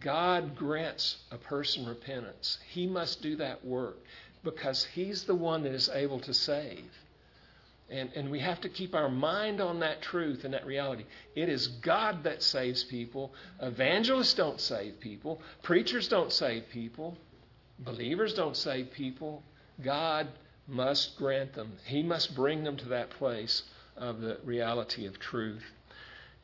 God 0.00 0.56
grants 0.56 1.18
a 1.30 1.38
person 1.38 1.86
repentance. 1.86 2.58
He 2.68 2.86
must 2.86 3.22
do 3.22 3.36
that 3.36 3.64
work 3.64 3.98
because 4.42 4.84
He's 4.84 5.24
the 5.24 5.34
one 5.34 5.62
that 5.62 5.72
is 5.72 5.88
able 5.88 6.18
to 6.20 6.34
save. 6.34 6.90
And, 7.92 8.10
and 8.14 8.30
we 8.30 8.40
have 8.40 8.60
to 8.62 8.70
keep 8.70 8.94
our 8.94 9.10
mind 9.10 9.60
on 9.60 9.80
that 9.80 10.00
truth 10.00 10.44
and 10.44 10.54
that 10.54 10.64
reality. 10.64 11.04
It 11.34 11.48
is 11.50 11.66
God 11.66 12.24
that 12.24 12.42
saves 12.42 12.84
people. 12.84 13.34
Evangelists 13.60 14.34
don't 14.34 14.60
save 14.60 14.98
people. 14.98 15.42
Preachers 15.62 16.08
don't 16.08 16.32
save 16.32 16.70
people. 16.70 17.18
Believers 17.78 18.32
don't 18.32 18.56
save 18.56 18.92
people. 18.92 19.42
God 19.84 20.28
must 20.66 21.16
grant 21.18 21.52
them. 21.52 21.72
He 21.84 22.02
must 22.02 22.34
bring 22.34 22.64
them 22.64 22.76
to 22.78 22.88
that 22.88 23.10
place 23.10 23.62
of 23.96 24.20
the 24.20 24.38
reality 24.44 25.06
of 25.06 25.18
truth. 25.18 25.64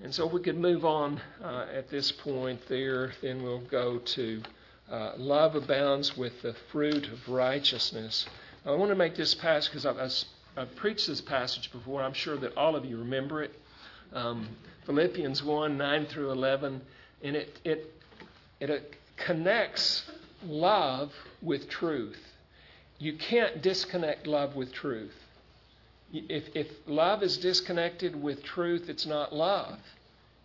And 0.03 0.15
so, 0.15 0.27
we 0.27 0.41
could 0.41 0.59
move 0.59 0.85
on 0.85 1.21
uh, 1.43 1.67
at 1.73 1.89
this 1.89 2.13
point 2.13 2.61
there, 2.69 3.13
then 3.21 3.43
we'll 3.43 3.63
go 3.63 3.99
to 3.99 4.43
uh, 4.91 5.13
love 5.17 5.57
abounds 5.57 6.17
with 6.17 6.41
the 6.43 6.55
fruit 6.71 7.09
of 7.09 7.29
righteousness. 7.29 8.27
I 8.65 8.73
want 8.73 8.91
to 8.91 8.97
make 8.97 9.17
this 9.17 9.35
pass 9.35 9.67
because 9.67 9.85
I've, 9.87 9.99
I've, 9.99 10.25
preached 10.65 11.07
this 11.07 11.21
passage 11.21 11.71
before. 11.73 12.03
I'm 12.03 12.15
sure 12.15 12.37
that 12.39 12.57
all 12.57 12.77
of 12.77 12.85
you 12.85 12.99
remember 12.99 13.43
it. 13.43 13.55
Um, 14.13 14.49
Philippians 14.87 15.43
1 15.43 15.77
9 15.77 16.07
through 16.07 16.31
11. 16.31 16.81
And 17.23 17.37
it, 17.37 17.59
it, 17.65 17.95
it 18.61 18.95
connects 19.17 20.05
love 20.47 21.13
with 21.43 21.69
truth. 21.69 22.19
You 22.99 23.15
can't 23.17 23.63
disconnect 23.63 24.27
love 24.27 24.57
with 24.57 24.73
truth. 24.73 25.15
If, 26.13 26.45
if 26.55 26.69
love 26.87 27.23
is 27.23 27.37
disconnected 27.37 28.21
with 28.21 28.43
truth, 28.43 28.89
it's 28.89 29.07
not 29.07 29.35
love. 29.35 29.79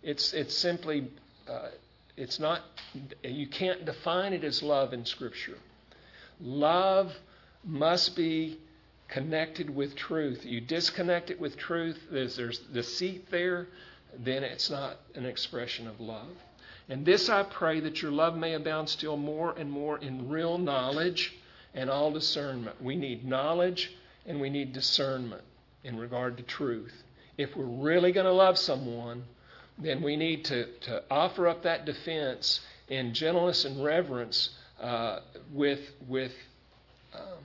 It's, 0.02 0.32
it's 0.34 0.54
simply, 0.54 1.08
uh, 1.48 1.68
it's 2.16 2.38
not, 2.38 2.60
you 3.22 3.46
can't 3.46 3.84
define 3.86 4.34
it 4.34 4.44
as 4.44 4.62
love 4.62 4.92
in 4.92 5.06
Scripture. 5.06 5.56
Love 6.40 7.12
must 7.64 8.14
be 8.14 8.58
connected 9.08 9.74
with 9.74 9.94
truth. 9.94 10.44
You 10.44 10.60
disconnect 10.60 11.30
it 11.30 11.40
with 11.40 11.56
truth, 11.56 11.98
there's, 12.10 12.36
there's 12.36 12.58
deceit 12.58 13.30
there, 13.30 13.68
then 14.18 14.42
it's 14.44 14.70
not 14.70 14.98
an 15.14 15.26
expression 15.26 15.86
of 15.86 16.00
love. 16.00 16.36
And 16.88 17.04
this 17.04 17.28
I 17.28 17.42
pray 17.44 17.80
that 17.80 18.02
your 18.02 18.10
love 18.10 18.36
may 18.36 18.54
abound 18.54 18.88
still 18.88 19.16
more 19.16 19.54
and 19.56 19.70
more 19.70 19.98
in 19.98 20.28
real 20.28 20.58
knowledge 20.58 21.34
and 21.74 21.88
all 21.90 22.12
discernment. 22.12 22.82
We 22.82 22.96
need 22.96 23.26
knowledge 23.26 23.92
and 24.26 24.40
we 24.40 24.50
need 24.50 24.72
discernment 24.72 25.42
in 25.82 25.98
regard 25.98 26.36
to 26.36 26.42
truth. 26.42 27.02
If 27.36 27.56
we're 27.56 27.64
really 27.64 28.12
going 28.12 28.26
to 28.26 28.32
love 28.32 28.58
someone, 28.58 29.24
then 29.78 30.02
we 30.02 30.16
need 30.16 30.44
to, 30.46 30.66
to 30.80 31.02
offer 31.10 31.48
up 31.48 31.62
that 31.62 31.84
defense 31.84 32.60
in 32.88 33.12
gentleness 33.12 33.64
and 33.64 33.82
reverence 33.84 34.50
uh, 34.80 35.20
with, 35.52 35.80
with, 36.06 36.32
um, 37.14 37.38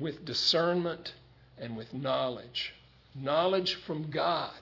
with 0.00 0.24
discernment 0.24 1.14
and 1.58 1.76
with 1.76 1.92
knowledge. 1.92 2.74
Knowledge 3.14 3.74
from 3.74 4.10
God, 4.10 4.54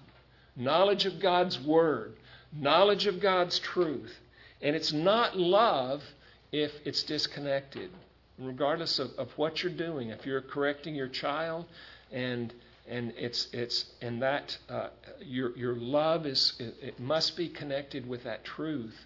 knowledge 0.56 1.04
of 1.04 1.20
God's 1.20 1.60
Word, 1.60 2.14
knowledge 2.52 3.06
of 3.06 3.20
God's 3.20 3.58
truth. 3.58 4.14
And 4.62 4.74
it's 4.74 4.92
not 4.92 5.36
love 5.38 6.02
if 6.50 6.72
it's 6.84 7.02
disconnected, 7.02 7.90
regardless 8.38 8.98
of, 8.98 9.10
of 9.18 9.30
what 9.36 9.62
you're 9.62 9.72
doing. 9.72 10.08
If 10.08 10.26
you're 10.26 10.40
correcting 10.40 10.94
your 10.94 11.08
child 11.08 11.66
and 12.10 12.52
and 12.88 13.12
it's 13.18 13.48
it's 13.52 13.84
and 14.00 14.22
that 14.22 14.56
uh, 14.68 14.88
your 15.20 15.56
your 15.56 15.74
love 15.74 16.26
is 16.26 16.54
it, 16.58 16.74
it, 16.80 17.00
must 17.00 17.36
be 17.36 17.48
connected 17.48 18.08
with 18.08 18.24
that 18.24 18.44
truth, 18.44 18.96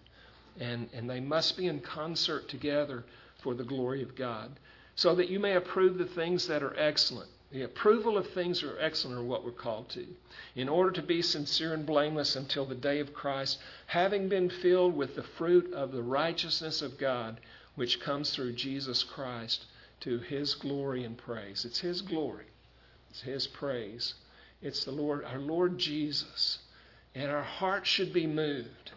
and 0.61 0.89
and 0.95 1.11
they 1.11 1.19
must 1.19 1.57
be 1.57 1.67
in 1.67 1.81
concert 1.81 2.49
together 2.49 3.03
for 3.43 3.55
the 3.55 3.65
glory 3.65 4.03
of 4.03 4.15
God, 4.15 4.53
so 4.95 5.15
that 5.15 5.29
you 5.29 5.39
may 5.39 5.55
approve 5.55 5.99
the 5.99 6.07
things 6.07 6.47
that 6.47 6.63
are 6.63 6.79
excellent. 6.79 7.31
The 7.51 7.63
approval 7.63 8.17
of 8.17 8.31
things 8.31 8.61
that 8.61 8.71
are 8.71 8.81
excellent 8.81 9.19
are 9.19 9.25
what 9.25 9.45
we're 9.45 9.53
called 9.53 9.91
to, 9.91 10.07
in 10.57 10.69
order 10.69 10.91
to 10.93 11.03
be 11.03 11.21
sincere 11.21 11.75
and 11.75 11.85
blameless 11.85 12.35
until 12.35 12.65
the 12.65 12.75
day 12.75 12.99
of 12.99 13.13
Christ, 13.13 13.59
having 13.87 14.29
been 14.29 14.49
filled 14.49 14.97
with 14.97 15.17
the 15.17 15.23
fruit 15.23 15.73
of 15.75 15.93
the 15.93 16.03
righteousness 16.03 16.81
of 16.81 16.97
God, 16.99 17.41
which 17.75 18.01
comes 18.01 18.31
through 18.31 18.55
Jesus 18.55 19.03
Christ 19.03 19.67
to 20.01 20.19
His 20.19 20.55
glory 20.55 21.05
and 21.05 21.17
praise. 21.17 21.65
It's 21.65 21.81
His 21.81 22.01
glory, 22.01 22.47
it's 23.11 23.21
His 23.21 23.47
praise. 23.47 24.15
It's 24.63 24.85
the 24.85 24.93
Lord, 24.93 25.25
our 25.25 25.41
Lord 25.41 25.77
Jesus. 25.77 26.61
And 27.15 27.31
our 27.31 27.43
heart 27.43 27.87
should 27.87 28.13
be 28.13 28.27
moved, 28.27 28.93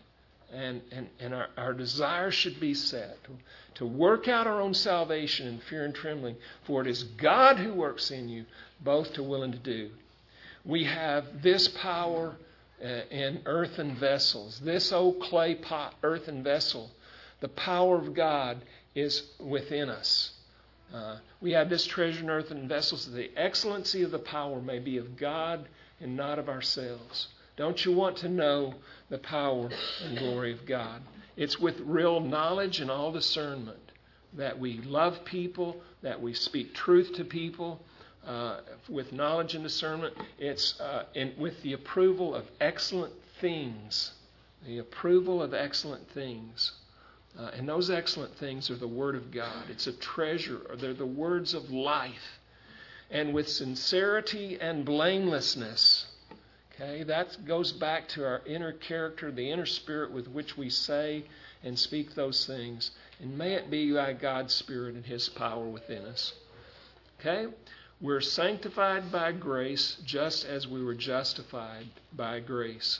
and, 0.53 0.81
and, 0.91 1.09
and 1.19 1.33
our, 1.33 1.47
our 1.57 1.73
desire 1.73 2.31
should 2.31 2.59
be 2.59 2.73
set 2.73 3.23
to, 3.23 3.31
to 3.75 3.85
work 3.85 4.27
out 4.27 4.47
our 4.47 4.61
own 4.61 4.73
salvation 4.73 5.47
in 5.47 5.59
fear 5.59 5.85
and 5.85 5.95
trembling, 5.95 6.35
for 6.63 6.81
it 6.81 6.87
is 6.87 7.03
God 7.03 7.57
who 7.57 7.73
works 7.73 8.11
in 8.11 8.29
you, 8.29 8.45
both 8.79 9.13
to 9.13 9.23
will 9.23 9.43
and 9.43 9.53
to 9.53 9.59
do. 9.59 9.89
We 10.63 10.85
have 10.85 11.41
this 11.41 11.67
power 11.67 12.35
uh, 12.83 12.87
in 13.09 13.41
earthen 13.45 13.95
vessels, 13.95 14.59
this 14.63 14.91
old 14.91 15.21
clay 15.21 15.55
pot, 15.55 15.95
earthen 16.03 16.43
vessel. 16.43 16.91
The 17.39 17.49
power 17.49 17.97
of 17.97 18.13
God 18.13 18.61
is 18.93 19.23
within 19.39 19.89
us. 19.89 20.31
Uh, 20.93 21.17
we 21.41 21.51
have 21.51 21.69
this 21.69 21.85
treasure 21.85 22.21
in 22.21 22.29
earthen 22.29 22.67
vessels 22.67 23.05
that 23.05 23.11
the 23.11 23.31
excellency 23.35 24.03
of 24.03 24.11
the 24.11 24.19
power 24.19 24.61
may 24.61 24.79
be 24.79 24.97
of 24.97 25.17
God 25.17 25.67
and 25.99 26.15
not 26.15 26.39
of 26.39 26.49
ourselves. 26.49 27.27
Don't 27.57 27.85
you 27.85 27.93
want 27.93 28.17
to 28.17 28.29
know 28.29 28.73
the 29.09 29.17
power 29.17 29.69
and 30.03 30.17
glory 30.17 30.51
of 30.51 30.65
God? 30.65 31.01
It's 31.37 31.59
with 31.59 31.79
real 31.81 32.19
knowledge 32.19 32.79
and 32.79 32.91
all 32.91 33.11
discernment 33.11 33.79
that 34.33 34.59
we 34.59 34.79
love 34.79 35.23
people, 35.23 35.81
that 36.01 36.21
we 36.21 36.33
speak 36.33 36.73
truth 36.73 37.13
to 37.15 37.23
people, 37.23 37.81
uh, 38.25 38.59
with 38.89 39.13
knowledge 39.13 39.55
and 39.55 39.63
discernment. 39.63 40.13
It's 40.37 40.79
uh, 40.79 41.05
in, 41.13 41.33
with 41.37 41.61
the 41.61 41.73
approval 41.73 42.35
of 42.35 42.45
excellent 42.59 43.13
things. 43.39 44.11
The 44.65 44.79
approval 44.79 45.41
of 45.41 45.53
excellent 45.53 46.09
things. 46.11 46.73
Uh, 47.37 47.51
and 47.53 47.67
those 47.67 47.89
excellent 47.89 48.35
things 48.37 48.69
are 48.69 48.75
the 48.75 48.87
Word 48.87 49.15
of 49.15 49.31
God. 49.31 49.69
It's 49.69 49.87
a 49.87 49.93
treasure, 49.93 50.61
they're 50.79 50.93
the 50.93 51.05
words 51.05 51.53
of 51.53 51.69
life. 51.69 52.39
And 53.11 53.33
with 53.33 53.47
sincerity 53.47 54.57
and 54.59 54.83
blamelessness, 54.83 56.07
Okay, 56.75 57.03
that 57.03 57.45
goes 57.45 57.71
back 57.71 58.09
to 58.09 58.25
our 58.25 58.41
inner 58.45 58.73
character, 58.73 59.31
the 59.31 59.49
inner 59.49 59.65
spirit 59.65 60.11
with 60.11 60.27
which 60.27 60.57
we 60.57 60.69
say 60.69 61.23
and 61.63 61.79
speak 61.79 62.13
those 62.15 62.45
things. 62.45 62.91
And 63.21 63.37
may 63.37 63.53
it 63.53 63.71
be 63.71 63.93
by 63.93 64.11
God's 64.13 64.53
Spirit 64.53 64.95
and 64.95 65.05
His 65.05 65.29
power 65.29 65.65
within 65.65 66.03
us. 66.03 66.33
Okay? 67.19 67.47
We're 68.01 68.19
sanctified 68.19 69.09
by 69.09 69.31
grace 69.31 69.97
just 70.03 70.43
as 70.43 70.67
we 70.67 70.83
were 70.83 70.95
justified 70.95 71.87
by 72.11 72.41
grace. 72.41 72.99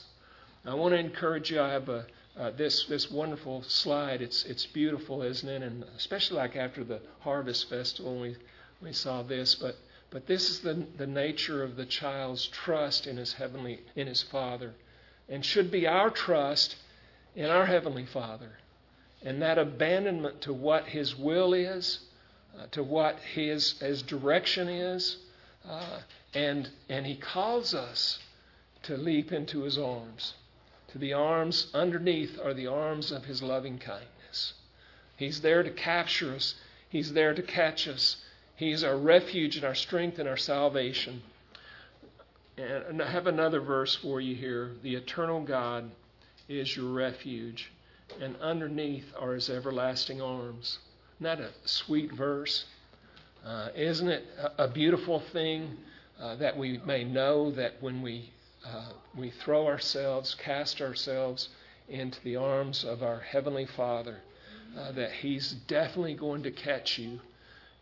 I 0.65 0.73
want 0.73 0.93
to 0.93 0.99
encourage 0.99 1.51
you. 1.51 1.59
I 1.59 1.73
have 1.73 1.89
a, 1.89 2.05
uh, 2.37 2.51
this 2.51 2.85
this 2.85 3.11
wonderful 3.11 3.61
slide. 3.63 4.21
It's 4.21 4.45
it's 4.45 4.65
beautiful, 4.65 5.21
isn't 5.21 5.47
it? 5.47 5.61
And 5.61 5.83
especially 5.97 6.37
like 6.37 6.55
after 6.55 6.83
the 6.83 7.01
Harvest 7.19 7.69
Festival, 7.69 8.19
we 8.19 8.37
we 8.81 8.93
saw 8.93 9.21
this. 9.21 9.53
But 9.53 9.75
but 10.15 10.27
this 10.27 10.49
is 10.49 10.61
the, 10.61 10.85
the 10.95 11.05
nature 11.05 11.61
of 11.61 11.75
the 11.75 11.85
child's 11.85 12.47
trust 12.47 13.05
in 13.05 13.17
his 13.17 13.33
heavenly 13.33 13.81
in 13.97 14.07
his 14.07 14.23
father, 14.23 14.73
and 15.27 15.43
should 15.43 15.69
be 15.69 15.85
our 15.85 16.09
trust 16.09 16.77
in 17.35 17.49
our 17.49 17.65
heavenly 17.65 18.05
Father, 18.05 18.51
and 19.21 19.41
that 19.41 19.57
abandonment 19.57 20.39
to 20.39 20.53
what 20.53 20.85
His 20.85 21.17
will 21.17 21.53
is, 21.53 21.99
uh, 22.57 22.67
to 22.71 22.81
what 22.81 23.19
His 23.19 23.77
His 23.79 24.01
direction 24.03 24.69
is, 24.69 25.17
uh, 25.67 25.99
and 26.33 26.69
and 26.87 27.05
He 27.05 27.17
calls 27.17 27.73
us 27.73 28.19
to 28.83 28.95
leap 28.95 29.33
into 29.33 29.63
His 29.63 29.77
arms. 29.77 30.35
To 30.93 30.97
the 30.97 31.11
arms 31.11 31.69
underneath 31.73 32.39
are 32.39 32.53
the 32.53 32.67
arms 32.67 33.11
of 33.11 33.25
His 33.25 33.43
loving 33.43 33.79
kindness. 33.79 34.53
He's 35.17 35.41
there 35.41 35.61
to 35.61 35.71
capture 35.71 36.35
us. 36.35 36.55
He's 36.87 37.11
there 37.11 37.33
to 37.33 37.41
catch 37.41 37.85
us. 37.85 38.23
He's 38.55 38.83
our 38.83 38.97
refuge 38.97 39.57
and 39.57 39.65
our 39.65 39.75
strength 39.75 40.17
and 40.19 40.29
our 40.29 40.37
salvation. 40.37 41.21
And 42.57 43.01
I 43.01 43.11
have 43.11 43.27
another 43.27 43.59
verse 43.59 43.95
for 43.95 44.21
you 44.21 44.33
here. 44.33 44.71
The 44.81 44.95
eternal 44.95 45.41
God 45.41 45.91
is 46.47 46.75
your 46.75 46.93
refuge, 46.93 47.71
and 48.21 48.35
underneath 48.37 49.05
are 49.19 49.33
his 49.33 49.49
everlasting 49.49 50.21
arms. 50.21 50.79
Isn't 51.19 51.41
a 51.41 51.49
sweet 51.65 52.13
verse? 52.13 52.65
Uh, 53.45 53.69
isn't 53.75 54.07
it 54.07 54.25
a, 54.57 54.67
beautiful 54.67 55.19
thing 55.19 55.77
uh, 56.19 56.35
that 56.35 56.57
we 56.57 56.79
may 56.85 57.03
know 57.03 57.51
that 57.51 57.73
when 57.81 58.01
we, 58.01 58.31
uh, 58.65 58.89
we 59.15 59.31
throw 59.31 59.67
ourselves, 59.67 60.33
cast 60.35 60.81
ourselves 60.81 61.49
into 61.89 62.19
the 62.23 62.37
arms 62.37 62.83
of 62.83 63.03
our 63.03 63.19
Heavenly 63.19 63.65
Father, 63.65 64.17
uh, 64.77 64.93
that 64.93 65.11
He's 65.11 65.51
definitely 65.67 66.15
going 66.15 66.41
to 66.43 66.51
catch 66.51 66.97
you 66.97 67.19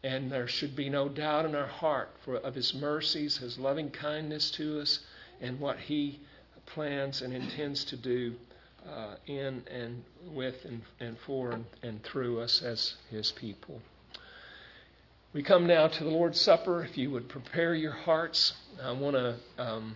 and 0.04 0.30
there 0.30 0.48
should 0.48 0.76
be 0.76 0.90
no 0.90 1.08
doubt 1.08 1.46
in 1.46 1.56
our 1.56 1.68
heart 1.68 2.10
for, 2.26 2.36
of 2.38 2.56
His 2.56 2.74
mercies, 2.74 3.38
His 3.38 3.58
loving 3.58 3.90
kindness 3.90 4.52
to 4.52 4.82
us, 4.82 5.00
and 5.42 5.60
what 5.60 5.80
He 5.80 6.20
plans 6.66 7.22
and 7.22 7.34
intends 7.34 7.86
to 7.86 7.98
do 7.98 8.34
uh, 8.90 9.16
in 9.28 9.64
and 9.72 10.04
with 10.34 10.66
and, 10.66 10.82
and 11.00 11.18
for 11.26 11.52
and, 11.52 11.66
and 11.82 12.04
through 12.04 12.42
us 12.42 12.62
as 12.62 12.96
His 13.10 13.32
people. 13.32 13.82
We 15.34 15.42
come 15.42 15.66
now 15.66 15.88
to 15.88 16.04
the 16.04 16.10
Lord's 16.10 16.40
Supper. 16.40 16.84
If 16.84 16.98
you 16.98 17.10
would 17.12 17.28
prepare 17.28 17.74
your 17.74 17.94
hearts, 17.94 18.54
I 18.84 18.92
want 18.92 19.16
to 19.16 19.36
um, 19.58 19.96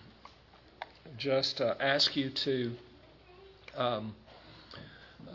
just 1.17 1.61
uh, 1.61 1.75
ask 1.79 2.15
you 2.15 2.29
to, 2.31 2.71
um, 3.75 4.15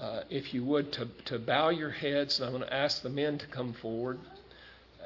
uh, 0.00 0.22
if 0.28 0.52
you 0.54 0.64
would, 0.64 0.92
to, 0.94 1.08
to 1.26 1.38
bow 1.38 1.68
your 1.68 1.90
heads. 1.90 2.40
And 2.40 2.46
I'm 2.46 2.52
going 2.52 2.68
to 2.68 2.74
ask 2.74 3.02
the 3.02 3.10
men 3.10 3.38
to 3.38 3.46
come 3.46 3.74
forward 3.74 4.18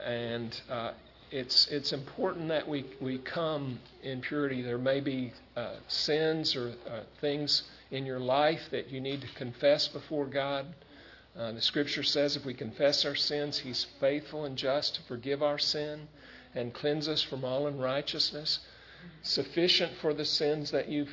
and 0.04 0.60
uh, 0.70 0.92
it's 1.30 1.66
it's 1.68 1.92
important 1.92 2.48
that 2.48 2.68
we 2.68 2.84
we 3.00 3.18
come 3.18 3.80
in 4.02 4.20
purity. 4.20 4.62
There 4.62 4.78
may 4.78 5.00
be 5.00 5.32
uh, 5.56 5.76
sins 5.88 6.54
or 6.54 6.74
uh, 6.88 7.00
things 7.20 7.64
in 7.90 8.06
your 8.06 8.20
life 8.20 8.62
that 8.70 8.90
you 8.90 9.00
need 9.00 9.20
to 9.22 9.28
confess 9.34 9.88
before 9.88 10.26
God. 10.26 10.66
Uh, 11.36 11.52
the 11.52 11.60
Scripture 11.60 12.02
says 12.02 12.36
if 12.36 12.44
we 12.44 12.54
confess 12.54 13.04
our 13.04 13.14
sins, 13.14 13.58
He's 13.58 13.86
faithful 14.00 14.44
and 14.44 14.56
just 14.56 14.94
to 14.96 15.02
forgive 15.02 15.42
our 15.42 15.58
sin 15.58 16.08
and 16.54 16.72
cleanse 16.72 17.08
us 17.08 17.22
from 17.22 17.44
all 17.44 17.66
unrighteousness. 17.66 18.60
Sufficient 19.22 19.92
for 20.00 20.14
the 20.14 20.24
sins 20.24 20.70
that 20.70 20.88
you 20.88 21.06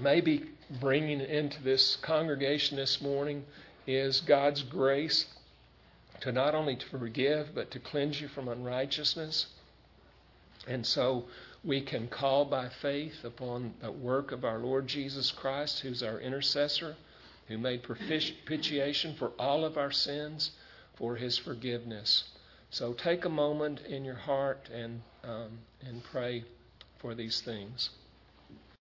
may 0.00 0.20
be 0.20 0.44
bringing 0.80 1.20
into 1.20 1.62
this 1.62 1.96
congregation 1.96 2.76
this 2.76 3.00
morning 3.00 3.44
is 3.86 4.20
God's 4.20 4.62
grace 4.62 5.26
to 6.22 6.32
not 6.32 6.54
only 6.54 6.76
to 6.76 6.86
forgive, 6.86 7.52
but 7.52 7.70
to 7.72 7.80
cleanse 7.80 8.20
you 8.20 8.28
from 8.28 8.48
unrighteousness. 8.48 9.46
And 10.68 10.86
so 10.86 11.24
we 11.64 11.80
can 11.80 12.06
call 12.06 12.44
by 12.44 12.68
faith 12.68 13.24
upon 13.24 13.74
the 13.82 13.90
work 13.90 14.30
of 14.30 14.44
our 14.44 14.58
Lord 14.58 14.86
Jesus 14.86 15.32
Christ, 15.32 15.80
who's 15.80 16.02
our 16.02 16.20
intercessor, 16.20 16.94
who 17.48 17.58
made 17.58 17.82
propitiation 17.82 19.16
for 19.16 19.32
all 19.36 19.64
of 19.64 19.76
our 19.76 19.90
sins 19.90 20.52
for 20.94 21.16
his 21.16 21.38
forgiveness. 21.38 22.24
So 22.70 22.92
take 22.92 23.24
a 23.24 23.28
moment 23.28 23.80
in 23.80 24.04
your 24.04 24.14
heart 24.14 24.70
and, 24.72 25.02
um, 25.24 25.58
and 25.84 26.04
pray 26.04 26.44
for 26.98 27.16
these 27.16 27.40
things. 27.40 27.90